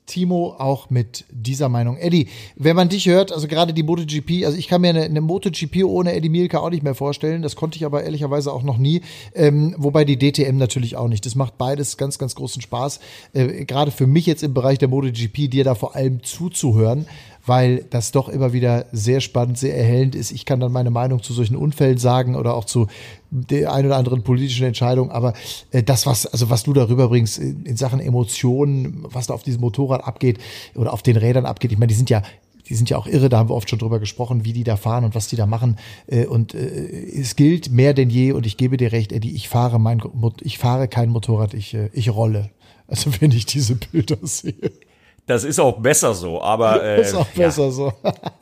Timo 0.07 0.55
auch 0.59 0.89
mit 0.91 1.25
dieser 1.31 1.69
Meinung. 1.69 1.97
Eddie, 1.97 2.29
wenn 2.57 2.77
man 2.77 2.89
dich 2.89 3.07
hört, 3.07 3.33
also 3.33 3.49
gerade 3.49 3.75
die 3.75 3.83
MotoGP, 3.83 4.45
also 4.45 4.57
ich 4.57 4.69
kann 4.69 4.81
mir 4.81 4.91
eine, 4.91 5.03
eine 5.03 5.21
MotoGP 5.21 5.85
ohne 5.85 6.13
Eddie 6.15 6.29
Mielke 6.29 6.61
auch 6.61 6.71
nicht 6.71 6.83
mehr 6.83 6.95
vorstellen. 6.95 7.43
Das 7.43 7.57
konnte 7.57 7.77
ich 7.77 7.85
aber 7.85 8.05
ehrlicherweise 8.05 8.53
auch 8.53 8.63
noch 8.63 8.79
nie. 8.79 9.03
Ähm, 9.35 9.75
wobei 9.79 10.05
die 10.05 10.19
DTM 10.19 10.57
natürlich 10.57 10.97
auch 10.97 11.09
nicht. 11.09 11.27
Das 11.27 11.35
macht 11.35 11.59
beides 11.59 11.97
ganz, 11.97 12.19
ganz 12.19 12.35
großen 12.35 12.63
Spaß. 12.63 13.01
Äh, 13.33 13.65
gerade 13.65 13.91
für 13.91 14.07
mich 14.07 14.27
jetzt 14.27 14.43
im 14.43 14.55
Bereich 14.55 14.79
der 14.79 14.89
MotoGP, 14.89 15.51
dir 15.51 15.65
da 15.65 15.75
vor 15.75 15.97
allem 15.97 16.23
zuzuhören 16.23 17.07
weil 17.47 17.85
das 17.91 18.11
doch 18.11 18.29
immer 18.29 18.53
wieder 18.53 18.87
sehr 18.93 19.21
spannend, 19.21 19.57
sehr 19.57 19.77
erhellend 19.77 20.15
ist. 20.15 20.33
Ich 20.33 20.45
kann 20.45 20.61
dann 20.61 20.73
meine 20.73 20.91
Meinung 20.91 21.23
zu 21.23 21.33
solchen 21.33 21.57
Unfällen 21.57 21.97
sagen 21.97 22.35
oder 22.35 22.55
auch 22.55 22.65
zu 22.65 22.89
der 23.31 23.73
ein 23.73 23.87
oder 23.87 23.97
anderen 23.97 24.23
politischen 24.23 24.67
Entscheidung, 24.67 25.11
aber 25.11 25.33
äh, 25.71 25.83
das, 25.83 26.07
was, 26.07 26.27
also 26.27 26.51
was 26.51 26.65
du 26.65 26.73
darüber 26.73 27.09
bringst 27.09 27.39
in, 27.39 27.77
Sachen 27.77 28.01
Emotionen, 28.01 29.05
was 29.11 29.29
da 29.29 29.35
auf 29.35 29.43
diesem 29.43 29.61
Motorrad 29.61 30.05
abgeht 30.05 30.39
oder 30.75 30.93
auf 30.93 31.03
den 31.03 31.17
Rädern 31.17 31.47
abgeht, 31.47 31.73
ich 31.73 31.79
meine, 31.79 31.89
die 31.89 31.95
sind 31.95 32.11
ja 32.11 32.23
die 32.69 32.75
sind 32.75 32.91
ja 32.91 32.99
auch 32.99 33.07
irre, 33.07 33.29
da 33.29 33.39
haben 33.39 33.49
wir 33.49 33.55
oft 33.55 33.71
schon 33.71 33.79
drüber 33.79 34.01
gesprochen, 34.01 34.45
wie 34.45 34.53
die 34.53 34.65
da 34.65 34.77
fahren 34.77 35.05
und 35.05 35.15
was 35.15 35.29
die 35.29 35.37
da 35.37 35.47
machen. 35.47 35.77
Äh, 36.09 36.27
und 36.27 36.53
äh, 36.53 36.59
es 36.59 37.37
gilt 37.37 37.71
mehr 37.71 37.95
denn 37.95 38.11
je, 38.11 38.33
und 38.33 38.45
ich 38.45 38.57
gebe 38.57 38.77
dir 38.77 38.91
recht, 38.91 39.13
Eddie, 39.13 39.37
ich 39.37 39.49
fahre 39.49 39.79
mein, 39.79 40.03
ich 40.43 40.59
fahre 40.59 40.89
kein 40.89 41.11
Motorrad, 41.11 41.55
ich, 41.55 41.77
ich 41.93 42.11
rolle. 42.11 42.51
Also 42.89 43.11
wenn 43.21 43.31
ich 43.31 43.47
diese 43.47 43.77
Bilder 43.77 44.19
sehe. 44.23 44.73
Das 45.27 45.43
ist 45.43 45.59
auch 45.59 45.81
besser 45.81 46.15
so, 46.15 46.41
aber 46.41 46.83
äh, 46.85 47.01
ist 47.01 47.15
auch 47.15 47.27
besser 47.29 47.65
ja, 47.65 47.71
so. 47.71 47.93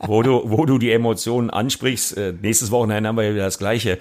wo 0.05 0.21
du 0.21 0.41
wo 0.45 0.65
du 0.65 0.77
die 0.77 0.91
Emotionen 0.91 1.49
ansprichst, 1.49 2.17
äh, 2.17 2.33
nächstes 2.39 2.71
Wochenende 2.71 3.09
haben 3.09 3.17
wir 3.17 3.23
ja 3.23 3.33
wieder 3.33 3.45
das 3.45 3.57
Gleiche. 3.57 3.97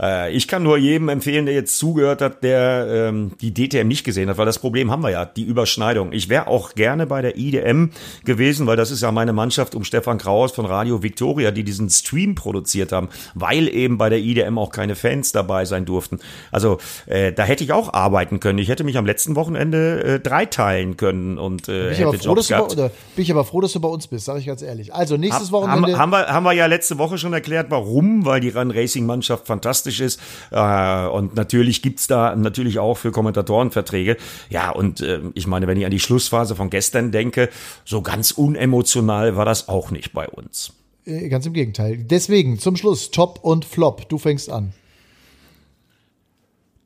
Äh, 0.00 0.32
ich 0.32 0.48
kann 0.48 0.62
nur 0.62 0.76
jedem 0.76 1.08
empfehlen, 1.08 1.46
der 1.46 1.54
jetzt 1.54 1.78
zugehört 1.78 2.20
hat, 2.20 2.42
der 2.42 2.86
ähm, 2.88 3.32
die 3.40 3.52
DTM 3.52 3.88
nicht 3.88 4.04
gesehen 4.04 4.28
hat, 4.28 4.38
weil 4.38 4.46
das 4.46 4.58
Problem 4.58 4.90
haben 4.90 5.02
wir 5.02 5.10
ja, 5.10 5.24
die 5.24 5.44
Überschneidung. 5.44 6.12
Ich 6.12 6.28
wäre 6.28 6.48
auch 6.48 6.74
gerne 6.74 7.06
bei 7.06 7.22
der 7.22 7.36
IDM 7.36 7.90
gewesen, 8.24 8.66
weil 8.66 8.76
das 8.76 8.90
ist 8.90 9.02
ja 9.02 9.12
meine 9.12 9.32
Mannschaft 9.32 9.74
um 9.74 9.84
Stefan 9.84 10.18
Kraus 10.18 10.52
von 10.52 10.66
Radio 10.66 11.02
Victoria, 11.02 11.50
die 11.50 11.64
diesen 11.64 11.90
Stream 11.90 12.34
produziert 12.34 12.92
haben, 12.92 13.08
weil 13.34 13.68
eben 13.68 13.98
bei 13.98 14.08
der 14.08 14.18
IDM 14.18 14.58
auch 14.58 14.70
keine 14.70 14.96
Fans 14.96 15.32
dabei 15.32 15.64
sein 15.64 15.84
durften. 15.84 16.18
Also 16.50 16.78
äh, 17.06 17.32
da 17.32 17.44
hätte 17.44 17.64
ich 17.64 17.72
auch 17.72 17.92
arbeiten 17.92 18.40
können. 18.40 18.58
Ich 18.58 18.68
hätte 18.68 18.84
mich 18.84 18.98
am 18.98 19.06
letzten 19.06 19.36
Wochenende 19.36 20.04
äh, 20.04 20.20
dreiteilen 20.20 20.96
können 20.96 21.38
und 21.38 21.68
äh, 21.68 21.90
bin 21.90 21.94
hätte 21.94 22.18
froh, 22.18 22.34
Jobs 22.34 22.48
gehabt. 22.48 22.76
Bei, 22.76 22.90
bin 23.14 23.22
ich 23.22 23.30
aber 23.30 23.44
froh, 23.44 23.60
dass 23.60 23.72
du 23.72 23.80
bei 23.80 23.88
uns 23.88 24.06
bist, 24.06 24.24
sage 24.24 24.40
ich 24.40 24.46
ganz 24.46 24.62
ehrlich. 24.62 24.92
Also 24.92 25.16
nächstes 25.16 25.48
ha, 25.48 25.52
Wochenende. 25.52 25.92
Haben, 25.92 25.98
haben, 25.98 26.10
wir, 26.10 26.26
haben 26.26 26.44
wir 26.44 26.52
ja 26.52 26.66
letzte 26.66 26.98
Woche 26.98 27.18
schon 27.18 27.32
erklärt, 27.32 27.66
warum, 27.70 28.24
weil 28.24 28.40
die 28.40 28.50
Run 28.50 28.70
Racing 28.70 29.06
Mannschaft 29.06 29.46
fantastisch 29.46 29.83
fantastisch 29.84 30.00
ist. 30.00 30.20
Äh, 30.50 31.06
und 31.08 31.34
natürlich 31.34 31.82
gibt's 31.82 32.06
da 32.06 32.34
natürlich 32.34 32.78
auch 32.78 32.96
für 32.96 33.12
Kommentatoren 33.12 33.70
Verträge. 33.70 34.16
Ja, 34.50 34.70
und 34.70 35.00
äh, 35.00 35.20
ich 35.34 35.46
meine, 35.46 35.66
wenn 35.66 35.78
ich 35.78 35.84
an 35.84 35.90
die 35.90 36.00
Schlussphase 36.00 36.56
von 36.56 36.70
gestern 36.70 37.12
denke, 37.12 37.50
so 37.84 38.02
ganz 38.02 38.30
unemotional 38.32 39.36
war 39.36 39.44
das 39.44 39.68
auch 39.68 39.90
nicht 39.90 40.12
bei 40.12 40.28
uns. 40.28 40.72
Äh, 41.04 41.28
ganz 41.28 41.46
im 41.46 41.52
Gegenteil. 41.52 41.98
Deswegen 41.98 42.58
zum 42.58 42.76
Schluss 42.76 43.10
Top 43.10 43.40
und 43.42 43.64
Flop. 43.64 44.08
Du 44.08 44.18
fängst 44.18 44.50
an. 44.50 44.72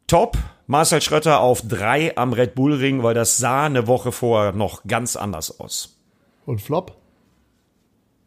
Top. 0.06 0.36
Marcel 0.70 1.00
Schrötter 1.00 1.40
auf 1.40 1.62
drei 1.66 2.14
am 2.18 2.34
Red 2.34 2.54
Bull 2.54 2.74
Ring, 2.74 3.02
weil 3.02 3.14
das 3.14 3.38
sah 3.38 3.64
eine 3.64 3.86
Woche 3.86 4.12
vorher 4.12 4.52
noch 4.52 4.82
ganz 4.86 5.16
anders 5.16 5.60
aus. 5.60 5.96
Und 6.44 6.60
Flop? 6.60 6.94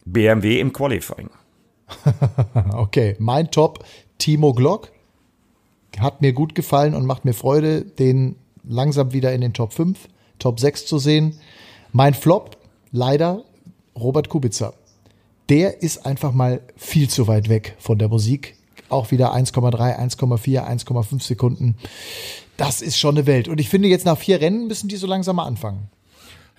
BMW 0.06 0.60
im 0.60 0.74
Qualifying. 0.74 1.30
okay, 2.74 3.16
mein 3.20 3.52
Top 3.52 3.84
Timo 4.22 4.54
Glock. 4.54 4.92
Hat 6.00 6.22
mir 6.22 6.32
gut 6.32 6.54
gefallen 6.54 6.94
und 6.94 7.08
macht 7.08 7.26
mir 7.26 7.34
Freude, 7.34 7.82
den 7.82 8.36
langsam 8.64 9.14
wieder 9.14 9.34
in 9.34 9.42
den 9.42 9.54
Top 9.54 9.74
5, 9.74 9.98
Top 10.38 10.60
6 10.60 10.86
zu 10.86 11.00
sehen. 11.00 11.40
Mein 11.92 12.14
Flop, 12.14 12.56
leider, 12.92 13.44
Robert 14.00 14.30
Kubica. 14.30 14.74
Der 15.50 15.82
ist 15.82 16.06
einfach 16.06 16.34
mal 16.34 16.62
viel 16.78 17.10
zu 17.10 17.28
weit 17.28 17.50
weg 17.50 17.76
von 17.80 17.98
der 17.98 18.10
Musik. 18.10 18.56
Auch 18.90 19.10
wieder 19.10 19.34
1,3, 19.34 20.00
1,4, 20.00 20.86
1,5 20.86 21.24
Sekunden. 21.24 21.76
Das 22.58 22.84
ist 22.84 23.00
schon 23.00 23.18
eine 23.18 23.26
Welt. 23.26 23.48
Und 23.48 23.60
ich 23.60 23.70
finde, 23.70 23.88
jetzt 23.88 24.06
nach 24.06 24.20
vier 24.20 24.40
Rennen 24.40 24.68
müssen 24.68 24.88
die 24.88 24.98
so 24.98 25.08
langsam 25.08 25.38
mal 25.38 25.46
anfangen. 25.46 25.90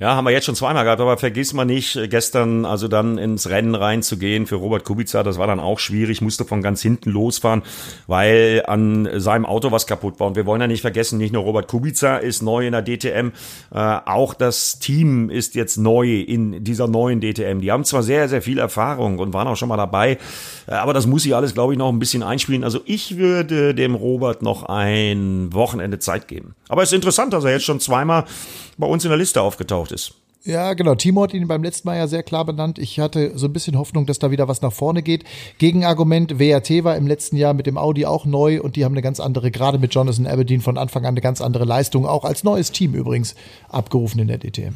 Ja, 0.02 0.16
haben 0.16 0.24
wir 0.24 0.32
jetzt 0.32 0.46
schon 0.46 0.56
zweimal 0.56 0.82
gehabt, 0.82 1.00
aber 1.00 1.16
vergiss 1.16 1.52
mal 1.52 1.64
nicht, 1.64 1.94
äh, 1.94 2.08
gestern 2.08 2.64
also 2.64 2.88
dann 2.88 3.18
ins 3.18 3.48
Rennen 3.48 3.76
reinzugehen 3.76 4.48
für 4.48 4.56
Robert 4.56 4.82
Kubica, 4.82 5.22
das 5.22 5.38
war 5.38 5.46
dann 5.46 5.60
auch 5.60 5.78
schwierig, 5.78 6.20
musste 6.20 6.44
von 6.44 6.60
ganz 6.60 6.82
hinten 6.82 7.10
losfahren, 7.10 7.62
weil 8.08 8.64
an 8.66 9.08
seinem 9.20 9.46
Auto 9.46 9.70
was 9.70 9.86
kaputt 9.86 10.18
war. 10.18 10.26
Und 10.26 10.34
wir 10.34 10.44
wollen 10.44 10.60
ja 10.60 10.66
nicht 10.66 10.80
vergessen, 10.80 11.18
nicht 11.18 11.32
nur 11.32 11.44
Robert 11.44 11.68
Kubica 11.68 12.16
ist 12.16 12.42
neu 12.42 12.66
in 12.66 12.72
der 12.72 12.82
DTM, 12.82 13.28
äh, 13.72 13.98
auch 14.04 14.34
das 14.34 14.80
Team 14.80 15.30
ist 15.30 15.54
jetzt 15.54 15.76
neu 15.76 16.18
in 16.20 16.64
dieser 16.64 16.88
neuen 16.88 17.20
DTM. 17.20 17.60
Die 17.60 17.70
haben 17.70 17.84
zwar 17.84 18.02
sehr, 18.02 18.28
sehr 18.28 18.42
viel 18.42 18.58
Erfahrung 18.58 19.20
und 19.20 19.32
waren 19.32 19.46
auch 19.46 19.56
schon 19.56 19.68
mal 19.68 19.76
dabei, 19.76 20.18
äh, 20.66 20.72
aber 20.72 20.94
das 20.94 21.06
muss 21.06 21.24
ich 21.24 21.36
alles, 21.36 21.54
glaube 21.54 21.74
ich, 21.74 21.78
noch 21.78 21.90
ein 21.90 22.00
bisschen 22.00 22.24
einspielen. 22.24 22.64
Also 22.64 22.80
ich 22.86 23.18
würde 23.18 23.72
dem 23.72 23.94
Robert 23.94 24.42
noch 24.42 24.64
ein 24.64 25.50
Wochenende 25.52 26.00
Zeit 26.00 26.26
geben. 26.26 26.56
Aber 26.68 26.82
es 26.82 26.88
ist 26.88 26.96
interessant, 26.96 27.32
dass 27.32 27.44
er 27.44 27.52
jetzt 27.52 27.66
schon 27.66 27.78
zweimal 27.78 28.24
bei 28.82 28.88
uns 28.88 29.04
in 29.04 29.10
der 29.10 29.18
Liste 29.18 29.40
aufgetaucht 29.40 29.92
ist. 29.92 30.14
Ja, 30.42 30.74
genau. 30.74 30.96
Timo 30.96 31.22
hat 31.22 31.34
ihn 31.34 31.46
beim 31.46 31.62
letzten 31.62 31.86
Mal 31.86 31.98
ja 31.98 32.08
sehr 32.08 32.24
klar 32.24 32.44
benannt. 32.44 32.80
Ich 32.80 32.98
hatte 32.98 33.38
so 33.38 33.46
ein 33.46 33.52
bisschen 33.52 33.78
Hoffnung, 33.78 34.06
dass 34.06 34.18
da 34.18 34.32
wieder 34.32 34.48
was 34.48 34.60
nach 34.60 34.72
vorne 34.72 35.04
geht. 35.04 35.22
Gegenargument, 35.58 36.40
WRT 36.40 36.82
war 36.82 36.96
im 36.96 37.06
letzten 37.06 37.36
Jahr 37.36 37.54
mit 37.54 37.66
dem 37.66 37.78
Audi 37.78 38.06
auch 38.06 38.24
neu 38.24 38.60
und 38.60 38.74
die 38.74 38.84
haben 38.84 38.94
eine 38.94 39.02
ganz 39.02 39.20
andere, 39.20 39.52
gerade 39.52 39.78
mit 39.78 39.94
Jonathan 39.94 40.26
Aberdeen 40.26 40.60
von 40.60 40.78
Anfang 40.78 41.04
an 41.04 41.10
eine 41.10 41.20
ganz 41.20 41.40
andere 41.40 41.64
Leistung, 41.64 42.06
auch 42.06 42.24
als 42.24 42.42
neues 42.42 42.72
Team 42.72 42.94
übrigens, 42.94 43.36
abgerufen 43.68 44.18
in 44.18 44.26
der 44.26 44.38
DTM. 44.38 44.74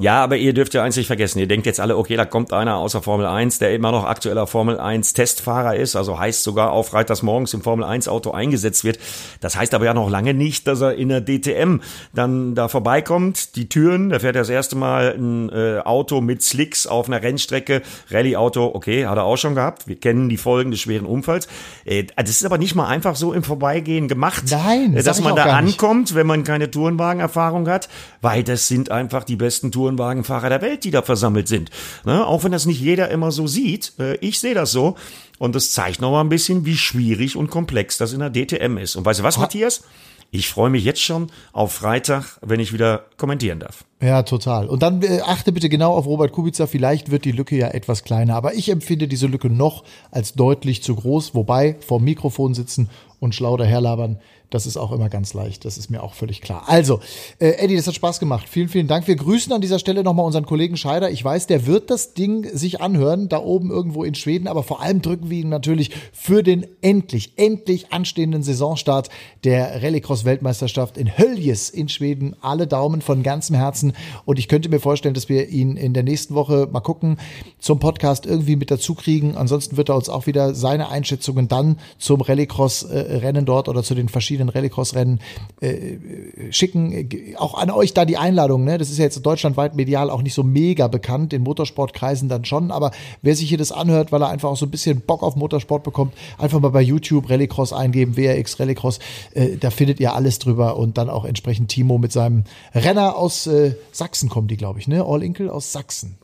Ja, 0.00 0.24
aber 0.24 0.38
ihr 0.38 0.54
dürft 0.54 0.72
ja 0.72 0.82
eins 0.82 0.96
nicht 0.96 1.06
vergessen. 1.06 1.38
Ihr 1.38 1.46
denkt 1.46 1.66
jetzt 1.66 1.78
alle, 1.78 1.98
okay, 1.98 2.16
da 2.16 2.24
kommt 2.24 2.54
einer 2.54 2.76
außer 2.76 3.02
Formel 3.02 3.26
1, 3.26 3.58
der 3.58 3.74
immer 3.74 3.92
noch 3.92 4.04
aktueller 4.04 4.46
Formel 4.46 4.80
1 4.80 5.12
Testfahrer 5.12 5.76
ist, 5.76 5.96
also 5.96 6.18
heißt 6.18 6.42
sogar 6.42 6.72
auf 6.72 6.88
freitags 6.88 7.22
morgens 7.22 7.52
im 7.52 7.60
Formel 7.60 7.84
1 7.84 8.08
Auto 8.08 8.30
eingesetzt 8.30 8.84
wird. 8.84 8.98
Das 9.40 9.54
heißt 9.54 9.74
aber 9.74 9.84
ja 9.84 9.92
noch 9.92 10.08
lange 10.08 10.32
nicht, 10.32 10.66
dass 10.66 10.80
er 10.80 10.94
in 10.94 11.10
der 11.10 11.20
DTM 11.20 11.80
dann 12.14 12.54
da 12.54 12.68
vorbeikommt, 12.68 13.54
die 13.54 13.68
Türen, 13.68 14.08
da 14.08 14.18
fährt 14.20 14.34
er 14.34 14.42
das 14.42 14.48
erste 14.48 14.76
Mal 14.76 15.14
ein 15.14 15.50
äh, 15.50 15.80
Auto 15.84 16.22
mit 16.22 16.42
Slicks 16.42 16.86
auf 16.86 17.06
einer 17.06 17.22
Rennstrecke, 17.22 17.82
Rallye-Auto, 18.10 18.72
okay, 18.74 19.04
hat 19.04 19.18
er 19.18 19.24
auch 19.24 19.36
schon 19.36 19.54
gehabt. 19.54 19.88
Wir 19.88 19.96
kennen 19.96 20.30
die 20.30 20.38
Folgen 20.38 20.70
des 20.70 20.80
schweren 20.80 21.04
Unfalls. 21.04 21.48
Äh, 21.84 22.04
das 22.16 22.30
ist 22.30 22.46
aber 22.46 22.56
nicht 22.56 22.74
mal 22.74 22.88
einfach 22.88 23.14
so 23.14 23.34
im 23.34 23.42
Vorbeigehen 23.42 24.08
gemacht, 24.08 24.44
Nein, 24.50 24.96
äh, 24.96 25.02
dass 25.02 25.20
man 25.20 25.36
da 25.36 25.44
ankommt, 25.44 26.14
wenn 26.14 26.26
man 26.26 26.44
keine 26.44 26.70
Tourenwagenerfahrung 26.70 27.68
hat, 27.68 27.90
weil 28.22 28.42
das 28.42 28.68
sind 28.68 28.90
einfach 28.90 29.24
die 29.24 29.36
besten 29.36 29.70
Touren 29.70 29.81
Tourenwagenfahrer 29.82 30.48
der 30.48 30.62
Welt, 30.62 30.84
die 30.84 30.90
da 30.90 31.02
versammelt 31.02 31.48
sind. 31.48 31.70
Ne? 32.04 32.24
Auch 32.24 32.44
wenn 32.44 32.52
das 32.52 32.66
nicht 32.66 32.80
jeder 32.80 33.10
immer 33.10 33.32
so 33.32 33.46
sieht. 33.46 33.92
Äh, 33.98 34.16
ich 34.16 34.38
sehe 34.38 34.54
das 34.54 34.70
so. 34.70 34.94
Und 35.38 35.56
das 35.56 35.72
zeigt 35.72 36.00
noch 36.00 36.12
mal 36.12 36.20
ein 36.20 36.28
bisschen, 36.28 36.64
wie 36.64 36.76
schwierig 36.76 37.36
und 37.36 37.50
komplex 37.50 37.98
das 37.98 38.12
in 38.12 38.20
der 38.20 38.30
DTM 38.30 38.78
ist. 38.78 38.94
Und 38.94 39.04
weißt 39.04 39.20
du 39.20 39.24
was, 39.24 39.38
Matthias? 39.38 39.82
Ich 40.30 40.48
freue 40.48 40.70
mich 40.70 40.84
jetzt 40.84 41.02
schon 41.02 41.30
auf 41.52 41.72
Freitag, 41.72 42.38
wenn 42.40 42.58
ich 42.58 42.72
wieder 42.72 43.04
kommentieren 43.18 43.58
darf. 43.58 43.84
Ja, 44.00 44.22
total. 44.22 44.66
Und 44.66 44.82
dann 44.82 45.02
äh, 45.02 45.20
achte 45.20 45.52
bitte 45.52 45.68
genau 45.68 45.92
auf 45.94 46.06
Robert 46.06 46.32
Kubica. 46.32 46.66
Vielleicht 46.66 47.10
wird 47.10 47.24
die 47.24 47.32
Lücke 47.32 47.56
ja 47.56 47.68
etwas 47.68 48.04
kleiner. 48.04 48.36
Aber 48.36 48.54
ich 48.54 48.70
empfinde 48.70 49.08
diese 49.08 49.26
Lücke 49.26 49.50
noch 49.50 49.84
als 50.10 50.32
deutlich 50.32 50.82
zu 50.82 50.94
groß. 50.94 51.34
Wobei, 51.34 51.76
vor 51.80 52.00
Mikrofon 52.00 52.54
sitzen 52.54 52.88
und 53.20 53.34
schlau 53.34 53.56
daherlabern, 53.56 54.20
das 54.54 54.66
ist 54.66 54.76
auch 54.76 54.92
immer 54.92 55.08
ganz 55.08 55.34
leicht. 55.34 55.64
Das 55.64 55.78
ist 55.78 55.90
mir 55.90 56.02
auch 56.02 56.14
völlig 56.14 56.40
klar. 56.40 56.64
Also, 56.66 57.00
äh, 57.38 57.52
Eddie, 57.52 57.76
das 57.76 57.86
hat 57.86 57.94
Spaß 57.94 58.20
gemacht. 58.20 58.48
Vielen, 58.48 58.68
vielen 58.68 58.86
Dank. 58.86 59.08
Wir 59.08 59.16
grüßen 59.16 59.52
an 59.52 59.60
dieser 59.60 59.78
Stelle 59.78 60.02
nochmal 60.02 60.26
unseren 60.26 60.46
Kollegen 60.46 60.76
Scheider. 60.76 61.10
Ich 61.10 61.24
weiß, 61.24 61.46
der 61.46 61.66
wird 61.66 61.90
das 61.90 62.14
Ding 62.14 62.48
sich 62.52 62.80
anhören, 62.80 63.28
da 63.28 63.38
oben 63.38 63.70
irgendwo 63.70 64.04
in 64.04 64.14
Schweden. 64.14 64.48
Aber 64.48 64.62
vor 64.62 64.82
allem 64.82 65.00
drücken 65.02 65.30
wir 65.30 65.38
ihn 65.38 65.48
natürlich 65.48 65.90
für 66.12 66.42
den 66.42 66.66
endlich, 66.82 67.32
endlich 67.36 67.92
anstehenden 67.92 68.42
Saisonstart 68.42 69.08
der 69.44 69.82
Rallycross-Weltmeisterschaft 69.82 70.98
in 70.98 71.16
Höljes 71.16 71.70
in 71.70 71.88
Schweden. 71.88 72.36
Alle 72.42 72.66
Daumen 72.66 73.00
von 73.00 73.22
ganzem 73.22 73.56
Herzen. 73.56 73.94
Und 74.24 74.38
ich 74.38 74.48
könnte 74.48 74.68
mir 74.68 74.80
vorstellen, 74.80 75.14
dass 75.14 75.28
wir 75.28 75.48
ihn 75.48 75.76
in 75.76 75.94
der 75.94 76.02
nächsten 76.02 76.34
Woche 76.34 76.68
mal 76.70 76.80
gucken, 76.80 77.16
zum 77.58 77.78
Podcast 77.78 78.26
irgendwie 78.26 78.56
mit 78.56 78.70
dazu 78.70 78.94
kriegen. 78.94 79.36
Ansonsten 79.36 79.76
wird 79.76 79.88
er 79.88 79.96
uns 79.96 80.08
auch 80.08 80.26
wieder 80.26 80.54
seine 80.54 80.90
Einschätzungen 80.90 81.48
dann 81.48 81.78
zum 81.98 82.20
Rallycross-Rennen 82.20 83.46
dort 83.46 83.68
oder 83.68 83.82
zu 83.82 83.94
den 83.94 84.08
verschiedenen 84.08 84.41
verschiedenen 84.42 84.48
Rallycross-Rennen 84.48 85.20
äh, 85.60 86.52
schicken. 86.52 87.08
Auch 87.36 87.54
an 87.54 87.70
euch 87.70 87.94
da 87.94 88.04
die 88.04 88.16
Einladung. 88.16 88.64
Ne? 88.64 88.78
Das 88.78 88.90
ist 88.90 88.98
ja 88.98 89.04
jetzt 89.04 89.20
deutschlandweit 89.24 89.74
medial 89.74 90.10
auch 90.10 90.22
nicht 90.22 90.34
so 90.34 90.42
mega 90.42 90.88
bekannt, 90.88 91.32
in 91.32 91.42
Motorsportkreisen 91.42 92.28
dann 92.28 92.44
schon. 92.44 92.70
Aber 92.70 92.90
wer 93.22 93.34
sich 93.34 93.48
hier 93.48 93.58
das 93.58 93.72
anhört, 93.72 94.12
weil 94.12 94.22
er 94.22 94.28
einfach 94.28 94.50
auch 94.50 94.56
so 94.56 94.66
ein 94.66 94.70
bisschen 94.70 95.00
Bock 95.00 95.22
auf 95.22 95.36
Motorsport 95.36 95.82
bekommt, 95.82 96.14
einfach 96.38 96.60
mal 96.60 96.70
bei 96.70 96.82
YouTube 96.82 97.30
Rallycross 97.30 97.72
eingeben, 97.72 98.16
WRX 98.16 98.58
Rallycross. 98.60 98.98
Äh, 99.34 99.56
da 99.58 99.70
findet 99.70 100.00
ihr 100.00 100.14
alles 100.14 100.38
drüber 100.38 100.76
und 100.76 100.98
dann 100.98 101.10
auch 101.10 101.24
entsprechend 101.24 101.68
Timo 101.70 101.98
mit 101.98 102.12
seinem 102.12 102.44
Renner 102.74 103.16
aus 103.16 103.46
äh, 103.46 103.74
Sachsen 103.92 104.28
kommen 104.28 104.48
die, 104.48 104.56
glaube 104.56 104.78
ich, 104.78 104.88
ne? 104.88 105.04
All 105.04 105.22
Inkel 105.22 105.50
aus 105.50 105.72
Sachsen. 105.72 106.16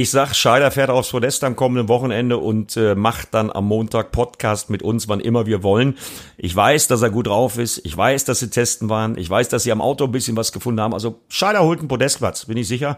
Ich 0.00 0.12
sag, 0.12 0.32
Scheider 0.36 0.70
fährt 0.70 0.90
aufs 0.90 1.10
Podest 1.10 1.42
am 1.42 1.56
kommenden 1.56 1.88
Wochenende 1.88 2.38
und 2.38 2.76
äh, 2.76 2.94
macht 2.94 3.34
dann 3.34 3.50
am 3.50 3.66
Montag 3.66 4.12
Podcast 4.12 4.70
mit 4.70 4.80
uns, 4.80 5.08
wann 5.08 5.18
immer 5.18 5.44
wir 5.46 5.64
wollen. 5.64 5.98
Ich 6.36 6.54
weiß, 6.54 6.86
dass 6.86 7.02
er 7.02 7.10
gut 7.10 7.26
drauf 7.26 7.58
ist. 7.58 7.84
Ich 7.84 7.96
weiß, 7.96 8.24
dass 8.24 8.38
sie 8.38 8.48
testen 8.48 8.88
waren. 8.88 9.18
Ich 9.18 9.28
weiß, 9.28 9.48
dass 9.48 9.64
sie 9.64 9.72
am 9.72 9.80
Auto 9.80 10.04
ein 10.04 10.12
bisschen 10.12 10.36
was 10.36 10.52
gefunden 10.52 10.80
haben. 10.80 10.94
Also 10.94 11.18
Scheider 11.28 11.64
holt 11.64 11.80
einen 11.80 11.88
Podestplatz, 11.88 12.44
bin 12.44 12.56
ich 12.56 12.68
sicher. 12.68 12.96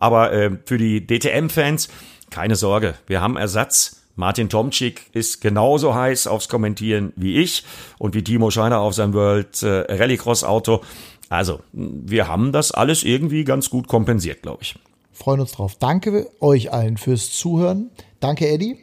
Aber 0.00 0.32
äh, 0.32 0.50
für 0.64 0.76
die 0.76 1.06
DTM-Fans 1.06 1.88
keine 2.30 2.56
Sorge. 2.56 2.94
Wir 3.06 3.20
haben 3.20 3.36
Ersatz. 3.36 4.02
Martin 4.16 4.48
Tomczyk 4.48 5.02
ist 5.12 5.40
genauso 5.40 5.94
heiß 5.94 6.26
aufs 6.26 6.48
Kommentieren 6.48 7.12
wie 7.14 7.36
ich 7.36 7.62
und 7.98 8.16
wie 8.16 8.24
Timo 8.24 8.50
Scheiner 8.50 8.80
auf 8.80 8.94
sein 8.94 9.14
World 9.14 9.62
äh, 9.62 9.86
Rallycross 9.88 10.42
Auto. 10.42 10.80
Also, 11.28 11.60
wir 11.72 12.26
haben 12.26 12.50
das 12.50 12.72
alles 12.72 13.04
irgendwie 13.04 13.44
ganz 13.44 13.70
gut 13.70 13.86
kompensiert, 13.86 14.42
glaube 14.42 14.64
ich 14.64 14.74
freuen 15.20 15.40
uns 15.40 15.52
drauf. 15.52 15.76
Danke 15.76 16.30
euch 16.40 16.72
allen 16.72 16.96
fürs 16.96 17.30
Zuhören. 17.30 17.90
Danke, 18.18 18.48
Eddie. 18.48 18.78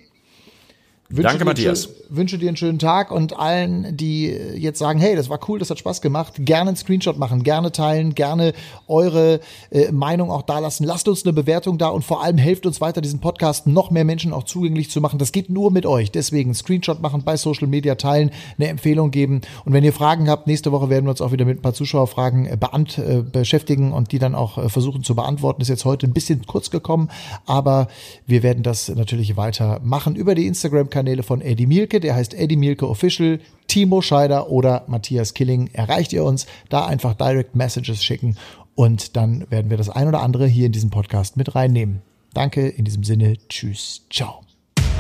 Wünsche 1.10 1.24
Danke, 1.24 1.46
Matthias. 1.46 1.86
Schön, 1.86 2.18
wünsche 2.18 2.38
dir 2.38 2.50
einen 2.50 2.58
schönen 2.58 2.80
Tag 2.80 3.12
und 3.12 3.40
allen, 3.40 3.96
die 3.96 4.26
jetzt 4.28 4.78
sagen, 4.78 5.00
hey, 5.00 5.16
das 5.16 5.30
war 5.30 5.40
cool, 5.48 5.58
das 5.58 5.70
hat 5.70 5.80
Spaß 5.80 6.02
gemacht, 6.02 6.34
gerne 6.40 6.72
einen 6.72 6.76
Screenshot 6.76 7.18
machen, 7.18 7.44
gerne 7.44 7.72
teilen, 7.72 8.14
gerne 8.14 8.52
eure 8.90 9.40
äh, 9.72 9.90
Meinung 9.94 10.30
auch 10.32 10.42
da 10.42 10.60
lassen. 10.60 10.84
Lasst 10.84 11.08
uns 11.08 11.24
eine 11.24 11.32
Bewertung 11.32 11.78
da 11.78 11.88
und 11.88 12.04
vor 12.04 12.22
allem 12.22 12.38
helft 12.38 12.66
uns 12.66 12.82
weiter, 12.82 13.00
diesen 13.00 13.22
Podcast 13.22 13.68
noch 13.68 13.90
mehr 13.90 14.04
Menschen 14.04 14.34
auch 14.34 14.44
zugänglich 14.44 14.90
zu 14.90 15.00
machen. 15.00 15.18
Das 15.18 15.32
geht 15.32 15.50
nur 15.50 15.72
mit 15.72 15.86
euch. 15.86 16.12
Deswegen 16.12 16.54
Screenshot 16.54 17.02
machen, 17.02 17.24
bei 17.24 17.38
Social 17.38 17.68
Media 17.68 17.96
teilen, 17.96 18.32
eine 18.58 18.68
Empfehlung 18.68 19.10
geben. 19.10 19.40
Und 19.64 19.72
wenn 19.72 19.86
ihr 19.86 19.94
Fragen 19.94 20.30
habt, 20.30 20.46
nächste 20.46 20.74
Woche 20.74 20.90
werden 20.90 21.06
wir 21.06 21.12
uns 21.12 21.22
auch 21.22 21.32
wieder 21.32 21.46
mit 21.46 21.60
ein 21.60 21.62
paar 21.62 21.74
Zuschauerfragen 21.74 22.48
äh, 22.48 22.58
beant 22.60 22.98
äh, 22.98 23.22
beschäftigen 23.22 23.94
und 23.94 24.12
die 24.12 24.20
dann 24.20 24.36
auch 24.36 24.58
äh, 24.58 24.68
versuchen 24.68 25.04
zu 25.04 25.16
beantworten. 25.16 25.62
Ist 25.62 25.70
jetzt 25.70 25.86
heute 25.86 26.06
ein 26.06 26.14
bisschen 26.14 26.46
kurz 26.46 26.70
gekommen, 26.70 27.10
aber 27.46 27.88
wir 28.26 28.44
werden 28.44 28.62
das 28.62 28.90
natürlich 28.90 29.38
weiter 29.38 29.80
machen 29.82 30.18
über 30.18 30.36
die 30.36 30.48
Instagram- 30.48 30.97
Kanäle 30.98 31.22
von 31.22 31.42
Eddie 31.42 31.68
Mielke. 31.68 32.00
Der 32.00 32.16
heißt 32.16 32.34
Eddie 32.34 32.56
Mielke 32.56 32.90
Official, 32.90 33.40
Timo 33.68 34.02
Scheider 34.02 34.50
oder 34.50 34.84
Matthias 34.88 35.36
Killing. 35.36 35.70
Erreicht 35.74 36.12
ihr 36.12 36.24
uns, 36.24 36.48
da 36.70 36.88
einfach 36.88 37.14
Direct 37.14 37.56
Messages 37.56 38.04
schicken 38.04 38.36
und 38.74 39.16
dann 39.16 39.46
werden 39.52 39.70
wir 39.70 39.78
das 39.78 39.90
ein 39.90 40.08
oder 40.08 40.22
andere 40.22 40.48
hier 40.48 40.66
in 40.66 40.72
diesem 40.72 40.90
Podcast 40.90 41.38
mit 41.38 41.54
reinnehmen. 41.54 42.02
Danke, 42.34 42.68
in 42.68 42.86
diesem 42.86 43.04
Sinne, 43.04 43.38
tschüss, 43.48 44.06
ciao. 44.10 44.42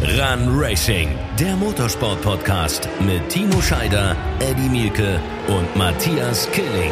Run 0.01 0.59
Racing, 0.59 1.09
der 1.39 1.55
Motorsport-Podcast 1.55 2.87
mit 2.99 3.27
Timo 3.29 3.59
Scheider, 3.59 4.15
Eddie 4.39 4.69
Mielke 4.69 5.19
und 5.47 5.75
Matthias 5.75 6.47
Killing. 6.51 6.91